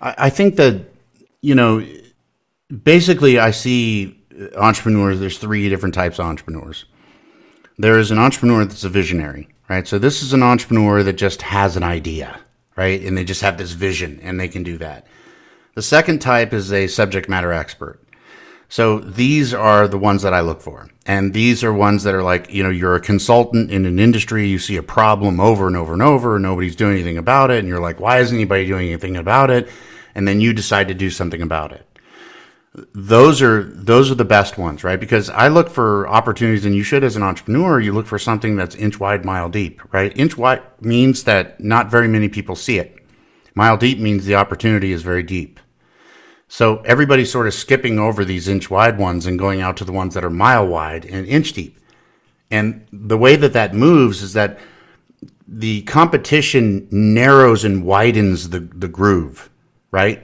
I, 0.00 0.14
I 0.18 0.30
think 0.30 0.56
that, 0.56 0.84
you 1.40 1.54
know, 1.54 1.86
basically 2.82 3.38
I 3.38 3.52
see 3.52 4.20
uh, 4.38 4.56
entrepreneurs, 4.58 5.20
there's 5.20 5.38
three 5.38 5.68
different 5.68 5.94
types 5.94 6.18
of 6.18 6.26
entrepreneurs. 6.26 6.84
There 7.78 7.98
is 7.98 8.10
an 8.10 8.18
entrepreneur 8.18 8.64
that's 8.64 8.84
a 8.84 8.88
visionary, 8.88 9.48
right? 9.68 9.86
So 9.86 9.98
this 9.98 10.22
is 10.22 10.32
an 10.32 10.42
entrepreneur 10.42 11.02
that 11.02 11.14
just 11.14 11.42
has 11.42 11.76
an 11.76 11.82
idea, 11.82 12.40
right? 12.76 13.00
And 13.02 13.16
they 13.16 13.24
just 13.24 13.40
have 13.40 13.56
this 13.56 13.72
vision 13.72 14.20
and 14.22 14.38
they 14.38 14.48
can 14.48 14.62
do 14.62 14.78
that. 14.78 15.06
The 15.74 15.82
second 15.82 16.20
type 16.20 16.52
is 16.52 16.72
a 16.72 16.86
subject 16.86 17.28
matter 17.28 17.52
expert. 17.52 18.00
So 18.74 18.98
these 18.98 19.54
are 19.54 19.86
the 19.86 19.98
ones 19.98 20.22
that 20.22 20.34
I 20.34 20.40
look 20.40 20.60
for. 20.60 20.90
And 21.06 21.32
these 21.32 21.62
are 21.62 21.72
ones 21.72 22.02
that 22.02 22.12
are 22.12 22.24
like, 22.24 22.52
you 22.52 22.64
know, 22.64 22.70
you're 22.70 22.96
a 22.96 23.00
consultant 23.00 23.70
in 23.70 23.86
an 23.86 24.00
industry, 24.00 24.48
you 24.48 24.58
see 24.58 24.74
a 24.76 24.82
problem 24.82 25.38
over 25.38 25.68
and 25.68 25.76
over 25.76 25.92
and 25.92 26.02
over, 26.02 26.34
and 26.34 26.42
nobody's 26.42 26.74
doing 26.74 26.94
anything 26.94 27.16
about 27.16 27.52
it. 27.52 27.60
And 27.60 27.68
you're 27.68 27.78
like, 27.78 28.00
why 28.00 28.18
isn't 28.18 28.36
anybody 28.36 28.66
doing 28.66 28.88
anything 28.88 29.16
about 29.16 29.52
it? 29.52 29.68
And 30.16 30.26
then 30.26 30.40
you 30.40 30.52
decide 30.52 30.88
to 30.88 30.94
do 30.94 31.08
something 31.08 31.40
about 31.40 31.70
it 31.70 31.86
those 32.92 33.40
are 33.40 33.62
those 33.62 34.10
are 34.10 34.16
the 34.16 34.24
best 34.24 34.58
ones, 34.58 34.82
right? 34.82 34.98
Because 34.98 35.30
I 35.30 35.46
look 35.46 35.70
for 35.70 36.08
opportunities, 36.08 36.64
and 36.64 36.74
you 36.74 36.82
should 36.82 37.04
as 37.04 37.14
an 37.14 37.22
entrepreneur. 37.22 37.78
You 37.78 37.92
look 37.92 38.08
for 38.08 38.18
something 38.18 38.56
that's 38.56 38.74
inch 38.74 38.98
wide, 38.98 39.24
mile 39.24 39.48
deep, 39.48 39.80
right? 39.94 40.12
Inch 40.18 40.36
wide 40.36 40.62
means 40.80 41.22
that 41.22 41.60
not 41.60 41.88
very 41.88 42.08
many 42.08 42.28
people 42.28 42.56
see 42.56 42.80
it. 42.80 42.98
Mile 43.54 43.76
deep 43.76 44.00
means 44.00 44.24
the 44.24 44.34
opportunity 44.34 44.90
is 44.90 45.02
very 45.02 45.22
deep. 45.22 45.60
So 46.54 46.76
everybody's 46.84 47.32
sort 47.32 47.48
of 47.48 47.54
skipping 47.54 47.98
over 47.98 48.24
these 48.24 48.46
inch 48.46 48.70
wide 48.70 48.96
ones 48.96 49.26
and 49.26 49.36
going 49.36 49.60
out 49.60 49.76
to 49.78 49.84
the 49.84 49.90
ones 49.90 50.14
that 50.14 50.22
are 50.22 50.30
mile 50.30 50.64
wide 50.64 51.04
and 51.04 51.26
inch 51.26 51.52
deep. 51.52 51.80
And 52.48 52.86
the 52.92 53.18
way 53.18 53.34
that 53.34 53.54
that 53.54 53.74
moves 53.74 54.22
is 54.22 54.34
that 54.34 54.60
the 55.48 55.82
competition 55.82 56.86
narrows 56.92 57.64
and 57.64 57.84
widens 57.84 58.50
the, 58.50 58.60
the 58.60 58.86
groove, 58.86 59.50
right? 59.90 60.22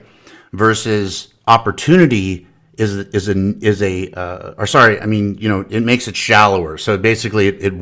Versus 0.53 1.33
opportunity 1.47 2.47
is 2.77 2.95
is 2.95 3.27
a 3.27 3.35
is 3.59 3.81
a 3.81 4.09
uh, 4.11 4.53
or 4.57 4.67
sorry, 4.67 5.01
I 5.01 5.07
mean 5.07 5.37
you 5.37 5.49
know 5.49 5.65
it 5.69 5.83
makes 5.83 6.07
it 6.07 6.15
shallower. 6.15 6.77
So 6.77 6.97
basically, 6.97 7.47
it, 7.49 7.55
it 7.61 7.73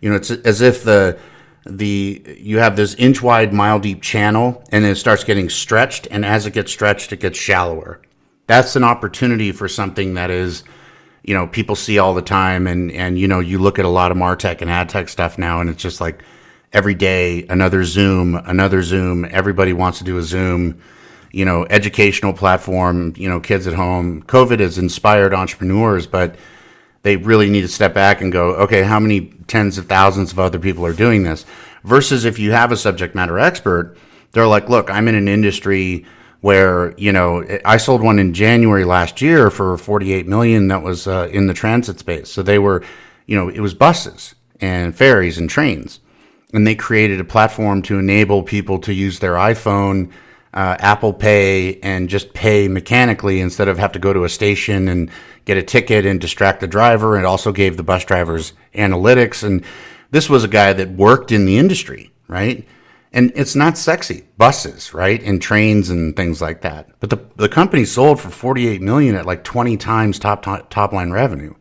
you 0.00 0.10
know 0.10 0.14
it's 0.14 0.30
as 0.30 0.60
if 0.60 0.84
the 0.84 1.18
the 1.66 2.36
you 2.38 2.58
have 2.58 2.76
this 2.76 2.94
inch 2.94 3.22
wide, 3.22 3.52
mile 3.52 3.78
deep 3.78 4.02
channel, 4.02 4.62
and 4.72 4.84
it 4.84 4.96
starts 4.96 5.24
getting 5.24 5.48
stretched, 5.48 6.08
and 6.10 6.24
as 6.24 6.46
it 6.46 6.52
gets 6.52 6.72
stretched, 6.72 7.12
it 7.12 7.20
gets 7.20 7.38
shallower. 7.38 8.00
That's 8.46 8.76
an 8.76 8.84
opportunity 8.84 9.52
for 9.52 9.68
something 9.68 10.14
that 10.14 10.30
is 10.30 10.64
you 11.22 11.34
know 11.34 11.46
people 11.46 11.76
see 11.76 11.98
all 11.98 12.14
the 12.14 12.22
time, 12.22 12.66
and 12.66 12.90
and 12.92 13.18
you 13.18 13.28
know 13.28 13.40
you 13.40 13.58
look 13.58 13.78
at 13.78 13.84
a 13.84 13.88
lot 13.88 14.10
of 14.10 14.16
martech 14.16 14.60
and 14.62 14.70
ad 14.70 14.88
tech 14.88 15.08
stuff 15.08 15.38
now, 15.38 15.60
and 15.60 15.68
it's 15.70 15.82
just 15.82 16.00
like 16.00 16.22
every 16.72 16.94
day 16.94 17.46
another 17.48 17.84
Zoom, 17.84 18.34
another 18.34 18.82
Zoom. 18.82 19.24
Everybody 19.24 19.72
wants 19.72 19.98
to 19.98 20.04
do 20.04 20.18
a 20.18 20.22
Zoom 20.22 20.80
you 21.32 21.44
know, 21.44 21.66
educational 21.70 22.32
platform, 22.32 23.14
you 23.16 23.28
know, 23.28 23.40
kids 23.40 23.66
at 23.66 23.74
home. 23.74 24.22
COVID 24.24 24.58
has 24.60 24.78
inspired 24.78 25.32
entrepreneurs, 25.32 26.06
but 26.06 26.34
they 27.02 27.16
really 27.16 27.48
need 27.48 27.62
to 27.62 27.68
step 27.68 27.94
back 27.94 28.20
and 28.20 28.32
go, 28.32 28.54
okay, 28.56 28.82
how 28.82 29.00
many 29.00 29.32
tens 29.46 29.78
of 29.78 29.86
thousands 29.86 30.32
of 30.32 30.38
other 30.38 30.58
people 30.58 30.84
are 30.84 30.92
doing 30.92 31.22
this? 31.22 31.46
Versus 31.84 32.24
if 32.24 32.38
you 32.38 32.52
have 32.52 32.72
a 32.72 32.76
subject 32.76 33.14
matter 33.14 33.38
expert, 33.38 33.96
they're 34.32 34.46
like, 34.46 34.68
look, 34.68 34.90
I'm 34.90 35.08
in 35.08 35.14
an 35.14 35.28
industry 35.28 36.04
where, 36.40 36.94
you 36.96 37.12
know, 37.12 37.44
I 37.64 37.76
sold 37.76 38.02
one 38.02 38.18
in 38.18 38.34
January 38.34 38.84
last 38.84 39.20
year 39.20 39.50
for 39.50 39.76
48 39.76 40.26
million 40.26 40.68
that 40.68 40.82
was 40.82 41.06
uh, 41.06 41.28
in 41.32 41.46
the 41.46 41.54
transit 41.54 41.98
space. 41.98 42.30
So 42.30 42.42
they 42.42 42.58
were, 42.58 42.82
you 43.26 43.36
know, 43.36 43.48
it 43.48 43.60
was 43.60 43.74
buses 43.74 44.34
and 44.60 44.96
ferries 44.96 45.38
and 45.38 45.48
trains. 45.48 46.00
And 46.52 46.66
they 46.66 46.74
created 46.74 47.20
a 47.20 47.24
platform 47.24 47.82
to 47.82 47.98
enable 47.98 48.42
people 48.42 48.78
to 48.80 48.92
use 48.92 49.18
their 49.18 49.34
iPhone 49.34 50.10
uh, 50.52 50.76
Apple 50.78 51.12
Pay 51.12 51.78
and 51.80 52.08
just 52.08 52.34
pay 52.34 52.68
mechanically 52.68 53.40
instead 53.40 53.68
of 53.68 53.78
have 53.78 53.92
to 53.92 53.98
go 53.98 54.12
to 54.12 54.24
a 54.24 54.28
station 54.28 54.88
and 54.88 55.10
get 55.44 55.56
a 55.56 55.62
ticket 55.62 56.06
and 56.06 56.20
distract 56.20 56.60
the 56.60 56.66
driver. 56.66 57.18
It 57.18 57.24
also 57.24 57.52
gave 57.52 57.76
the 57.76 57.82
bus 57.82 58.04
drivers 58.04 58.52
analytics. 58.74 59.44
And 59.44 59.64
this 60.10 60.28
was 60.28 60.44
a 60.44 60.48
guy 60.48 60.72
that 60.72 60.90
worked 60.90 61.30
in 61.30 61.46
the 61.46 61.58
industry, 61.58 62.12
right? 62.26 62.66
And 63.12 63.32
it's 63.34 63.56
not 63.56 63.78
sexy 63.78 64.24
buses, 64.38 64.94
right? 64.94 65.22
And 65.22 65.40
trains 65.40 65.90
and 65.90 66.14
things 66.14 66.40
like 66.40 66.62
that. 66.62 66.88
But 67.00 67.10
the, 67.10 67.18
the 67.36 67.48
company 67.48 67.84
sold 67.84 68.20
for 68.20 68.30
48 68.30 68.80
million 68.80 69.14
at 69.14 69.26
like 69.26 69.44
20 69.44 69.76
times 69.76 70.18
top, 70.18 70.42
top, 70.42 70.70
top 70.70 70.92
line 70.92 71.10
revenue, 71.10 71.54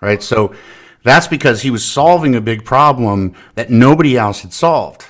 right? 0.00 0.22
So 0.22 0.54
that's 1.04 1.26
because 1.26 1.62
he 1.62 1.70
was 1.70 1.84
solving 1.84 2.34
a 2.34 2.40
big 2.40 2.64
problem 2.64 3.34
that 3.54 3.70
nobody 3.70 4.16
else 4.16 4.42
had 4.42 4.52
solved. 4.52 5.06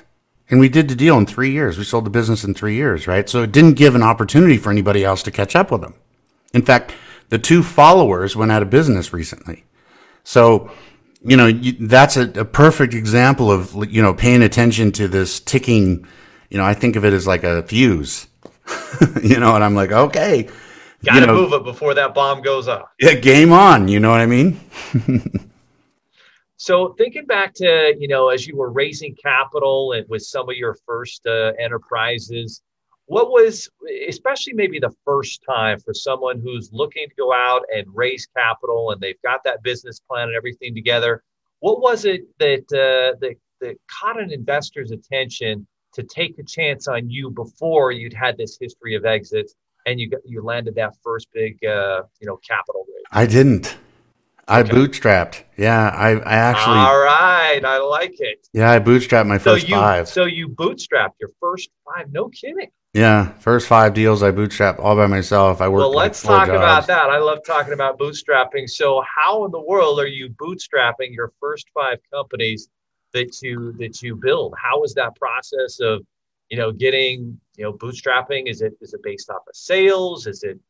And 0.53 0.61
we 0.61 0.69
did 0.69 0.87
the 0.87 0.95
deal 0.95 1.17
in 1.17 1.25
three 1.25 1.51
years. 1.51 1.79
We 1.79 1.85
sold 1.85 2.05
the 2.05 2.11
business 2.11 2.45
in 2.45 2.53
three 2.53 2.75
years, 2.75 3.07
right? 3.07 3.27
So 3.27 3.43
it 3.43 3.53
didn't 3.53 3.73
give 3.73 3.95
an 3.95 4.03
opportunity 4.03 4.59
for 4.59 4.71
anybody 4.71 5.03
else 5.03 5.23
to 5.23 5.31
catch 5.31 5.57
up 5.57 5.71
with 5.71 5.81
them. 5.81 5.95
In 6.53 6.61
fact, 6.61 6.93
the 7.31 7.38
two 7.38 7.62
followers 7.62 8.37
went 8.37 8.53
out 8.53 8.61
of 8.61 8.69
business 8.69 9.15
recently. 9.15 9.65
So, 10.25 10.71
you 11.23 11.38
know, 11.38 11.51
that's 11.81 12.19
a, 12.19 12.29
a 12.38 12.45
perfect 12.45 12.93
example 12.93 13.51
of, 13.51 13.75
you 13.91 14.03
know, 14.03 14.12
paying 14.12 14.43
attention 14.43 14.93
to 14.93 15.09
this 15.09 15.41
ticking, 15.41 16.07
you 16.51 16.59
know, 16.59 16.65
I 16.65 16.75
think 16.75 16.97
of 16.97 17.07
it 17.07 17.15
as 17.15 17.27
like 17.27 17.45
a 17.45 17.62
fuse, 17.62 18.27
you 19.23 19.41
know, 19.41 19.55
and 19.55 19.65
I'm 19.65 19.75
like, 19.75 19.91
okay. 19.91 20.51
Got 21.03 21.15
to 21.15 21.21
you 21.21 21.27
know, 21.29 21.35
move 21.35 21.55
it 21.55 21.65
before 21.65 21.95
that 21.95 22.12
bomb 22.12 22.43
goes 22.43 22.69
off. 22.69 22.91
Yeah, 23.01 23.15
game 23.15 23.53
on. 23.53 23.88
You 23.88 24.01
know 24.01 24.11
what 24.11 24.21
I 24.21 24.27
mean? 24.27 24.61
So 26.62 26.94
thinking 26.96 27.27
back 27.27 27.55
to, 27.55 27.92
you 27.98 28.07
know, 28.07 28.29
as 28.29 28.46
you 28.46 28.57
were 28.57 28.70
raising 28.70 29.16
capital 29.16 29.94
and 29.94 30.09
with 30.09 30.22
some 30.22 30.48
of 30.48 30.55
your 30.55 30.77
first 30.87 31.27
uh, 31.27 31.51
enterprises, 31.59 32.62
what 33.07 33.31
was, 33.31 33.68
especially 34.09 34.53
maybe 34.53 34.79
the 34.79 34.94
first 35.05 35.42
time 35.44 35.81
for 35.81 35.92
someone 35.92 36.40
who's 36.40 36.70
looking 36.72 37.09
to 37.09 37.14
go 37.16 37.33
out 37.33 37.62
and 37.75 37.85
raise 37.92 38.29
capital 38.37 38.92
and 38.92 39.01
they've 39.01 39.20
got 39.25 39.42
that 39.42 39.64
business 39.64 39.98
plan 40.09 40.29
and 40.29 40.37
everything 40.37 40.72
together, 40.72 41.25
what 41.59 41.81
was 41.81 42.05
it 42.05 42.29
that, 42.38 42.62
uh, 42.70 43.18
that, 43.20 43.35
that 43.61 43.77
caught 43.90 44.20
an 44.20 44.31
investor's 44.31 44.92
attention 44.92 45.66
to 45.95 46.05
take 46.05 46.39
a 46.39 46.45
chance 46.45 46.87
on 46.87 47.11
you 47.11 47.28
before 47.28 47.91
you'd 47.91 48.14
had 48.14 48.39
this 48.39 48.57
history 48.61 48.95
of 48.95 49.05
exits 49.05 49.57
and 49.84 49.99
you 49.99 50.09
you 50.24 50.41
landed 50.45 50.76
that 50.76 50.95
first 51.03 51.26
big, 51.34 51.59
uh, 51.64 52.03
you 52.20 52.26
know, 52.28 52.37
capital 52.37 52.87
raise? 52.87 53.03
I 53.11 53.26
didn't. 53.26 53.76
I 54.53 54.62
bootstrapped. 54.62 55.44
Yeah, 55.57 55.88
I, 55.88 56.11
I 56.11 56.34
actually. 56.34 56.78
All 56.78 56.98
right, 56.98 57.64
I 57.64 57.78
like 57.78 58.20
it. 58.20 58.46
Yeah, 58.53 58.70
I 58.70 58.78
bootstrapped 58.78 59.26
my 59.26 59.38
first 59.38 59.62
so 59.62 59.68
you, 59.68 59.74
five. 59.74 60.09
So 60.09 60.24
you 60.24 60.48
bootstrapped 60.48 61.14
your 61.20 61.30
first 61.40 61.70
five? 61.84 62.12
No 62.12 62.28
kidding. 62.28 62.70
Yeah, 62.94 63.32
first 63.38 63.68
five 63.68 63.94
deals 63.94 64.22
I 64.22 64.32
bootstrapped 64.32 64.78
all 64.78 64.94
by 64.94 65.07
myself. 65.07 65.62
I 65.62 65.68
worked. 65.68 65.80
Well, 65.80 65.94
let's 65.94 66.22
like 66.24 66.40
talk 66.40 66.46
jobs. 66.48 66.59
about 66.59 66.86
that. 66.88 67.09
I 67.09 67.18
love 67.18 67.38
talking 67.46 67.72
about 67.72 67.98
bootstrapping. 67.98 68.68
So, 68.68 69.03
how 69.16 69.46
in 69.46 69.50
the 69.50 69.61
world 69.61 69.98
are 69.98 70.07
you 70.07 70.28
bootstrapping 70.30 71.14
your 71.14 71.32
first 71.40 71.66
five 71.72 71.98
companies 72.12 72.68
that 73.14 73.40
you 73.40 73.72
that 73.78 74.03
you 74.03 74.14
build? 74.14 74.55
How 74.61 74.82
is 74.82 74.92
that 74.94 75.16
process 75.16 75.80
of 75.80 76.05
you 76.50 76.59
know 76.59 76.70
getting 76.70 77.40
you 77.57 77.64
know 77.64 77.72
bootstrapping? 77.72 78.50
Is 78.50 78.61
it 78.61 78.74
is 78.82 78.92
it 78.92 79.03
based 79.03 79.30
off 79.30 79.42
of 79.48 79.57
sales? 79.57 80.26
Is 80.26 80.42
it 80.42 80.61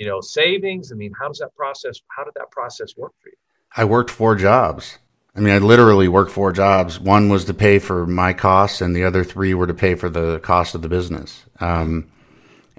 you 0.00 0.06
know 0.06 0.20
savings? 0.20 0.90
I 0.90 0.96
mean, 0.96 1.12
how 1.16 1.28
does 1.28 1.38
that 1.38 1.54
process? 1.54 2.00
How 2.08 2.24
did 2.24 2.34
that 2.34 2.50
process 2.50 2.96
work 2.96 3.12
for 3.22 3.28
you? 3.28 3.36
I 3.76 3.84
worked 3.84 4.10
four 4.10 4.34
jobs. 4.34 4.98
I 5.36 5.40
mean, 5.40 5.54
I 5.54 5.58
literally 5.58 6.08
worked 6.08 6.32
four 6.32 6.50
jobs. 6.50 6.98
One 6.98 7.28
was 7.28 7.44
to 7.44 7.54
pay 7.54 7.78
for 7.78 8.06
my 8.06 8.32
costs, 8.32 8.80
and 8.80 8.96
the 8.96 9.04
other 9.04 9.22
three 9.22 9.54
were 9.54 9.68
to 9.68 9.74
pay 9.74 9.94
for 9.94 10.08
the 10.08 10.40
cost 10.40 10.74
of 10.74 10.82
the 10.82 10.88
business. 10.88 11.44
Um, 11.60 12.10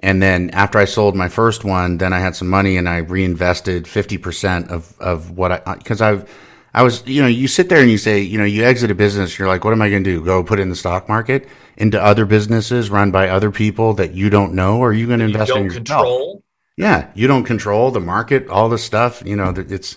and 0.00 0.20
then 0.20 0.50
after 0.50 0.78
I 0.78 0.84
sold 0.84 1.14
my 1.14 1.28
first 1.28 1.64
one, 1.64 1.96
then 1.98 2.12
I 2.12 2.18
had 2.18 2.34
some 2.34 2.48
money 2.48 2.76
and 2.76 2.88
I 2.88 2.98
reinvested 2.98 3.84
50% 3.84 4.68
of, 4.68 5.00
of 5.00 5.30
what 5.30 5.52
I, 5.52 5.76
cause 5.76 6.00
I've, 6.00 6.28
I 6.74 6.82
was, 6.82 7.06
you 7.06 7.22
know, 7.22 7.28
you 7.28 7.46
sit 7.46 7.68
there 7.68 7.80
and 7.80 7.90
you 7.90 7.98
say, 7.98 8.20
you 8.20 8.36
know, 8.36 8.44
you 8.44 8.64
exit 8.64 8.90
a 8.90 8.96
business, 8.96 9.38
you're 9.38 9.46
like, 9.46 9.64
what 9.64 9.72
am 9.72 9.80
I 9.80 9.90
going 9.90 10.02
to 10.02 10.10
do? 10.10 10.24
Go 10.24 10.42
put 10.42 10.58
in 10.58 10.70
the 10.70 10.76
stock 10.76 11.08
market 11.08 11.46
into 11.76 12.02
other 12.02 12.26
businesses 12.26 12.90
run 12.90 13.12
by 13.12 13.28
other 13.28 13.52
people 13.52 13.94
that 13.94 14.12
you 14.12 14.28
don't 14.28 14.54
know? 14.54 14.78
Or 14.78 14.90
are 14.90 14.92
you 14.92 15.06
going 15.06 15.20
to 15.20 15.26
invest 15.26 15.52
in 15.52 15.64
yourself? 15.64 15.76
Control. 15.76 16.42
Yeah. 16.76 17.10
You 17.14 17.26
don't 17.26 17.44
control 17.44 17.90
the 17.90 18.00
market, 18.00 18.48
all 18.48 18.68
the 18.68 18.78
stuff, 18.78 19.22
you 19.24 19.36
know, 19.36 19.52
it's, 19.56 19.96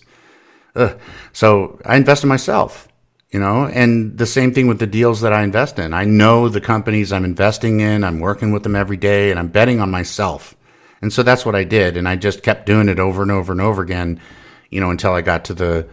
uh, 0.75 0.95
so 1.31 1.79
I 1.85 1.95
invest 1.95 2.23
in 2.23 2.29
myself 2.29 2.87
you 3.35 3.41
know 3.41 3.65
and 3.65 4.17
the 4.17 4.25
same 4.25 4.53
thing 4.53 4.65
with 4.67 4.79
the 4.79 4.87
deals 4.87 5.19
that 5.19 5.33
i 5.33 5.43
invest 5.43 5.77
in. 5.77 5.93
I 5.93 6.05
know 6.05 6.47
the 6.47 6.61
companies 6.61 7.11
i'm 7.11 7.25
investing 7.25 7.81
in 7.81 8.05
i'm 8.05 8.21
working 8.21 8.53
with 8.53 8.63
them 8.63 8.77
every 8.77 8.95
day 8.95 9.29
and 9.29 9.37
i'm 9.37 9.49
betting 9.49 9.81
on 9.81 9.91
myself. 9.91 10.55
And 11.01 11.11
so 11.11 11.21
that's 11.21 11.45
what 11.45 11.53
i 11.53 11.65
did 11.65 11.97
and 11.97 12.07
i 12.07 12.15
just 12.15 12.43
kept 12.43 12.65
doing 12.65 12.87
it 12.87 12.97
over 12.97 13.21
and 13.21 13.31
over 13.31 13.51
and 13.51 13.59
over 13.59 13.81
again 13.81 14.21
you 14.69 14.79
know 14.79 14.89
until 14.89 15.11
i 15.11 15.21
got 15.21 15.43
to 15.45 15.53
the 15.53 15.85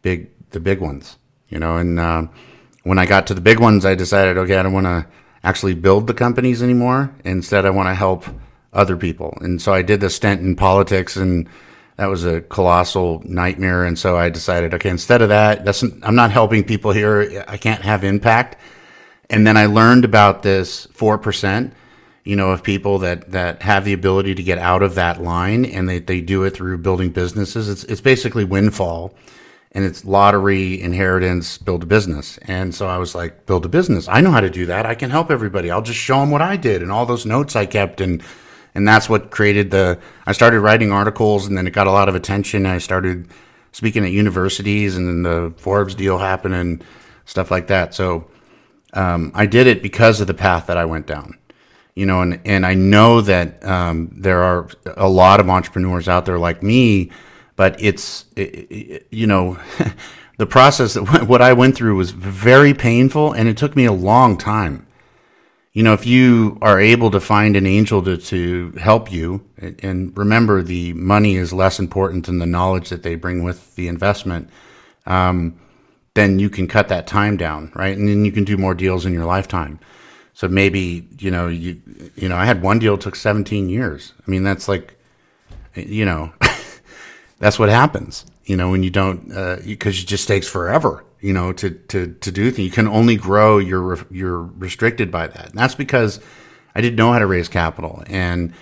big 0.00 0.30
the 0.50 0.60
big 0.60 0.80
ones 0.80 1.18
you 1.50 1.58
know. 1.58 1.76
And 1.76 2.00
uh, 2.00 2.26
when 2.84 2.98
i 2.98 3.04
got 3.04 3.26
to 3.26 3.34
the 3.34 3.42
big 3.42 3.60
ones 3.60 3.84
i 3.84 3.94
decided 3.94 4.38
okay 4.38 4.56
i 4.56 4.62
don't 4.62 4.72
want 4.72 4.86
to 4.86 5.06
actually 5.44 5.74
build 5.74 6.06
the 6.06 6.14
companies 6.14 6.62
anymore. 6.62 7.14
Instead 7.22 7.66
i 7.66 7.70
want 7.70 7.88
to 7.88 7.94
help 7.94 8.24
other 8.72 8.96
people 8.96 9.36
and 9.40 9.60
so 9.60 9.72
i 9.72 9.82
did 9.82 10.00
the 10.00 10.10
stint 10.10 10.40
in 10.40 10.54
politics 10.54 11.16
and 11.16 11.48
that 11.98 12.06
was 12.06 12.24
a 12.24 12.40
colossal 12.42 13.20
nightmare. 13.24 13.84
And 13.84 13.98
so 13.98 14.16
I 14.16 14.30
decided, 14.30 14.72
okay, 14.72 14.88
instead 14.88 15.20
of 15.20 15.30
that, 15.30 15.64
that's, 15.64 15.82
I'm 15.82 16.14
not 16.14 16.30
helping 16.30 16.62
people 16.62 16.92
here. 16.92 17.44
I 17.48 17.56
can't 17.56 17.82
have 17.82 18.04
impact. 18.04 18.56
And 19.28 19.44
then 19.44 19.56
I 19.56 19.66
learned 19.66 20.04
about 20.04 20.44
this 20.44 20.86
4%, 20.86 21.72
you 22.22 22.36
know, 22.36 22.52
of 22.52 22.62
people 22.62 23.00
that, 23.00 23.32
that 23.32 23.62
have 23.62 23.84
the 23.84 23.94
ability 23.94 24.36
to 24.36 24.42
get 24.44 24.58
out 24.58 24.84
of 24.84 24.94
that 24.94 25.20
line 25.20 25.64
and 25.64 25.88
they, 25.88 25.98
they 25.98 26.20
do 26.20 26.44
it 26.44 26.50
through 26.50 26.78
building 26.78 27.10
businesses. 27.10 27.68
It's, 27.68 27.82
it's 27.84 28.00
basically 28.00 28.44
windfall 28.44 29.12
and 29.72 29.84
it's 29.84 30.04
lottery, 30.04 30.80
inheritance, 30.80 31.58
build 31.58 31.82
a 31.82 31.86
business. 31.86 32.38
And 32.42 32.72
so 32.72 32.86
I 32.86 32.98
was 32.98 33.16
like, 33.16 33.44
build 33.44 33.64
a 33.64 33.68
business. 33.68 34.06
I 34.06 34.20
know 34.20 34.30
how 34.30 34.40
to 34.40 34.50
do 34.50 34.66
that. 34.66 34.86
I 34.86 34.94
can 34.94 35.10
help 35.10 35.32
everybody. 35.32 35.68
I'll 35.68 35.82
just 35.82 35.98
show 35.98 36.20
them 36.20 36.30
what 36.30 36.42
I 36.42 36.56
did 36.56 36.80
and 36.80 36.92
all 36.92 37.06
those 37.06 37.26
notes 37.26 37.56
I 37.56 37.66
kept 37.66 38.00
and, 38.00 38.22
and 38.74 38.86
that's 38.86 39.08
what 39.08 39.30
created 39.30 39.70
the. 39.70 39.98
I 40.26 40.32
started 40.32 40.60
writing 40.60 40.92
articles, 40.92 41.46
and 41.46 41.56
then 41.56 41.66
it 41.66 41.72
got 41.72 41.86
a 41.86 41.92
lot 41.92 42.08
of 42.08 42.14
attention. 42.14 42.66
I 42.66 42.78
started 42.78 43.28
speaking 43.72 44.04
at 44.04 44.12
universities, 44.12 44.96
and 44.96 45.08
then 45.08 45.22
the 45.22 45.54
Forbes 45.56 45.94
deal 45.94 46.18
happened 46.18 46.54
and 46.54 46.84
stuff 47.24 47.50
like 47.50 47.66
that. 47.68 47.94
So 47.94 48.30
um, 48.94 49.32
I 49.34 49.46
did 49.46 49.66
it 49.66 49.82
because 49.82 50.20
of 50.20 50.26
the 50.26 50.34
path 50.34 50.66
that 50.66 50.76
I 50.76 50.84
went 50.84 51.06
down. 51.06 51.38
You 51.94 52.06
know, 52.06 52.20
and 52.22 52.40
and 52.44 52.64
I 52.64 52.74
know 52.74 53.20
that 53.22 53.64
um, 53.64 54.10
there 54.14 54.42
are 54.42 54.68
a 54.96 55.08
lot 55.08 55.40
of 55.40 55.48
entrepreneurs 55.48 56.08
out 56.08 56.26
there 56.26 56.38
like 56.38 56.62
me, 56.62 57.10
but 57.56 57.80
it's 57.82 58.26
it, 58.36 58.70
it, 58.70 59.06
you 59.10 59.26
know. 59.26 59.58
the 60.38 60.46
process 60.46 60.94
that 60.94 61.02
what 61.28 61.42
I 61.42 61.52
went 61.52 61.76
through 61.76 61.96
was 61.96 62.12
very 62.12 62.72
painful 62.72 63.32
and 63.32 63.48
it 63.48 63.56
took 63.56 63.76
me 63.76 63.84
a 63.84 63.92
long 63.92 64.38
time 64.38 64.86
you 65.78 65.84
know, 65.84 65.92
if 65.92 66.04
you 66.04 66.58
are 66.60 66.80
able 66.80 67.08
to 67.12 67.20
find 67.20 67.54
an 67.54 67.64
angel 67.64 68.02
to, 68.02 68.16
to 68.16 68.72
help 68.80 69.12
you, 69.12 69.48
and 69.80 70.18
remember 70.18 70.60
the 70.60 70.92
money 70.94 71.36
is 71.36 71.52
less 71.52 71.78
important 71.78 72.26
than 72.26 72.38
the 72.40 72.46
knowledge 72.46 72.88
that 72.88 73.04
they 73.04 73.14
bring 73.14 73.44
with 73.44 73.76
the 73.76 73.86
investment, 73.86 74.50
um, 75.06 75.56
then 76.14 76.40
you 76.40 76.50
can 76.50 76.66
cut 76.66 76.88
that 76.88 77.06
time 77.06 77.36
down, 77.36 77.70
right? 77.76 77.96
And 77.96 78.08
then 78.08 78.24
you 78.24 78.32
can 78.32 78.42
do 78.42 78.56
more 78.56 78.74
deals 78.74 79.06
in 79.06 79.12
your 79.12 79.24
lifetime. 79.24 79.78
So 80.34 80.48
maybe, 80.48 81.06
you 81.20 81.30
know, 81.30 81.46
you, 81.46 81.80
you 82.16 82.28
know, 82.28 82.34
I 82.34 82.44
had 82.44 82.60
one 82.60 82.80
deal 82.80 82.98
took 82.98 83.14
17 83.14 83.68
years. 83.68 84.14
I 84.26 84.28
mean, 84.28 84.42
that's 84.42 84.66
like, 84.66 84.98
you 85.76 86.04
know, 86.04 86.32
that's 87.38 87.56
what 87.56 87.68
happens, 87.68 88.26
you 88.46 88.56
know, 88.56 88.68
when 88.68 88.82
you 88.82 88.90
don't, 88.90 89.30
uh, 89.30 89.58
because 89.64 90.02
it 90.02 90.06
just 90.06 90.26
takes 90.26 90.48
forever 90.48 91.04
you 91.20 91.32
know, 91.32 91.52
to, 91.52 91.70
to, 91.70 92.14
to 92.14 92.32
do 92.32 92.50
things. 92.50 92.66
You 92.66 92.72
can 92.72 92.88
only 92.88 93.16
grow. 93.16 93.58
You're, 93.58 93.98
you're 94.10 94.42
restricted 94.42 95.10
by 95.10 95.26
that. 95.26 95.50
And 95.50 95.58
that's 95.58 95.74
because 95.74 96.20
I 96.74 96.80
didn't 96.80 96.96
know 96.96 97.12
how 97.12 97.18
to 97.18 97.26
raise 97.26 97.48
capital. 97.48 98.02
And, 98.06 98.52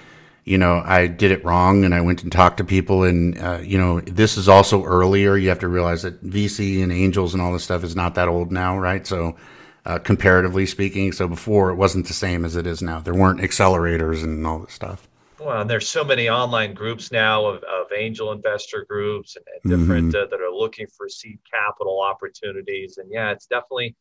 you 0.44 0.58
know, 0.58 0.82
I 0.84 1.06
did 1.06 1.32
it 1.32 1.44
wrong 1.44 1.84
and 1.84 1.94
I 1.94 2.00
went 2.00 2.22
and 2.22 2.32
talked 2.32 2.58
to 2.58 2.64
people. 2.64 3.04
And, 3.04 3.38
uh, 3.38 3.58
you 3.62 3.78
know, 3.78 4.00
this 4.00 4.36
is 4.36 4.48
also 4.48 4.84
earlier. 4.84 5.36
You 5.36 5.48
have 5.50 5.58
to 5.60 5.68
realize 5.68 6.02
that 6.02 6.24
VC 6.24 6.82
and 6.82 6.92
angels 6.92 7.34
and 7.34 7.42
all 7.42 7.52
this 7.52 7.64
stuff 7.64 7.84
is 7.84 7.96
not 7.96 8.14
that 8.14 8.28
old 8.28 8.52
now, 8.52 8.78
right? 8.78 9.06
So, 9.06 9.36
uh, 9.84 9.98
comparatively 9.98 10.66
speaking. 10.66 11.12
So 11.12 11.28
before 11.28 11.70
it 11.70 11.76
wasn't 11.76 12.06
the 12.06 12.12
same 12.12 12.44
as 12.44 12.56
it 12.56 12.66
is 12.66 12.82
now. 12.82 13.00
There 13.00 13.14
weren't 13.14 13.40
accelerators 13.40 14.22
and 14.24 14.46
all 14.46 14.60
this 14.60 14.72
stuff. 14.72 15.08
Well, 15.38 15.60
and 15.60 15.68
there's 15.68 15.88
so 15.88 16.02
many 16.02 16.30
online 16.30 16.72
groups 16.72 17.12
now 17.12 17.44
of, 17.44 17.62
of 17.64 17.86
angel 17.94 18.32
investor 18.32 18.86
groups 18.88 19.36
and, 19.36 19.44
and 19.52 19.80
different 19.80 20.14
mm-hmm. 20.14 20.24
uh, 20.24 20.26
that 20.30 20.40
are 20.40 20.52
looking 20.52 20.86
for 20.86 21.08
seed 21.08 21.38
capital 21.50 22.00
opportunities. 22.00 22.96
And 22.98 23.10
yeah, 23.10 23.32
it's 23.32 23.46
definitely 23.46 23.94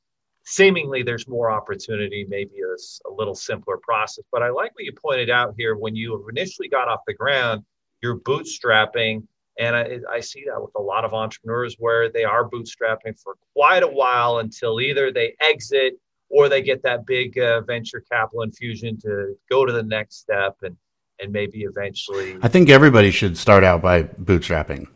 seemingly 0.46 1.04
there's 1.04 1.28
more 1.28 1.52
opportunity, 1.52 2.26
maybe 2.30 2.54
a, 2.62 3.10
a 3.10 3.12
little 3.12 3.36
simpler 3.36 3.78
process. 3.78 4.24
But 4.32 4.44
I 4.44 4.50
like 4.50 4.74
what 4.76 4.86
you 4.86 4.94
pointed 4.94 5.30
out 5.30 5.56
here 5.58 5.76
when 5.76 5.96
you 5.96 6.26
initially 6.30 6.70
got 6.70 6.88
off 6.88 7.02
the 7.06 7.14
ground, 7.14 7.64
you're 8.02 8.20
bootstrapping. 8.20 9.28
And 9.60 9.76
I, 9.76 10.00
I 10.10 10.20
see 10.22 10.46
that 10.48 10.62
with 10.62 10.76
a 10.76 10.82
lot 10.82 11.04
of 11.04 11.14
entrepreneurs 11.14 11.76
where 11.80 12.10
they 12.10 12.24
are 12.24 12.50
bootstrapping 12.50 13.20
for 13.22 13.36
quite 13.54 13.84
a 13.84 13.88
while 13.88 14.40
until 14.40 14.80
either 14.80 15.12
they 15.12 15.36
exit 15.42 15.96
or 16.30 16.50
they 16.50 16.62
get 16.62 16.82
that 16.84 17.06
big 17.06 17.38
uh, 17.38 17.62
venture 17.62 18.04
capital 18.12 18.42
infusion 18.42 18.98
to 19.02 19.36
go 19.50 19.66
to 19.66 19.74
the 19.74 19.84
next 19.84 20.20
step. 20.20 20.56
And 20.62 20.76
and 21.20 21.32
maybe 21.32 21.64
eventually. 21.64 22.38
I 22.42 22.48
think 22.48 22.70
everybody 22.70 23.12
should 23.12 23.38
start 23.38 23.64
out 23.64 23.82
by 23.82 24.04
bootstrapping. 24.04 24.88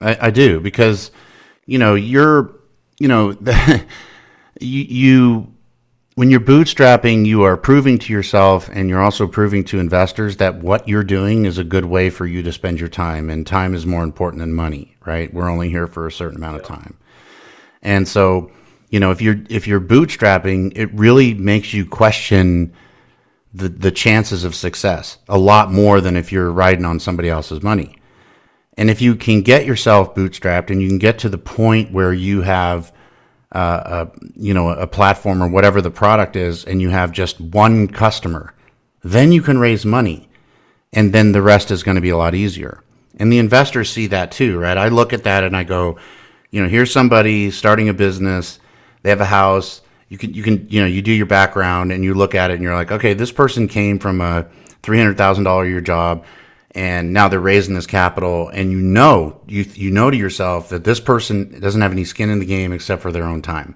I, 0.00 0.26
I 0.26 0.30
do 0.30 0.60
because, 0.60 1.10
you 1.66 1.78
know, 1.78 1.94
you're, 1.94 2.54
you 2.98 3.08
know, 3.08 3.30
you, 4.60 4.82
you, 4.82 5.54
when 6.14 6.30
you're 6.30 6.40
bootstrapping, 6.40 7.26
you 7.26 7.42
are 7.42 7.56
proving 7.56 7.98
to 7.98 8.12
yourself 8.12 8.68
and 8.72 8.88
you're 8.88 9.02
also 9.02 9.26
proving 9.26 9.64
to 9.64 9.80
investors 9.80 10.36
that 10.36 10.56
what 10.56 10.88
you're 10.88 11.04
doing 11.04 11.44
is 11.44 11.58
a 11.58 11.64
good 11.64 11.84
way 11.84 12.08
for 12.08 12.24
you 12.26 12.42
to 12.42 12.52
spend 12.52 12.78
your 12.78 12.88
time. 12.88 13.30
And 13.30 13.46
time 13.46 13.74
is 13.74 13.84
more 13.84 14.04
important 14.04 14.40
than 14.40 14.52
money, 14.52 14.96
right? 15.04 15.32
We're 15.32 15.48
only 15.48 15.70
here 15.70 15.86
for 15.88 16.06
a 16.06 16.12
certain 16.12 16.36
amount 16.36 16.56
of 16.56 16.62
time. 16.62 16.96
And 17.82 18.06
so, 18.06 18.50
you 18.90 19.00
know, 19.00 19.10
if 19.10 19.20
you're, 19.20 19.42
if 19.50 19.66
you're 19.66 19.80
bootstrapping, 19.80 20.76
it 20.76 20.92
really 20.94 21.34
makes 21.34 21.74
you 21.74 21.84
question, 21.84 22.72
the, 23.54 23.68
the 23.68 23.92
chances 23.92 24.44
of 24.44 24.54
success 24.54 25.18
a 25.28 25.38
lot 25.38 25.72
more 25.72 26.00
than 26.00 26.16
if 26.16 26.32
you're 26.32 26.50
riding 26.50 26.84
on 26.84 26.98
somebody 26.98 27.30
else's 27.30 27.62
money. 27.62 27.96
And 28.76 28.90
if 28.90 29.00
you 29.00 29.14
can 29.14 29.42
get 29.42 29.64
yourself 29.64 30.14
bootstrapped 30.14 30.70
and 30.70 30.82
you 30.82 30.88
can 30.88 30.98
get 30.98 31.20
to 31.20 31.28
the 31.28 31.38
point 31.38 31.92
where 31.92 32.12
you 32.12 32.42
have, 32.42 32.92
uh, 33.52 34.08
a, 34.08 34.18
you 34.34 34.52
know, 34.52 34.70
a 34.70 34.88
platform 34.88 35.40
or 35.40 35.48
whatever 35.48 35.80
the 35.80 35.92
product 35.92 36.34
is, 36.34 36.64
and 36.64 36.82
you 36.82 36.88
have 36.88 37.12
just 37.12 37.40
one 37.40 37.86
customer, 37.86 38.52
then 39.04 39.30
you 39.30 39.42
can 39.42 39.58
raise 39.58 39.86
money, 39.86 40.28
and 40.92 41.12
then 41.12 41.30
the 41.30 41.42
rest 41.42 41.70
is 41.70 41.84
going 41.84 41.94
to 41.94 42.00
be 42.00 42.10
a 42.10 42.16
lot 42.16 42.34
easier. 42.34 42.82
And 43.20 43.32
the 43.32 43.38
investors 43.38 43.90
see 43.90 44.08
that 44.08 44.32
too, 44.32 44.58
right? 44.58 44.76
I 44.76 44.88
look 44.88 45.12
at 45.12 45.22
that 45.22 45.44
and 45.44 45.56
I 45.56 45.62
go, 45.62 45.98
you 46.50 46.60
know, 46.60 46.68
here's 46.68 46.92
somebody 46.92 47.52
starting 47.52 47.88
a 47.88 47.94
business, 47.94 48.58
they 49.02 49.10
have 49.10 49.20
a 49.20 49.26
house, 49.26 49.82
you 50.14 50.18
can 50.18 50.32
you 50.32 50.44
can 50.44 50.68
you 50.70 50.80
know 50.80 50.86
you 50.86 51.02
do 51.02 51.10
your 51.10 51.26
background 51.26 51.90
and 51.90 52.04
you 52.04 52.14
look 52.14 52.36
at 52.36 52.52
it 52.52 52.54
and 52.54 52.62
you're 52.62 52.76
like, 52.76 52.92
okay, 52.92 53.14
this 53.14 53.32
person 53.32 53.66
came 53.66 53.98
from 53.98 54.20
a 54.20 54.46
three 54.84 54.96
hundred 54.96 55.16
thousand 55.16 55.42
dollar 55.42 55.64
a 55.64 55.68
year 55.68 55.80
job, 55.80 56.24
and 56.70 57.12
now 57.12 57.26
they're 57.26 57.40
raising 57.40 57.74
this 57.74 57.86
capital, 57.86 58.48
and 58.50 58.70
you 58.70 58.78
know 58.78 59.40
you 59.48 59.64
you 59.74 59.90
know 59.90 60.12
to 60.12 60.16
yourself 60.16 60.68
that 60.68 60.84
this 60.84 61.00
person 61.00 61.58
doesn't 61.60 61.80
have 61.80 61.90
any 61.90 62.04
skin 62.04 62.30
in 62.30 62.38
the 62.38 62.46
game 62.46 62.72
except 62.72 63.02
for 63.02 63.10
their 63.10 63.24
own 63.24 63.42
time. 63.42 63.74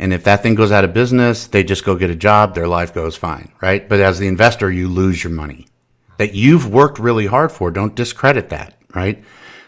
And 0.00 0.12
if 0.12 0.24
that 0.24 0.42
thing 0.42 0.56
goes 0.56 0.72
out 0.72 0.82
of 0.82 0.92
business, 0.92 1.46
they 1.46 1.62
just 1.62 1.84
go 1.84 1.94
get 1.94 2.10
a 2.10 2.16
job, 2.16 2.56
their 2.56 2.66
life 2.66 2.92
goes 2.92 3.14
fine, 3.14 3.52
right? 3.62 3.88
But 3.88 4.00
as 4.00 4.18
the 4.18 4.26
investor, 4.26 4.72
you 4.72 4.88
lose 4.88 5.22
your 5.22 5.32
money 5.32 5.68
that 6.16 6.34
you've 6.34 6.68
worked 6.68 6.98
really 6.98 7.26
hard 7.26 7.52
for. 7.52 7.70
Don't 7.70 7.94
discredit 7.94 8.48
that, 8.48 8.76
right? 8.92 9.22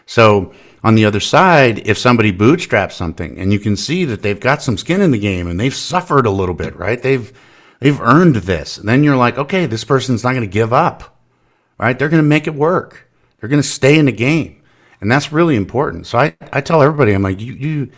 So 0.05 0.53
on 0.83 0.95
the 0.95 1.05
other 1.05 1.19
side, 1.19 1.87
if 1.87 1.97
somebody 1.97 2.31
bootstraps 2.31 2.95
something 2.95 3.39
and 3.39 3.53
you 3.53 3.59
can 3.59 3.77
see 3.77 4.03
that 4.05 4.21
they've 4.21 4.39
got 4.39 4.61
some 4.61 4.77
skin 4.77 5.01
in 5.01 5.11
the 5.11 5.19
game 5.19 5.47
and 5.47 5.59
they've 5.59 5.73
suffered 5.73 6.25
a 6.25 6.31
little 6.31 6.55
bit, 6.55 6.75
right? 6.75 7.01
They've, 7.01 7.31
they've 7.79 7.99
earned 8.01 8.35
this. 8.37 8.77
And 8.77 8.87
then 8.87 9.03
you're 9.03 9.15
like, 9.15 9.37
okay, 9.37 9.65
this 9.65 9.85
person's 9.85 10.23
not 10.23 10.31
going 10.31 10.41
to 10.41 10.47
give 10.47 10.73
up, 10.73 11.17
right? 11.77 11.97
They're 11.97 12.09
going 12.09 12.21
to 12.23 12.27
make 12.27 12.47
it 12.47 12.53
work. 12.53 13.09
They're 13.39 13.49
going 13.49 13.61
to 13.61 13.67
stay 13.67 13.97
in 13.97 14.05
the 14.05 14.11
game. 14.11 14.61
And 14.99 15.11
that's 15.11 15.31
really 15.31 15.55
important. 15.55 16.07
So 16.07 16.17
I, 16.17 16.35
I 16.51 16.61
tell 16.61 16.81
everybody, 16.81 17.13
I'm 17.13 17.23
like, 17.23 17.39
you, 17.39 17.53
you, 17.53 17.91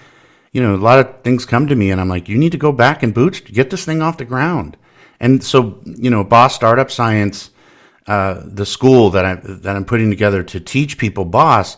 you 0.52 0.62
know, 0.62 0.76
a 0.76 0.78
lot 0.78 1.00
of 1.00 1.22
things 1.22 1.46
come 1.46 1.68
to 1.68 1.76
me 1.76 1.92
and 1.92 2.00
I'm 2.00 2.08
like, 2.08 2.30
you 2.30 2.38
need 2.38 2.52
to 2.52 2.58
go 2.58 2.72
back 2.72 3.04
and 3.04 3.14
boot, 3.14 3.46
get 3.46 3.72
this 3.72 3.86
thing 3.86 4.02
off 4.02 4.18
the 4.18 4.26
ground. 4.26 4.78
And 5.20 5.44
so, 5.44 5.80
you 5.86 6.10
know, 6.10 6.24
Boss 6.24 6.56
Startup 6.56 6.90
Science, 6.92 7.50
uh, 8.08 8.42
the 8.46 8.66
school 8.66 9.10
that 9.12 9.26
I 9.26 9.36
that 9.36 9.76
I'm 9.76 9.86
putting 9.86 10.10
together 10.10 10.44
to 10.44 10.60
teach 10.60 10.98
people 10.98 11.26
Boss 11.26 11.78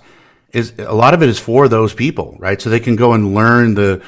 is 0.53 0.73
a 0.77 0.93
lot 0.93 1.13
of 1.13 1.21
it 1.21 1.29
is 1.29 1.39
for 1.39 1.67
those 1.67 1.93
people, 1.93 2.35
right? 2.39 2.61
So 2.61 2.69
they 2.69 2.79
can 2.79 2.95
go 2.95 3.13
and 3.13 3.33
learn 3.33 3.73
the, 3.75 4.01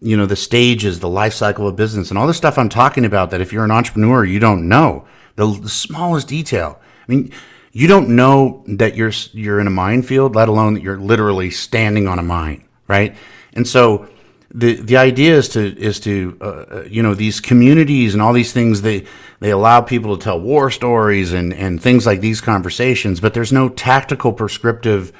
you 0.00 0.16
know, 0.16 0.26
the 0.26 0.36
stages, 0.36 1.00
the 1.00 1.08
life 1.08 1.32
cycle 1.32 1.66
of 1.66 1.76
business, 1.76 2.10
and 2.10 2.18
all 2.18 2.26
the 2.26 2.34
stuff 2.34 2.58
I'm 2.58 2.68
talking 2.68 3.04
about. 3.04 3.30
That 3.30 3.40
if 3.40 3.52
you're 3.52 3.64
an 3.64 3.70
entrepreneur, 3.70 4.24
you 4.24 4.38
don't 4.38 4.68
know 4.68 5.06
the, 5.36 5.46
the 5.46 5.68
smallest 5.68 6.28
detail. 6.28 6.80
I 6.80 7.12
mean, 7.12 7.32
you 7.72 7.86
don't 7.88 8.10
know 8.10 8.64
that 8.66 8.96
you're 8.96 9.12
you're 9.32 9.60
in 9.60 9.66
a 9.66 9.70
minefield, 9.70 10.34
let 10.34 10.48
alone 10.48 10.74
that 10.74 10.82
you're 10.82 10.98
literally 10.98 11.50
standing 11.50 12.06
on 12.06 12.18
a 12.18 12.22
mine, 12.22 12.64
right? 12.86 13.16
And 13.54 13.66
so 13.66 14.08
the 14.52 14.74
the 14.80 14.96
idea 14.96 15.36
is 15.36 15.48
to 15.50 15.78
is 15.78 16.00
to 16.00 16.36
uh, 16.40 16.44
uh, 16.44 16.84
you 16.88 17.02
know 17.02 17.14
these 17.14 17.40
communities 17.40 18.14
and 18.14 18.22
all 18.22 18.32
these 18.32 18.52
things 18.52 18.80
they 18.82 19.04
they 19.40 19.50
allow 19.50 19.80
people 19.80 20.16
to 20.16 20.24
tell 20.24 20.40
war 20.40 20.70
stories 20.70 21.32
and 21.32 21.52
and 21.52 21.82
things 21.82 22.06
like 22.06 22.20
these 22.20 22.40
conversations 22.40 23.20
but 23.20 23.34
there's 23.34 23.52
no 23.52 23.68
tactical 23.68 24.32
prescriptive 24.32 25.12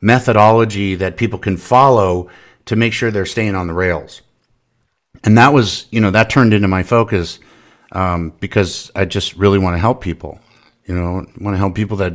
methodology 0.00 0.94
that 0.96 1.16
people 1.16 1.38
can 1.38 1.56
follow 1.56 2.28
to 2.66 2.76
make 2.76 2.92
sure 2.92 3.10
they're 3.10 3.26
staying 3.26 3.54
on 3.54 3.66
the 3.66 3.72
rails 3.72 4.22
and 5.24 5.38
that 5.38 5.52
was 5.52 5.86
you 5.90 6.00
know 6.00 6.10
that 6.10 6.30
turned 6.30 6.52
into 6.52 6.68
my 6.68 6.82
focus 6.82 7.38
um, 7.92 8.32
because 8.40 8.90
I 8.94 9.04
just 9.04 9.36
really 9.36 9.58
want 9.58 9.74
to 9.74 9.78
help 9.78 10.00
people 10.00 10.40
you 10.84 10.94
know 10.94 11.26
want 11.40 11.54
to 11.54 11.58
help 11.58 11.74
people 11.74 11.98
that 11.98 12.12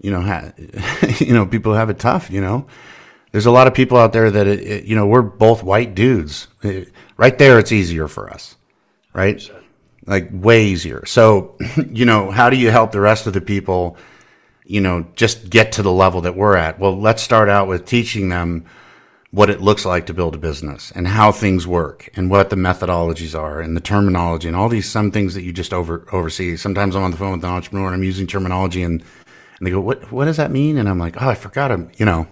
you 0.00 0.10
know 0.10 0.20
ha- 0.20 0.52
you 1.18 1.34
know 1.34 1.46
people 1.46 1.74
have 1.74 1.90
it 1.90 1.98
tough 1.98 2.30
you 2.30 2.40
know 2.40 2.66
there's 3.32 3.46
a 3.46 3.50
lot 3.50 3.66
of 3.66 3.74
people 3.74 3.98
out 3.98 4.12
there 4.12 4.30
that 4.30 4.46
it, 4.46 4.60
it, 4.60 4.84
you 4.84 4.96
know 4.96 5.06
we're 5.06 5.22
both 5.22 5.62
white 5.62 5.94
dudes. 5.94 6.48
It, 6.62 6.92
right 7.16 7.36
there, 7.38 7.58
it's 7.58 7.72
easier 7.72 8.08
for 8.08 8.30
us, 8.30 8.56
right? 9.12 9.40
Like 10.06 10.30
way 10.32 10.64
easier. 10.64 11.04
So, 11.06 11.56
you 11.90 12.06
know, 12.06 12.30
how 12.30 12.48
do 12.50 12.56
you 12.56 12.70
help 12.70 12.92
the 12.92 13.00
rest 13.00 13.26
of 13.26 13.34
the 13.34 13.40
people? 13.40 13.96
You 14.68 14.80
know, 14.82 15.06
just 15.16 15.48
get 15.48 15.72
to 15.72 15.82
the 15.82 15.90
level 15.90 16.20
that 16.20 16.36
we're 16.36 16.56
at. 16.56 16.78
Well, 16.78 17.00
let's 17.00 17.22
start 17.22 17.48
out 17.48 17.68
with 17.68 17.86
teaching 17.86 18.28
them 18.28 18.66
what 19.30 19.50
it 19.50 19.60
looks 19.60 19.84
like 19.84 20.06
to 20.06 20.14
build 20.14 20.34
a 20.34 20.38
business 20.38 20.90
and 20.94 21.08
how 21.08 21.32
things 21.32 21.66
work 21.66 22.08
and 22.14 22.30
what 22.30 22.50
the 22.50 22.56
methodologies 22.56 23.38
are 23.38 23.60
and 23.60 23.76
the 23.76 23.80
terminology 23.80 24.46
and 24.46 24.56
all 24.56 24.68
these 24.68 24.88
some 24.88 25.10
things 25.10 25.34
that 25.34 25.42
you 25.42 25.52
just 25.52 25.72
over 25.72 26.06
oversee. 26.12 26.56
Sometimes 26.56 26.94
I'm 26.94 27.02
on 27.02 27.10
the 27.10 27.16
phone 27.16 27.32
with 27.32 27.44
an 27.44 27.50
entrepreneur 27.50 27.86
and 27.86 27.94
I'm 27.94 28.04
using 28.04 28.26
terminology 28.26 28.82
and 28.82 29.02
and 29.58 29.66
they 29.66 29.70
go, 29.70 29.80
"What 29.80 30.12
what 30.12 30.26
does 30.26 30.36
that 30.36 30.50
mean?" 30.50 30.78
And 30.78 30.88
I'm 30.88 30.98
like, 30.98 31.20
"Oh, 31.20 31.28
I 31.28 31.34
forgot 31.34 31.68
them." 31.68 31.90
You 31.96 32.06
know, 32.06 32.26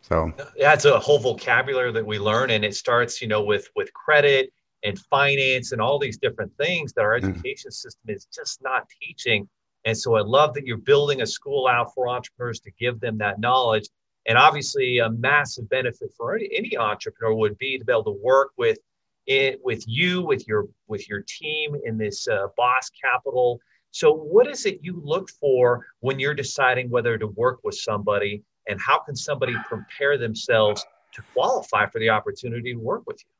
so 0.00 0.32
yeah, 0.56 0.74
it's 0.74 0.84
a 0.84 0.98
whole 0.98 1.18
vocabulary 1.18 1.92
that 1.92 2.04
we 2.04 2.18
learn, 2.18 2.50
and 2.50 2.64
it 2.64 2.74
starts, 2.74 3.22
you 3.22 3.28
know, 3.28 3.42
with 3.42 3.68
with 3.76 3.92
credit 3.94 4.52
and 4.84 4.98
finance 4.98 5.72
and 5.72 5.80
all 5.80 5.98
these 5.98 6.18
different 6.18 6.52
things 6.56 6.92
that 6.94 7.02
our 7.02 7.18
mm. 7.18 7.30
education 7.30 7.70
system 7.70 8.08
is 8.08 8.26
just 8.26 8.62
not 8.62 8.86
teaching. 9.00 9.48
And 9.84 9.96
so 9.96 10.14
I 10.14 10.20
love 10.20 10.54
that 10.54 10.66
you're 10.66 10.76
building 10.76 11.22
a 11.22 11.26
school 11.26 11.66
out 11.66 11.92
for 11.94 12.08
entrepreneurs 12.08 12.60
to 12.60 12.70
give 12.78 13.00
them 13.00 13.18
that 13.18 13.40
knowledge. 13.40 13.88
And 14.26 14.38
obviously, 14.38 14.98
a 14.98 15.10
massive 15.10 15.68
benefit 15.68 16.12
for 16.16 16.36
any, 16.36 16.48
any 16.56 16.76
entrepreneur 16.76 17.34
would 17.34 17.58
be 17.58 17.78
to 17.78 17.84
be 17.84 17.92
able 17.92 18.04
to 18.04 18.18
work 18.22 18.52
with 18.56 18.78
it 19.26 19.60
with 19.64 19.84
you, 19.86 20.22
with 20.22 20.46
your 20.46 20.68
with 20.86 21.08
your 21.08 21.24
team 21.26 21.76
in 21.84 21.98
this 21.98 22.28
uh, 22.28 22.46
Boss 22.56 22.90
Capital. 22.90 23.60
So, 23.90 24.12
what 24.12 24.46
is 24.46 24.64
it 24.64 24.78
you 24.82 25.00
look 25.04 25.28
for 25.28 25.86
when 26.00 26.20
you're 26.20 26.34
deciding 26.34 26.88
whether 26.90 27.18
to 27.18 27.26
work 27.26 27.60
with 27.64 27.74
somebody? 27.74 28.44
and 28.68 28.80
how 28.80 28.98
can 28.98 29.16
somebody 29.16 29.54
prepare 29.68 30.18
themselves 30.18 30.84
to 31.14 31.22
qualify 31.34 31.86
for 31.86 31.98
the 31.98 32.10
opportunity 32.10 32.72
to 32.72 32.78
work 32.78 33.02
with 33.06 33.18
you? 33.20 33.30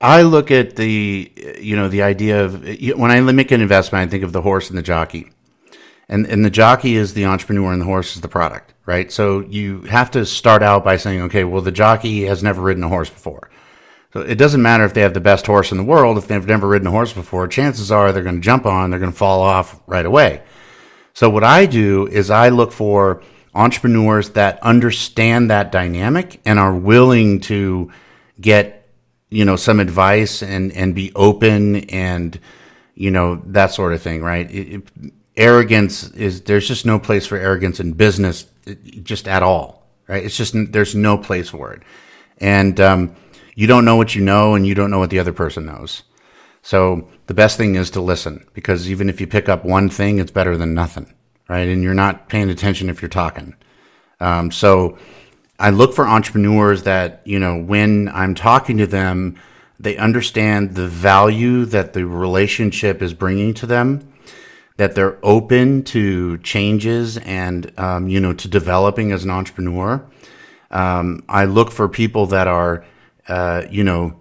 I 0.00 0.22
look 0.22 0.50
at 0.50 0.76
the, 0.76 1.30
you 1.60 1.76
know, 1.76 1.88
the 1.88 2.02
idea 2.02 2.44
of 2.44 2.62
when 2.96 3.10
I 3.10 3.20
make 3.20 3.50
an 3.50 3.60
investment, 3.60 4.08
I 4.08 4.10
think 4.10 4.24
of 4.24 4.32
the 4.32 4.40
horse 4.40 4.70
and 4.70 4.78
the 4.78 4.82
jockey. 4.82 5.30
And, 6.10 6.26
and 6.26 6.44
the 6.44 6.50
jockey 6.50 6.96
is 6.96 7.14
the 7.14 7.26
entrepreneur 7.26 7.72
and 7.72 7.80
the 7.80 7.86
horse 7.86 8.16
is 8.16 8.20
the 8.20 8.28
product, 8.28 8.74
right? 8.84 9.10
So 9.12 9.40
you 9.40 9.82
have 9.82 10.10
to 10.10 10.26
start 10.26 10.60
out 10.60 10.84
by 10.84 10.96
saying, 10.96 11.22
okay, 11.22 11.44
well, 11.44 11.62
the 11.62 11.70
jockey 11.70 12.24
has 12.24 12.42
never 12.42 12.60
ridden 12.60 12.82
a 12.82 12.88
horse 12.88 13.08
before. 13.08 13.48
So 14.12 14.20
it 14.20 14.34
doesn't 14.34 14.60
matter 14.60 14.84
if 14.84 14.92
they 14.92 15.02
have 15.02 15.14
the 15.14 15.20
best 15.20 15.46
horse 15.46 15.70
in 15.70 15.78
the 15.78 15.84
world. 15.84 16.18
If 16.18 16.26
they've 16.26 16.44
never 16.44 16.66
ridden 16.66 16.88
a 16.88 16.90
horse 16.90 17.12
before, 17.12 17.46
chances 17.46 17.92
are 17.92 18.10
they're 18.10 18.24
going 18.24 18.34
to 18.34 18.40
jump 18.40 18.66
on, 18.66 18.90
they're 18.90 18.98
going 18.98 19.12
to 19.12 19.16
fall 19.16 19.40
off 19.40 19.80
right 19.86 20.04
away. 20.04 20.42
So 21.14 21.30
what 21.30 21.44
I 21.44 21.66
do 21.66 22.08
is 22.08 22.28
I 22.28 22.48
look 22.48 22.72
for 22.72 23.22
entrepreneurs 23.54 24.30
that 24.30 24.60
understand 24.64 25.52
that 25.52 25.70
dynamic 25.70 26.40
and 26.44 26.58
are 26.58 26.74
willing 26.74 27.40
to 27.40 27.92
get 28.40 28.88
you 29.28 29.44
know 29.44 29.56
some 29.56 29.78
advice 29.78 30.42
and 30.42 30.72
and 30.72 30.94
be 30.94 31.12
open 31.14 31.76
and 31.90 32.38
you 32.94 33.10
know 33.10 33.42
that 33.46 33.72
sort 33.72 33.92
of 33.92 34.02
thing 34.02 34.22
right 34.22 34.50
it, 34.50 34.74
it, 34.74 35.12
arrogance 35.40 36.10
is 36.12 36.42
there's 36.42 36.68
just 36.68 36.86
no 36.86 36.98
place 36.98 37.26
for 37.26 37.36
arrogance 37.36 37.80
in 37.80 37.92
business 37.92 38.46
just 39.02 39.26
at 39.26 39.42
all 39.42 39.88
right 40.06 40.24
it's 40.24 40.36
just 40.36 40.54
there's 40.72 40.94
no 40.94 41.16
place 41.16 41.48
for 41.48 41.72
it 41.72 41.82
and 42.38 42.78
um, 42.80 43.14
you 43.54 43.66
don't 43.66 43.84
know 43.84 43.96
what 43.96 44.14
you 44.14 44.22
know 44.22 44.54
and 44.54 44.66
you 44.66 44.74
don't 44.74 44.90
know 44.90 44.98
what 44.98 45.10
the 45.10 45.18
other 45.18 45.32
person 45.32 45.66
knows 45.66 46.02
so 46.62 47.08
the 47.26 47.34
best 47.34 47.56
thing 47.56 47.74
is 47.74 47.90
to 47.90 48.00
listen 48.00 48.46
because 48.52 48.90
even 48.90 49.08
if 49.08 49.20
you 49.20 49.26
pick 49.26 49.48
up 49.48 49.64
one 49.64 49.88
thing 49.88 50.18
it's 50.18 50.30
better 50.30 50.56
than 50.56 50.74
nothing 50.74 51.12
right? 51.50 51.68
And 51.68 51.82
you're 51.82 51.94
not 51.94 52.28
paying 52.28 52.48
attention 52.48 52.88
if 52.88 53.02
you're 53.02 53.08
talking. 53.08 53.56
Um, 54.20 54.52
so 54.52 54.96
I 55.58 55.70
look 55.70 55.94
for 55.94 56.06
entrepreneurs 56.06 56.84
that, 56.84 57.22
you 57.24 57.40
know, 57.40 57.60
when 57.60 58.08
I'm 58.10 58.36
talking 58.36 58.78
to 58.78 58.86
them, 58.86 59.36
they 59.80 59.96
understand 59.96 60.76
the 60.76 60.86
value 60.86 61.64
that 61.64 61.92
the 61.92 62.06
relationship 62.06 63.02
is 63.02 63.12
bringing 63.12 63.52
to 63.54 63.66
them, 63.66 64.12
that 64.80 64.94
they're 64.94 65.18
open 65.22 65.82
to 65.82 66.38
changes 66.38 67.18
and, 67.18 67.70
um, 67.78 68.08
you 68.08 68.18
know, 68.18 68.32
to 68.32 68.48
developing 68.48 69.12
as 69.12 69.24
an 69.24 69.30
entrepreneur. 69.30 70.02
Um, 70.70 71.22
I 71.28 71.44
look 71.44 71.70
for 71.70 71.86
people 71.86 72.28
that 72.28 72.48
are, 72.48 72.86
uh, 73.28 73.64
you 73.70 73.84
know, 73.84 74.18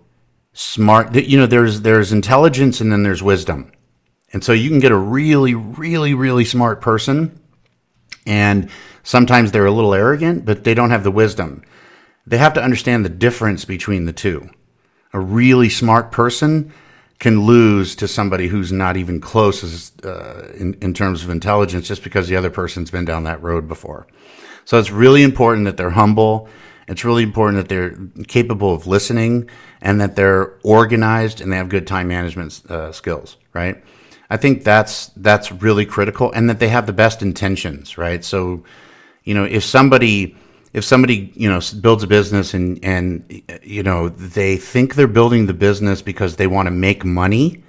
smart. 0.51 1.15
You 1.15 1.37
know, 1.37 1.45
there's 1.45 1.79
there's 1.79 2.11
intelligence 2.11 2.81
and 2.81 2.91
then 2.91 3.03
there's 3.03 3.23
wisdom. 3.23 3.71
And 4.33 4.43
so 4.43 4.51
you 4.51 4.69
can 4.69 4.81
get 4.81 4.91
a 4.91 4.97
really, 4.97 5.55
really, 5.55 6.13
really 6.13 6.43
smart 6.43 6.81
person, 6.81 7.39
and 8.25 8.69
sometimes 9.03 9.53
they're 9.53 9.65
a 9.65 9.71
little 9.71 9.93
arrogant, 9.93 10.43
but 10.43 10.65
they 10.65 10.73
don't 10.73 10.91
have 10.91 11.05
the 11.05 11.09
wisdom. 11.09 11.63
They 12.27 12.37
have 12.37 12.53
to 12.55 12.61
understand 12.61 13.05
the 13.05 13.09
difference 13.09 13.63
between 13.63 14.03
the 14.03 14.13
two. 14.13 14.49
A 15.13 15.21
really 15.21 15.69
smart 15.69 16.11
person 16.11 16.73
can 17.19 17.41
lose 17.41 17.95
to 17.97 18.07
somebody 18.07 18.47
who's 18.47 18.71
not 18.71 18.95
even 18.95 19.19
close 19.19 19.63
as, 19.63 19.91
uh, 20.05 20.51
in, 20.57 20.73
in 20.81 20.93
terms 20.93 21.23
of 21.23 21.29
intelligence 21.29 21.87
just 21.87 22.03
because 22.03 22.27
the 22.29 22.35
other 22.35 22.49
person's 22.49 22.89
been 22.89 23.05
down 23.05 23.25
that 23.25 23.43
road 23.43 23.67
before. 23.67 24.07
So 24.63 24.79
it's 24.79 24.91
really 24.91 25.23
important 25.23 25.65
that 25.65 25.77
they're 25.77 25.89
humble. 25.89 26.47
It's 26.87 27.03
really 27.03 27.23
important 27.23 27.57
that 27.57 27.69
they're 27.69 27.97
capable 28.27 28.73
of 28.73 28.87
listening 28.87 29.49
and 29.81 29.99
that 30.01 30.15
they're 30.15 30.53
organized 30.63 31.41
and 31.41 31.51
they 31.51 31.57
have 31.57 31.69
good 31.69 31.85
time 31.85 32.07
management 32.07 32.61
uh, 32.69 32.91
skills, 32.91 33.37
right? 33.53 33.83
I 34.29 34.37
think 34.37 34.63
that's 34.63 35.07
that's 35.15 35.51
really 35.51 35.85
critical, 35.85 36.31
and 36.31 36.49
that 36.49 36.59
they 36.59 36.67
have 36.69 36.85
the 36.85 36.93
best 36.93 37.21
intentions, 37.21 37.97
right? 37.97 38.23
So, 38.23 38.63
you 39.23 39.33
know, 39.33 39.43
if 39.43 39.63
somebody 39.63 40.35
if 40.73 40.83
somebody 40.83 41.31
you 41.35 41.49
know 41.49 41.59
builds 41.81 42.03
a 42.03 42.07
business 42.07 42.53
and 42.53 42.83
and 42.83 43.43
you 43.63 43.83
know 43.83 44.09
they 44.09 44.57
think 44.57 44.95
they're 44.95 45.07
building 45.07 45.45
the 45.45 45.53
business 45.53 46.01
because 46.01 46.35
they 46.35 46.47
want 46.47 46.67
to 46.67 46.71
make 46.71 47.03
money, 47.03 47.63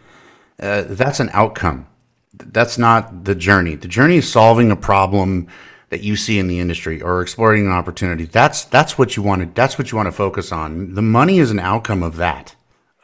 uh, 0.60 0.82
that's 0.88 1.20
an 1.20 1.30
outcome. 1.32 1.86
That's 2.34 2.78
not 2.78 3.24
the 3.24 3.34
journey. 3.34 3.74
The 3.74 3.88
journey 3.88 4.16
is 4.16 4.30
solving 4.30 4.70
a 4.70 4.76
problem 4.76 5.48
that 5.90 6.02
you 6.02 6.16
see 6.16 6.38
in 6.38 6.46
the 6.46 6.60
industry 6.60 7.02
or 7.02 7.20
exploring 7.20 7.66
an 7.66 7.72
opportunity. 7.72 8.24
That's 8.24 8.64
that's 8.64 8.96
what 8.96 9.16
you 9.16 9.22
want 9.22 9.42
to 9.42 9.50
that's 9.54 9.78
what 9.78 9.90
you 9.90 9.96
want 9.96 10.06
to 10.06 10.12
focus 10.12 10.52
on. 10.52 10.94
The 10.94 11.02
money 11.02 11.38
is 11.38 11.50
an 11.50 11.58
outcome 11.58 12.02
of 12.02 12.16
that, 12.16 12.54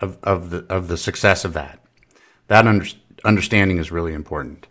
of 0.01 0.18
of 0.22 0.51
the 0.51 0.64
of 0.68 0.88
the 0.88 0.97
success 0.97 1.44
of 1.44 1.53
that. 1.55 1.80
That 2.49 2.66
under, 2.66 2.86
understanding 3.24 3.78
is 3.78 3.90
really 3.90 4.12
important. 4.12 4.66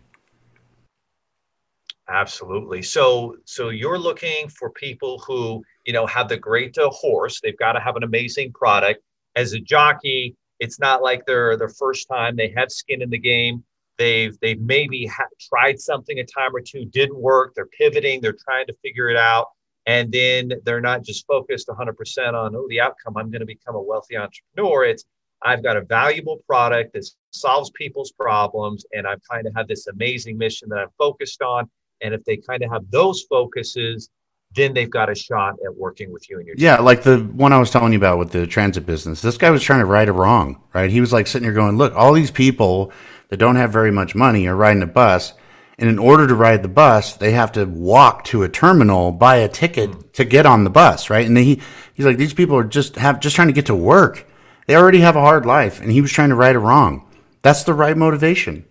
Absolutely. 2.08 2.84
So, 2.84 3.38
so 3.46 3.70
you're 3.70 3.98
looking 3.98 4.48
for 4.50 4.70
people 4.70 5.20
who 5.26 5.64
you 5.86 5.94
know 5.94 6.06
have 6.06 6.30
the 6.30 6.38
great 6.38 6.78
uh, 6.78 6.90
horse. 6.90 7.40
They've 7.42 7.58
got 7.58 7.74
to 7.74 7.80
have 7.80 7.96
an 7.96 8.04
amazing 8.04 8.54
product. 8.54 9.02
As 9.36 9.54
a 9.54 9.60
jockey, 9.60 10.36
it's 10.60 10.80
not 10.80 11.02
like 11.02 11.26
they're 11.26 11.58
their 11.58 11.70
first 11.70 12.08
time. 12.08 12.36
They 12.36 12.54
have 12.56 12.72
skin 12.72 13.02
in 13.02 13.10
the 13.10 13.18
game. 13.18 13.64
They've 13.98 14.38
they've 14.40 14.62
maybe 14.62 15.08
ha- 15.08 15.26
tried 15.50 15.80
something 15.80 16.20
a 16.20 16.24
time 16.24 16.56
or 16.56 16.62
two, 16.62 16.86
didn't 16.86 17.18
work. 17.18 17.54
They're 17.56 17.66
pivoting. 17.66 18.22
They're 18.22 18.38
trying 18.48 18.68
to 18.68 18.76
figure 18.84 19.10
it 19.10 19.18
out, 19.18 19.48
and 19.88 20.12
then 20.12 20.52
they're 20.64 20.82
not 20.82 21.04
just 21.04 21.26
focused 21.26 21.68
100% 21.68 22.34
on 22.34 22.56
oh 22.56 22.68
the 22.70 22.82
outcome. 22.82 23.18
I'm 23.18 23.32
going 23.32 23.40
to 23.40 23.48
become 23.48 23.76
a 23.76 23.82
wealthy 23.82 24.16
entrepreneur. 24.16 24.86
It's 24.86 25.06
I've 25.42 25.64
got 25.64 25.78
a 25.78 25.82
valuable 25.82 26.38
product 26.48 26.94
that 26.94 27.08
solves 27.32 27.72
people's 27.72 28.12
problems, 28.12 28.86
and 28.94 29.08
I've 29.08 29.22
kind 29.30 29.48
of 29.48 29.56
had 29.56 29.68
this 29.68 29.88
amazing 29.88 30.38
mission 30.38 30.70
that 30.70 30.80
I'm 30.80 30.90
focused 31.00 31.42
on. 31.42 31.70
And 32.06 32.14
if 32.14 32.24
they 32.24 32.38
kind 32.38 32.64
of 32.64 32.72
have 32.72 32.90
those 32.92 33.24
focuses, 33.30 34.10
then 34.54 34.74
they've 34.74 34.90
got 34.90 35.10
a 35.10 35.16
shot 35.16 35.56
at 35.66 35.76
working 35.76 36.12
with 36.14 36.30
you 36.30 36.38
and 36.38 36.48
your 36.48 36.56
team. 36.56 36.64
Yeah, 36.64 36.80
like 36.80 37.04
the 37.04 37.20
one 37.20 37.52
I 37.52 37.60
was 37.60 37.72
telling 37.72 37.92
you 37.92 38.00
about 38.00 38.20
with 38.20 38.32
the 38.32 38.48
transit 38.48 38.86
business. 38.86 39.22
This 39.22 39.38
guy 39.38 39.50
was 39.50 39.64
trying 39.64 39.80
to 39.80 39.86
right 39.86 40.08
a 40.08 40.14
wrong, 40.14 40.62
right? 40.74 40.90
He 40.90 41.02
was 41.02 41.12
like 41.12 41.28
sitting 41.28 41.46
here 41.46 41.54
going, 41.54 41.78
"Look, 41.78 41.94
all 41.96 42.14
these 42.14 42.32
people 42.32 42.92
that 43.30 43.38
don't 43.38 43.58
have 43.58 43.72
very 43.72 43.92
much 43.92 44.16
money 44.16 44.48
are 44.48 44.56
riding 44.56 44.84
a 44.84 44.88
bus." 44.88 45.34
And 45.78 45.90
in 45.90 46.00
order 46.00 46.26
to 46.26 46.36
ride 46.36 46.64
the 46.64 46.70
bus, 46.70 47.18
they 47.18 47.32
have 47.32 47.52
to 47.54 47.66
walk 47.66 48.24
to 48.26 48.44
a 48.44 48.50
terminal, 48.50 49.12
buy 49.12 49.38
a 49.38 49.50
ticket 49.50 49.92
mm. 49.92 50.14
to 50.14 50.24
get 50.24 50.46
on 50.46 50.64
the 50.64 50.70
bus, 50.70 51.10
right? 51.10 51.28
And 51.28 51.38
he, 51.38 51.62
he's 51.94 52.06
like, 52.06 52.16
these 52.16 52.34
people 52.34 52.56
are 52.56 52.64
just 52.64 52.96
have 52.96 53.20
just 53.20 53.36
trying 53.36 53.50
to 53.50 53.54
get 53.54 53.66
to 53.66 53.76
work. 53.76 54.26
They 54.68 54.76
already 54.78 55.00
have 55.02 55.18
a 55.18 55.22
hard 55.22 55.46
life, 55.46 55.82
and 55.82 55.92
he 55.92 56.02
was 56.02 56.12
trying 56.12 56.30
to 56.30 56.36
right 56.36 56.56
a 56.56 56.60
wrong. 56.60 57.06
That's 57.42 57.64
the 57.64 57.74
right 57.74 57.98
motivation. 57.98 58.66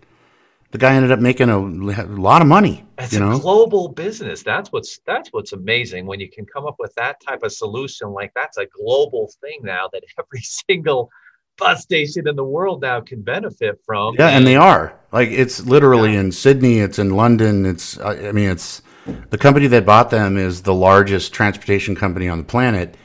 The 0.75 0.79
guy 0.79 0.93
ended 0.93 1.13
up 1.13 1.19
making 1.19 1.47
a, 1.47 1.57
a 1.57 2.03
lot 2.19 2.41
of 2.41 2.49
money. 2.49 2.83
It's 2.97 3.13
you 3.13 3.21
know? 3.21 3.37
a 3.37 3.39
global 3.39 3.87
business. 3.87 4.43
That's 4.43 4.73
what's 4.73 4.99
that's 5.05 5.29
what's 5.29 5.53
amazing 5.53 6.05
when 6.05 6.19
you 6.19 6.29
can 6.29 6.45
come 6.45 6.65
up 6.65 6.75
with 6.79 6.93
that 6.95 7.21
type 7.25 7.43
of 7.43 7.53
solution. 7.53 8.11
Like 8.11 8.33
that's 8.35 8.57
a 8.57 8.65
global 8.65 9.31
thing 9.39 9.59
now 9.61 9.87
that 9.93 10.03
every 10.19 10.41
single 10.41 11.09
bus 11.57 11.81
station 11.81 12.27
in 12.27 12.35
the 12.35 12.43
world 12.43 12.81
now 12.81 12.99
can 12.99 13.21
benefit 13.21 13.79
from. 13.85 14.15
Yeah, 14.19 14.27
and 14.27 14.45
they 14.45 14.57
are. 14.57 14.99
Like 15.13 15.29
it's 15.29 15.65
literally 15.65 16.15
yeah. 16.15 16.19
in 16.19 16.33
Sydney, 16.33 16.79
it's 16.79 16.99
in 16.99 17.11
London, 17.11 17.65
it's 17.65 17.97
I 18.01 18.33
mean 18.33 18.49
it's 18.49 18.81
the 19.29 19.37
company 19.37 19.67
that 19.67 19.85
bought 19.85 20.09
them 20.09 20.37
is 20.37 20.63
the 20.63 20.73
largest 20.73 21.31
transportation 21.33 21.95
company 21.95 22.27
on 22.27 22.39
the 22.39 22.43
planet 22.43 22.97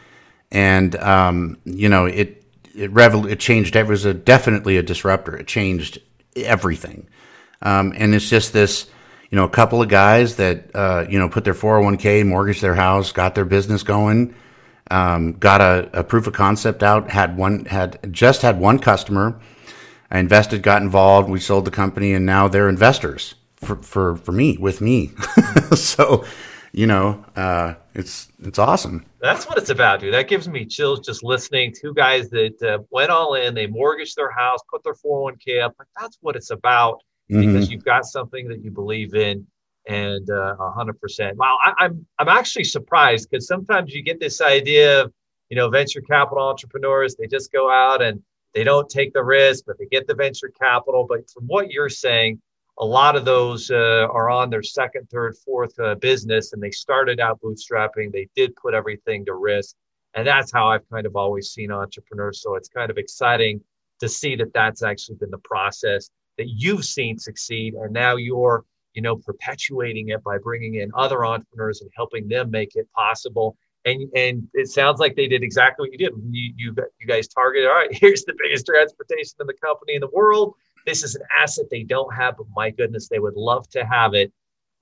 and 0.51 0.97
um, 0.97 1.57
you 1.65 1.89
know 1.89 2.07
it 2.07 2.45
it 2.75 2.93
revol- 2.93 3.31
it 3.31 3.39
changed 3.39 3.77
it 3.77 3.87
was 3.87 4.05
a 4.05 4.13
definitely 4.13 4.77
a 4.77 4.83
disruptor. 4.83 5.37
It 5.37 5.47
changed 5.47 6.01
everything. 6.35 7.07
Um, 7.63 7.93
and 7.97 8.15
it's 8.15 8.29
just 8.29 8.53
this 8.53 8.91
you 9.31 9.37
know, 9.37 9.45
a 9.45 9.49
couple 9.49 9.81
of 9.81 9.89
guys 9.89 10.37
that, 10.37 10.75
uh, 10.75 11.07
you 11.09 11.19
know, 11.19 11.29
put 11.29 11.45
their 11.45 11.55
401k, 11.55 12.27
mortgaged 12.27 12.63
their 12.63 12.75
house, 12.75 13.13
got 13.13 13.37
their 13.37 13.45
business 13.45 13.85
going, 13.85 14.35
um, 14.91 15.35
got 15.35 15.61
a, 15.61 15.89
a, 16.01 16.05
proof 16.05 16.27
of 16.27 16.33
concept 16.33 16.83
out, 16.83 17.09
had 17.11 17.37
one, 17.37 17.65
had 17.67 18.13
just 18.13 18.43
had 18.43 18.59
one 18.59 18.81
customer. 18.81 19.41
I 20.11 20.19
invested, 20.19 20.65
got 20.65 20.83
involved. 20.83 21.31
We 21.31 21.39
sold 21.39 21.65
the 21.65 21.71
company 21.71 22.13
and 22.13 22.27
now 22.27 22.49
they're 22.49 22.69
investors 22.69 23.37
for, 23.55 23.77
for, 23.77 24.17
for 24.17 24.33
me, 24.33 24.57
with 24.59 24.81
me. 24.81 25.13
so, 25.77 26.25
you 26.73 26.89
know, 26.89 27.25
uh, 27.37 27.75
it's, 27.95 28.33
it's 28.41 28.59
awesome. 28.59 29.07
That's 29.21 29.47
what 29.47 29.59
it's 29.59 29.71
about, 29.71 30.01
dude. 30.01 30.13
That 30.13 30.27
gives 30.27 30.49
me 30.49 30.65
chills 30.65 31.01
just 31.01 31.23
listening. 31.23 31.73
Two 31.73 31.95
guys 31.95 32.31
that 32.31 32.61
uh, 32.63 32.83
went 32.91 33.11
all 33.11 33.35
in, 33.35 33.55
they 33.55 33.69
mortgaged 33.69 34.17
their 34.17 34.31
house, 34.33 34.59
put 34.69 34.83
their 34.83 34.95
401k 34.95 35.63
up. 35.63 35.75
But 35.79 35.87
that's 36.01 36.19
what 36.21 36.35
it's 36.35 36.51
about 36.51 37.01
mm-hmm. 37.31 37.53
because 37.53 37.71
you've 37.71 37.85
got 37.85 38.05
something 38.05 38.49
that 38.49 38.63
you 38.63 38.71
believe 38.71 39.15
in 39.15 39.47
and 39.89 40.29
uh, 40.31 40.57
a 40.59 40.71
hundred 40.73 41.01
percent. 41.01 41.37
Wow, 41.37 41.59
I, 41.63 41.73
I'm 41.85 42.07
I'm 42.19 42.29
actually 42.29 42.65
surprised 42.65 43.29
because 43.31 43.47
sometimes 43.47 43.93
you 43.93 44.03
get 44.03 44.21
this 44.21 44.41
idea 44.41 45.03
of 45.03 45.13
you 45.49 45.57
know 45.57 45.69
venture 45.69 46.01
capital 46.01 46.47
entrepreneurs 46.47 47.17
they 47.17 47.27
just 47.27 47.53
go 47.53 47.71
out 47.71 48.03
and 48.03 48.23
they 48.55 48.65
don't 48.65 48.89
take 48.89 49.13
the 49.13 49.23
risk, 49.23 49.65
but 49.67 49.79
they 49.79 49.87
get 49.87 50.07
the 50.07 50.15
venture 50.15 50.53
capital. 50.61 51.07
But 51.09 51.31
from 51.31 51.45
what 51.45 51.71
you're 51.71 51.89
saying, 51.89 52.41
a 52.79 52.85
lot 52.85 53.15
of 53.15 53.25
those 53.25 53.71
uh, 53.71 54.09
are 54.11 54.29
on 54.29 54.51
their 54.51 54.63
second, 54.63 55.09
third, 55.11 55.37
fourth 55.45 55.79
uh, 55.79 55.95
business, 55.97 56.53
and 56.53 56.63
they 56.63 56.71
started 56.71 57.21
out 57.21 57.41
bootstrapping. 57.41 58.13
They 58.13 58.29
did 58.35 58.57
put 58.57 58.75
everything 58.75 59.25
to 59.27 59.35
risk, 59.35 59.77
and 60.15 60.27
that's 60.27 60.53
how 60.53 60.69
I've 60.69 60.89
kind 60.91 61.07
of 61.07 61.17
always 61.17 61.51
seen 61.51 61.71
entrepreneurs. 61.71 62.43
So 62.43 62.57
it's 62.57 62.69
kind 62.69 62.91
of 62.91 62.99
exciting 62.99 63.61
to 64.01 64.09
see 64.09 64.35
that 64.37 64.53
that's 64.53 64.83
actually 64.83 65.17
been 65.17 65.31
the 65.31 65.39
process 65.39 66.11
that 66.39 66.49
you've 66.49 66.85
seen 66.85 67.19
succeed 67.19 67.75
and 67.75 67.93
now 67.93 68.17
you're 68.17 68.65
you 68.95 69.03
know 69.03 69.17
perpetuating 69.17 70.09
it 70.09 70.23
by 70.25 70.39
bringing 70.39 70.77
in 70.77 70.91
other 70.95 71.25
entrepreneurs 71.25 71.81
and 71.81 71.91
helping 71.95 72.29
them 72.29 72.51
make 72.51 72.77
it 72.77 72.89
possible. 72.95 73.57
And 73.85 74.11
and 74.15 74.47
it 74.55 74.69
sounds 74.69 75.01
like 75.01 75.17
they 75.17 75.29
did 75.29 75.43
exactly 75.43 75.85
what 75.85 75.93
you 75.93 75.99
did. 75.99 76.13
You 76.31 76.53
you, 76.57 76.75
you 76.99 77.07
guys 77.07 77.29
targeted 77.29 77.69
all 77.69 77.75
right 77.75 77.89
here's 77.93 78.25
the 78.25 78.35
biggest 78.43 78.67
transportation 78.67 79.37
in 79.41 79.47
the 79.47 79.55
company 79.55 79.95
in 79.95 80.01
the 80.01 80.11
world. 80.13 80.55
This 80.87 81.03
is 81.03 81.15
an 81.15 81.23
asset 81.39 81.67
they 81.71 81.83
don't 81.83 82.13
have 82.15 82.37
but 82.37 82.47
my 82.55 82.71
goodness 82.71 83.09
they 83.09 83.19
would 83.19 83.37
love 83.37 83.69
to 83.71 83.85
have 83.85 84.15
it. 84.15 84.33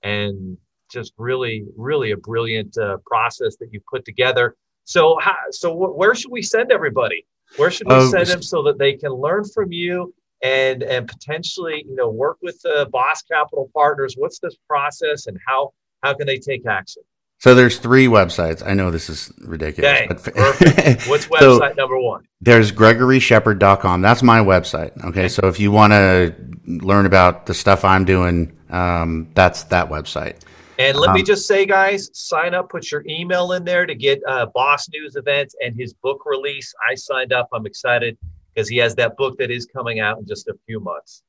And 0.03 0.57
just 0.91 1.13
really 1.17 1.65
really 1.77 2.11
a 2.11 2.17
brilliant 2.17 2.77
uh, 2.77 2.97
process 3.05 3.55
that 3.57 3.71
you 3.71 3.79
put 3.89 4.05
together. 4.05 4.55
So 4.85 5.17
how, 5.21 5.35
so 5.51 5.71
where 5.71 6.15
should 6.15 6.31
we 6.31 6.41
send 6.41 6.71
everybody? 6.71 7.25
Where 7.57 7.69
should 7.69 7.87
we 7.87 7.93
uh, 7.93 8.09
send 8.09 8.27
them 8.27 8.41
so 8.41 8.63
that 8.63 8.79
they 8.79 8.93
can 8.93 9.11
learn 9.11 9.43
from 9.43 9.71
you 9.71 10.13
and 10.41 10.83
and 10.83 11.07
potentially 11.07 11.85
you 11.87 11.95
know 11.95 12.09
work 12.09 12.37
with 12.41 12.61
the 12.61 12.87
boss 12.91 13.21
capital 13.21 13.69
partners. 13.73 14.15
What's 14.17 14.39
this 14.39 14.55
process 14.67 15.27
and 15.27 15.37
how 15.45 15.73
how 16.03 16.13
can 16.13 16.27
they 16.27 16.37
take 16.37 16.65
action? 16.65 17.03
So 17.39 17.55
there's 17.55 17.79
three 17.79 18.07
websites. 18.07 18.61
I 18.65 18.73
know 18.73 18.91
this 18.91 19.09
is 19.09 19.31
ridiculous 19.39 19.91
okay, 19.91 20.07
but 20.07 20.35
what's 21.07 21.27
website 21.27 21.39
so 21.39 21.73
number 21.77 21.99
one? 21.99 22.25
there's 22.41 22.71
gregoryshepard.com 22.71 24.01
that's 24.01 24.23
my 24.23 24.39
website 24.39 24.97
okay, 24.99 25.07
okay. 25.07 25.29
so 25.29 25.47
if 25.47 25.59
you 25.59 25.71
want 25.71 25.91
to 25.91 26.33
learn 26.65 27.05
about 27.05 27.45
the 27.47 27.53
stuff 27.53 27.83
i'm 27.83 28.05
doing 28.05 28.57
um, 28.69 29.29
that's 29.33 29.63
that 29.63 29.89
website. 29.89 30.35
And 30.77 30.97
let 30.97 31.09
um, 31.09 31.15
me 31.15 31.23
just 31.23 31.45
say, 31.45 31.65
guys, 31.65 32.09
sign 32.13 32.53
up, 32.53 32.69
put 32.69 32.89
your 32.91 33.03
email 33.07 33.51
in 33.53 33.65
there 33.65 33.85
to 33.85 33.95
get 33.95 34.21
uh, 34.27 34.45
Boss 34.45 34.87
News 34.89 35.15
events 35.15 35.55
and 35.61 35.75
his 35.77 35.93
book 35.93 36.21
release. 36.25 36.73
I 36.89 36.95
signed 36.95 37.33
up. 37.33 37.49
I'm 37.51 37.65
excited 37.65 38.17
because 38.53 38.67
he 38.69 38.77
has 38.77 38.95
that 38.95 39.17
book 39.17 39.37
that 39.39 39.51
is 39.51 39.65
coming 39.65 39.99
out 39.99 40.19
in 40.19 40.25
just 40.27 40.47
a 40.47 40.55
few 40.65 40.79
months. 40.79 41.23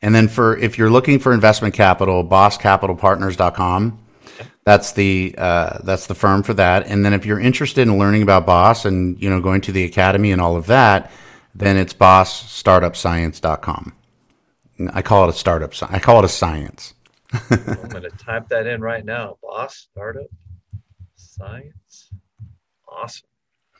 And 0.00 0.14
then 0.14 0.28
for 0.28 0.56
if 0.56 0.78
you're 0.78 0.90
looking 0.90 1.18
for 1.18 1.32
investment 1.32 1.74
capital, 1.74 2.24
bosscapitalpartners.com. 2.24 4.04
That's 4.64 4.92
the 4.92 5.34
uh, 5.38 5.78
that's 5.82 6.06
the 6.06 6.14
firm 6.14 6.42
for 6.42 6.54
that. 6.54 6.86
And 6.86 7.04
then 7.04 7.14
if 7.14 7.24
you're 7.24 7.40
interested 7.40 7.82
in 7.88 7.98
learning 7.98 8.22
about 8.22 8.44
Boss 8.44 8.84
and 8.84 9.20
you 9.20 9.30
know 9.30 9.40
going 9.40 9.62
to 9.62 9.72
the 9.72 9.84
academy 9.84 10.30
and 10.30 10.42
all 10.42 10.56
of 10.56 10.66
that, 10.66 11.10
then 11.54 11.76
it's 11.76 11.94
bossstartupscience.com. 11.94 13.92
I 14.92 15.02
call 15.02 15.24
it 15.24 15.30
a 15.30 15.32
startup. 15.32 15.72
I 15.90 15.98
call 15.98 16.20
it 16.20 16.24
a 16.26 16.28
science. 16.28 16.94
I'm 17.32 17.88
going 17.88 18.02
to 18.04 18.10
type 18.10 18.48
that 18.48 18.66
in 18.66 18.80
right 18.80 19.04
now. 19.04 19.38
Boss 19.42 19.88
Startup 19.90 20.28
Science. 21.16 22.10
Awesome. 22.86 23.28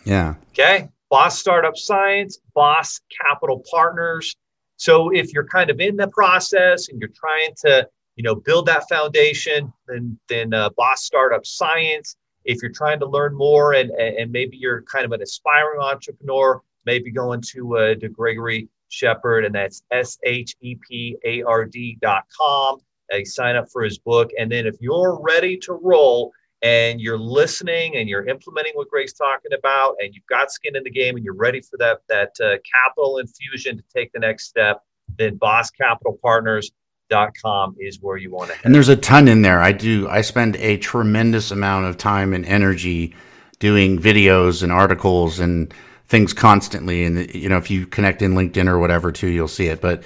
Yeah. 0.05 0.35
Okay. 0.51 0.89
Boss 1.11 1.39
Startup 1.39 1.77
Science, 1.77 2.39
Boss 2.55 3.01
Capital 3.23 3.65
Partners. 3.71 4.37
So 4.77 5.11
if 5.11 5.33
you're 5.33 5.47
kind 5.47 5.71
of 5.71 5.81
in 5.81 5.97
the 5.97 6.09
process 6.09 6.89
and 6.89 7.01
you're 7.01 7.11
trying 7.15 7.55
to, 7.65 7.89
you 8.17 8.23
know, 8.23 8.35
build 8.35 8.67
that 8.67 8.89
foundation, 8.89 9.73
then 9.87 10.19
then 10.29 10.55
uh, 10.55 10.71
Boss 10.77 11.05
Startup 11.05 11.45
Science. 11.45 12.17
If 12.45 12.63
you're 12.63 12.73
trying 12.73 13.01
to 13.01 13.07
learn 13.07 13.35
more 13.35 13.75
and 13.75 13.91
and 13.91 14.31
maybe 14.31 14.57
you're 14.57 14.83
kind 14.83 15.05
of 15.05 15.13
an 15.13 15.23
aspiring 15.23 15.81
entrepreneur, 15.81 16.63
maybe 16.85 17.11
going 17.11 17.43
to 17.53 17.77
uh, 17.77 17.95
to 17.97 18.09
Gregory 18.09 18.69
Shepard, 18.89 19.45
and 19.45 19.55
that's 19.55 19.83
S 19.91 20.19
H 20.25 20.55
E 20.61 20.77
P 20.89 21.17
A 21.25 21.43
R 21.43 21.65
D 21.65 21.99
dot 22.01 22.25
com. 22.39 22.79
Uh, 23.13 23.25
sign 23.25 23.57
up 23.57 23.67
for 23.73 23.83
his 23.83 23.99
book, 23.99 24.31
and 24.39 24.53
then 24.53 24.67
if 24.67 24.77
you're 24.81 25.19
ready 25.23 25.57
to 25.57 25.73
roll, 25.73 26.31
and 26.63 27.01
you're 27.01 27.19
listening 27.19 27.97
and 27.97 28.09
you're 28.09 28.27
implementing 28.27 28.73
what 28.75 28.89
Greg's 28.89 29.13
talking 29.13 29.53
about, 29.57 29.95
and 30.01 30.13
you've 30.15 30.27
got 30.27 30.51
skin 30.51 30.75
in 30.77 30.83
the 30.83 30.91
game, 30.91 31.15
and 31.17 31.25
you're 31.25 31.35
ready 31.35 31.61
for 31.61 31.77
that 31.79 32.01
that 32.09 32.33
uh, 32.43 32.57
capital 32.73 33.19
infusion 33.19 33.77
to 33.77 33.85
take 33.95 34.11
the 34.13 34.19
next 34.19 34.49
step, 34.49 34.83
then 35.19 35.39
bosscapitalpartners.com 35.39 37.77
is 37.79 38.01
where 38.01 38.17
you 38.17 38.31
want 38.31 38.49
to 38.51 38.57
head. 38.57 38.65
And 38.65 38.75
there's 38.75 38.89
a 38.89 38.97
ton 38.97 39.29
in 39.29 39.43
there. 39.43 39.61
I 39.61 39.71
do. 39.73 40.09
I 40.09 40.23
spend 40.23 40.57
a 40.57 40.79
tremendous 40.79 41.53
amount 41.53 41.87
of 41.87 41.97
time 41.97 42.35
and 42.35 42.45
energy 42.45 43.15
doing 43.61 43.99
videos 43.99 44.63
and 44.63 44.71
articles 44.73 45.41
and 45.41 45.75
things 46.07 46.33
constantly. 46.33 47.05
And 47.05 47.33
you 47.35 47.49
know, 47.49 47.59
if 47.59 47.71
you 47.71 47.87
connect 47.87 48.23
in 48.23 48.35
LinkedIn 48.35 48.67
or 48.67 48.81
whatever 48.81 49.13
too, 49.13 49.29
you'll 49.29 49.49
see 49.49 49.69
it. 49.69 49.81
But 49.81 50.03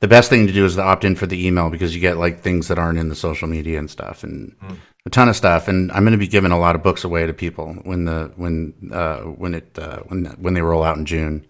the 0.00 0.08
best 0.08 0.28
thing 0.28 0.46
to 0.46 0.52
do 0.52 0.66
is 0.66 0.74
to 0.74 0.82
opt 0.82 1.04
in 1.04 1.16
for 1.16 1.26
the 1.26 1.46
email 1.46 1.70
because 1.70 1.94
you 1.94 2.00
get 2.00 2.18
like 2.18 2.40
things 2.40 2.68
that 2.68 2.78
aren't 2.78 2.98
in 2.98 3.08
the 3.08 3.14
social 3.14 3.48
media 3.48 3.78
and 3.78 3.90
stuff. 3.90 4.22
And 4.22 4.54
mm 4.58 4.76
a 5.06 5.10
ton 5.10 5.28
of 5.28 5.36
stuff, 5.36 5.68
and 5.68 5.92
I'm 5.92 6.02
going 6.04 6.12
to 6.12 6.18
be 6.18 6.26
giving 6.26 6.50
a 6.50 6.58
lot 6.58 6.74
of 6.74 6.82
books 6.82 7.04
away 7.04 7.26
to 7.26 7.32
people 7.32 7.74
when 7.84 8.04
the 8.06 8.32
when 8.36 8.72
uh, 8.92 9.20
when 9.20 9.54
it 9.54 9.78
uh, 9.78 9.98
when 10.08 10.24
when 10.40 10.54
they 10.54 10.62
roll 10.62 10.82
out 10.82 10.96
in 10.96 11.04
June. 11.04 11.46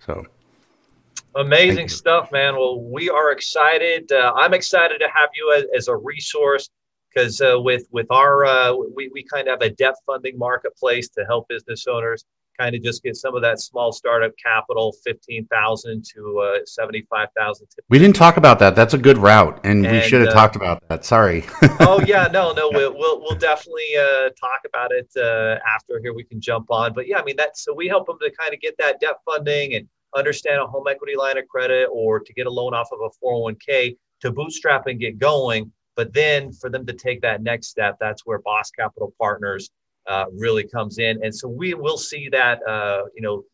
So 0.00 0.24
amazing 1.36 1.88
stuff, 1.88 2.32
man. 2.32 2.56
Well, 2.56 2.80
we 2.80 3.08
are 3.08 3.30
excited. 3.30 4.10
Uh, 4.10 4.32
I'm 4.36 4.52
excited 4.52 4.98
to 4.98 5.08
have 5.14 5.30
you 5.34 5.52
as, 5.56 5.64
as 5.76 5.88
a 5.88 5.96
resource 5.96 6.68
because 7.14 7.40
uh, 7.40 7.60
with 7.60 7.86
with 7.92 8.10
our 8.10 8.44
uh, 8.44 8.74
we 8.94 9.08
we 9.14 9.22
kind 9.22 9.46
of 9.46 9.60
have 9.60 9.70
a 9.70 9.74
debt 9.74 9.94
funding 10.04 10.36
marketplace 10.36 11.08
to 11.10 11.24
help 11.24 11.48
business 11.48 11.86
owners 11.86 12.24
kind 12.58 12.74
of 12.74 12.82
just 12.82 13.02
get 13.02 13.16
some 13.16 13.34
of 13.34 13.42
that 13.42 13.60
small 13.60 13.92
startup 13.92 14.32
capital, 14.42 14.94
15,000 15.04 16.04
to 16.14 16.38
uh, 16.38 16.58
75,000. 16.64 17.66
We 17.88 17.98
didn't 17.98 18.16
talk 18.16 18.36
about 18.36 18.58
that. 18.58 18.74
That's 18.74 18.94
a 18.94 18.98
good 18.98 19.18
route. 19.18 19.60
And, 19.64 19.86
and 19.86 19.96
we 19.96 20.02
should 20.02 20.20
have 20.20 20.30
uh, 20.30 20.34
talked 20.34 20.56
about 20.56 20.86
that. 20.88 21.04
Sorry. 21.04 21.44
oh 21.80 22.00
yeah, 22.06 22.28
no, 22.32 22.52
no, 22.52 22.70
we'll, 22.72 22.96
we'll, 22.96 23.20
we'll 23.20 23.38
definitely 23.38 23.96
uh, 23.98 24.30
talk 24.40 24.60
about 24.66 24.90
it 24.92 25.08
uh, 25.16 25.58
after 25.66 26.00
here. 26.02 26.12
We 26.12 26.24
can 26.24 26.40
jump 26.40 26.70
on, 26.70 26.92
but 26.92 27.06
yeah, 27.06 27.18
I 27.18 27.24
mean, 27.24 27.36
that's, 27.36 27.64
so 27.64 27.74
we 27.74 27.88
help 27.88 28.06
them 28.06 28.18
to 28.20 28.30
kind 28.38 28.52
of 28.52 28.60
get 28.60 28.76
that 28.78 29.00
debt 29.00 29.16
funding 29.24 29.74
and 29.74 29.88
understand 30.16 30.60
a 30.60 30.66
home 30.66 30.86
equity 30.88 31.16
line 31.16 31.38
of 31.38 31.46
credit 31.48 31.88
or 31.92 32.20
to 32.20 32.32
get 32.32 32.46
a 32.46 32.50
loan 32.50 32.74
off 32.74 32.88
of 32.92 32.98
a 33.00 33.24
401k 33.24 33.96
to 34.20 34.32
bootstrap 34.32 34.86
and 34.86 34.98
get 34.98 35.18
going 35.18 35.70
But 35.96 36.12
then 36.12 36.52
for 36.52 36.70
them 36.70 36.86
to 36.86 36.92
take 36.92 37.20
that 37.22 37.42
next 37.42 37.68
step, 37.68 37.96
that's 38.00 38.24
where 38.24 38.38
Boss 38.38 38.70
Capital 38.70 39.12
Partners 39.18 39.70
uh, 40.08 40.24
really 40.36 40.66
comes 40.66 40.98
in. 40.98 41.22
And 41.22 41.34
so 41.34 41.48
we 41.48 41.74
will 41.74 41.98
see 41.98 42.28
that, 42.30 42.66
uh, 42.66 43.04
you 43.14 43.22
know, 43.22 43.44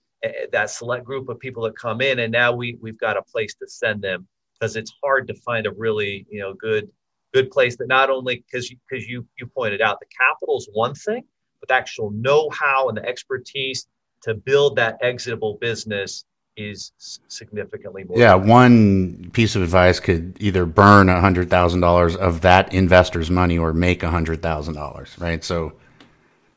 that 0.53 0.71
select 0.71 1.05
group 1.05 1.29
of 1.29 1.39
people 1.39 1.63
that 1.65 1.77
come 1.77 2.01
in, 2.01 2.21
and 2.21 2.33
now 2.33 2.53
we 2.53 2.79
we've 2.81 2.99
got 2.99 3.17
a 3.17 3.23
place 3.23 3.55
to 3.57 3.69
send 3.69 4.01
them 4.03 4.27
because 4.55 4.77
it's 4.77 4.93
hard 5.03 5.29
to 5.29 5.35
find 5.35 5.67
a 5.67 5.73
really 5.73 6.27
you 6.31 6.41
know 6.41 6.55
good 6.55 6.89
good 7.35 7.51
place 7.51 7.77
that 7.77 7.89
not 7.89 8.09
only 8.09 8.37
because 8.37 8.73
because 8.89 9.07
you, 9.07 9.21
you 9.21 9.27
you 9.39 9.47
pointed 9.47 9.83
out 9.83 10.01
the 10.01 10.07
capital 10.07 10.57
is 10.57 10.69
one 10.73 10.95
thing, 10.95 11.25
but 11.61 11.69
the 11.69 11.75
actual 11.75 12.11
know-how 12.11 12.89
and 12.89 12.97
the 12.97 13.05
expertise 13.05 13.87
to 14.23 14.35
build 14.35 14.77
that 14.77 14.97
exitable 15.03 15.59
business 15.61 16.25
is 16.57 16.93
significantly 17.29 18.05
more. 18.05 18.17
Yeah, 18.17 18.35
one 18.35 19.31
piece 19.33 19.57
of 19.57 19.63
advice 19.63 19.99
could 19.99 20.37
either 20.41 20.65
burn 20.65 21.09
a 21.09 21.21
hundred 21.21 21.51
thousand 21.51 21.81
dollars 21.81 22.17
of 22.17 22.41
that 22.43 22.73
investor's 22.73 23.31
money 23.31 23.59
or 23.59 23.73
make 23.73 24.03
a 24.03 24.11
hundred 24.11 24.41
thousand 24.41 24.75
dollars, 24.75 25.15
right? 25.19 25.43
So 25.43 25.75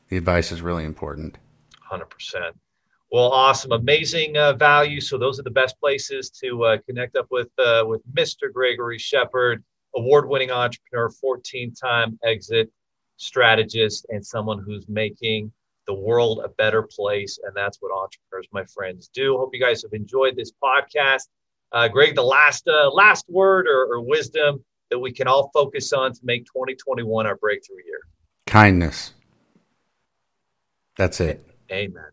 the 0.08 0.16
advice 0.16 0.52
is 0.52 0.62
really 0.62 0.84
important. 0.84 1.38
Hundred 1.82 2.10
percent. 2.10 2.56
Well, 3.10 3.30
awesome, 3.30 3.72
amazing 3.72 4.36
uh, 4.36 4.52
value. 4.52 5.00
So 5.00 5.16
those 5.16 5.40
are 5.40 5.42
the 5.42 5.50
best 5.50 5.80
places 5.80 6.28
to 6.42 6.64
uh, 6.64 6.78
connect 6.86 7.16
up 7.16 7.26
with 7.30 7.48
uh, 7.58 7.84
with 7.86 8.02
Mr. 8.12 8.52
Gregory 8.52 8.98
Shepard, 8.98 9.64
award-winning 9.94 10.50
entrepreneur, 10.50 11.10
14-time 11.24 12.18
exit 12.22 12.70
strategist, 13.16 14.06
and 14.10 14.24
someone 14.24 14.58
who's 14.58 14.88
making 14.88 15.50
the 15.86 15.94
world 15.94 16.40
a 16.44 16.48
better 16.50 16.82
place. 16.82 17.38
And 17.42 17.56
that's 17.56 17.78
what 17.80 17.92
entrepreneurs, 17.92 18.46
my 18.52 18.64
friends, 18.64 19.08
do. 19.12 19.38
Hope 19.38 19.50
you 19.54 19.60
guys 19.60 19.82
have 19.82 19.94
enjoyed 19.94 20.36
this 20.36 20.52
podcast. 20.62 21.28
Uh, 21.72 21.88
Greg, 21.88 22.14
the 22.14 22.22
last 22.22 22.68
uh, 22.68 22.90
last 22.90 23.24
word 23.28 23.66
or, 23.66 23.86
or 23.92 24.00
wisdom 24.02 24.62
that 24.90 24.98
we 24.98 25.12
can 25.12 25.26
all 25.26 25.50
focus 25.52 25.92
on 25.92 26.12
to 26.12 26.20
make 26.22 26.44
2021 26.46 27.26
our 27.26 27.36
breakthrough 27.36 27.76
year. 27.86 28.00
Kindness. 28.46 29.12
That's 30.98 31.20
it. 31.20 31.46
Amen. 31.70 32.10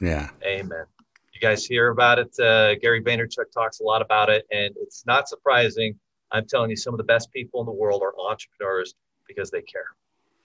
Yeah. 0.00 0.28
Amen. 0.44 0.84
You 1.32 1.40
guys 1.40 1.64
hear 1.64 1.88
about 1.88 2.18
it. 2.18 2.38
Uh, 2.38 2.74
Gary 2.76 3.02
Vaynerchuk 3.02 3.50
talks 3.52 3.80
a 3.80 3.82
lot 3.82 4.02
about 4.02 4.28
it, 4.28 4.46
and 4.52 4.74
it's 4.76 5.04
not 5.06 5.28
surprising. 5.28 5.98
I'm 6.30 6.46
telling 6.46 6.68
you, 6.68 6.76
some 6.76 6.92
of 6.92 6.98
the 6.98 7.04
best 7.04 7.32
people 7.32 7.60
in 7.60 7.66
the 7.66 7.72
world 7.72 8.02
are 8.02 8.12
entrepreneurs 8.20 8.94
because 9.26 9.50
they 9.50 9.62
care. 9.62 9.86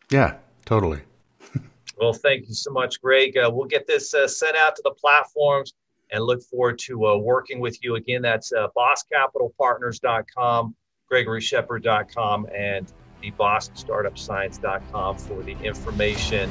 Yeah, 0.10 0.38
totally. 0.66 1.02
well, 2.00 2.14
thank 2.14 2.48
you 2.48 2.54
so 2.54 2.72
much, 2.72 3.02
Greg. 3.02 3.38
Uh, 3.38 3.52
we'll 3.54 3.68
get 3.68 3.86
this 3.86 4.14
uh, 4.14 4.30
sent 4.30 4.56
out 4.56 4.78
to 4.78 4.82
the 4.86 4.92
platforms 4.92 5.74
and 6.12 6.24
look 6.24 6.42
forward 6.42 6.80
to 6.80 7.06
uh, 7.08 7.18
working 7.18 7.60
with 7.60 7.84
you 7.84 7.96
again. 7.96 8.22
That's 8.22 8.54
uh, 8.54 8.68
bosscapitalpartners.com, 8.78 10.76
gregoryshepard.com, 11.12 12.48
and 12.56 12.94
the 13.22 13.32
bossstartupscience.com 13.32 15.18
for 15.18 15.44
the 15.44 15.58
information. 15.64 16.50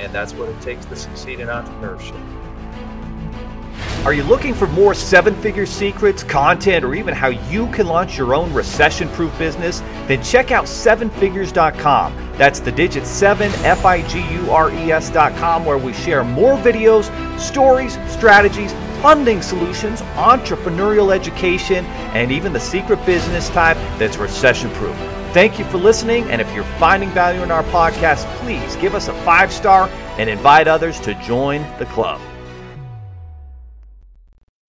And 0.00 0.12
that's 0.14 0.32
what 0.32 0.48
it 0.48 0.60
takes 0.62 0.86
to 0.86 0.96
succeed 0.96 1.40
in 1.40 1.48
entrepreneurship. 1.48 2.18
Are 4.04 4.14
you 4.14 4.22
looking 4.22 4.54
for 4.54 4.66
more 4.68 4.94
seven 4.94 5.34
figure 5.42 5.66
secrets, 5.66 6.22
content, 6.22 6.86
or 6.86 6.94
even 6.94 7.14
how 7.14 7.28
you 7.28 7.66
can 7.66 7.86
launch 7.86 8.16
your 8.16 8.34
own 8.34 8.50
recession 8.54 9.10
proof 9.10 9.36
business? 9.38 9.80
Then 10.06 10.22
check 10.22 10.52
out 10.52 10.64
sevenfigures.com. 10.64 12.32
That's 12.38 12.60
the 12.60 12.72
digit 12.72 13.04
7 13.06 13.52
F 13.62 13.84
I 13.84 14.00
G 14.08 14.20
U 14.20 14.50
R 14.50 14.72
E 14.72 14.90
S.com, 14.90 15.66
where 15.66 15.76
we 15.76 15.92
share 15.92 16.24
more 16.24 16.56
videos, 16.56 17.10
stories, 17.38 17.98
strategies, 18.10 18.72
funding 19.02 19.42
solutions, 19.42 20.00
entrepreneurial 20.16 21.14
education, 21.14 21.84
and 22.14 22.32
even 22.32 22.54
the 22.54 22.60
secret 22.60 23.04
business 23.04 23.50
type 23.50 23.76
that's 23.98 24.16
recession 24.16 24.70
proof. 24.70 24.96
Thank 25.32 25.60
you 25.60 25.64
for 25.66 25.78
listening, 25.78 26.24
and 26.24 26.40
if 26.40 26.52
you're 26.52 26.64
finding 26.80 27.08
value 27.10 27.42
in 27.42 27.52
our 27.52 27.62
podcast, 27.64 28.26
please 28.38 28.74
give 28.76 28.96
us 28.96 29.06
a 29.06 29.14
five 29.22 29.52
star 29.52 29.88
and 30.18 30.28
invite 30.28 30.66
others 30.66 30.98
to 31.00 31.14
join 31.22 31.62
the 31.78 31.86
club. 31.86 32.20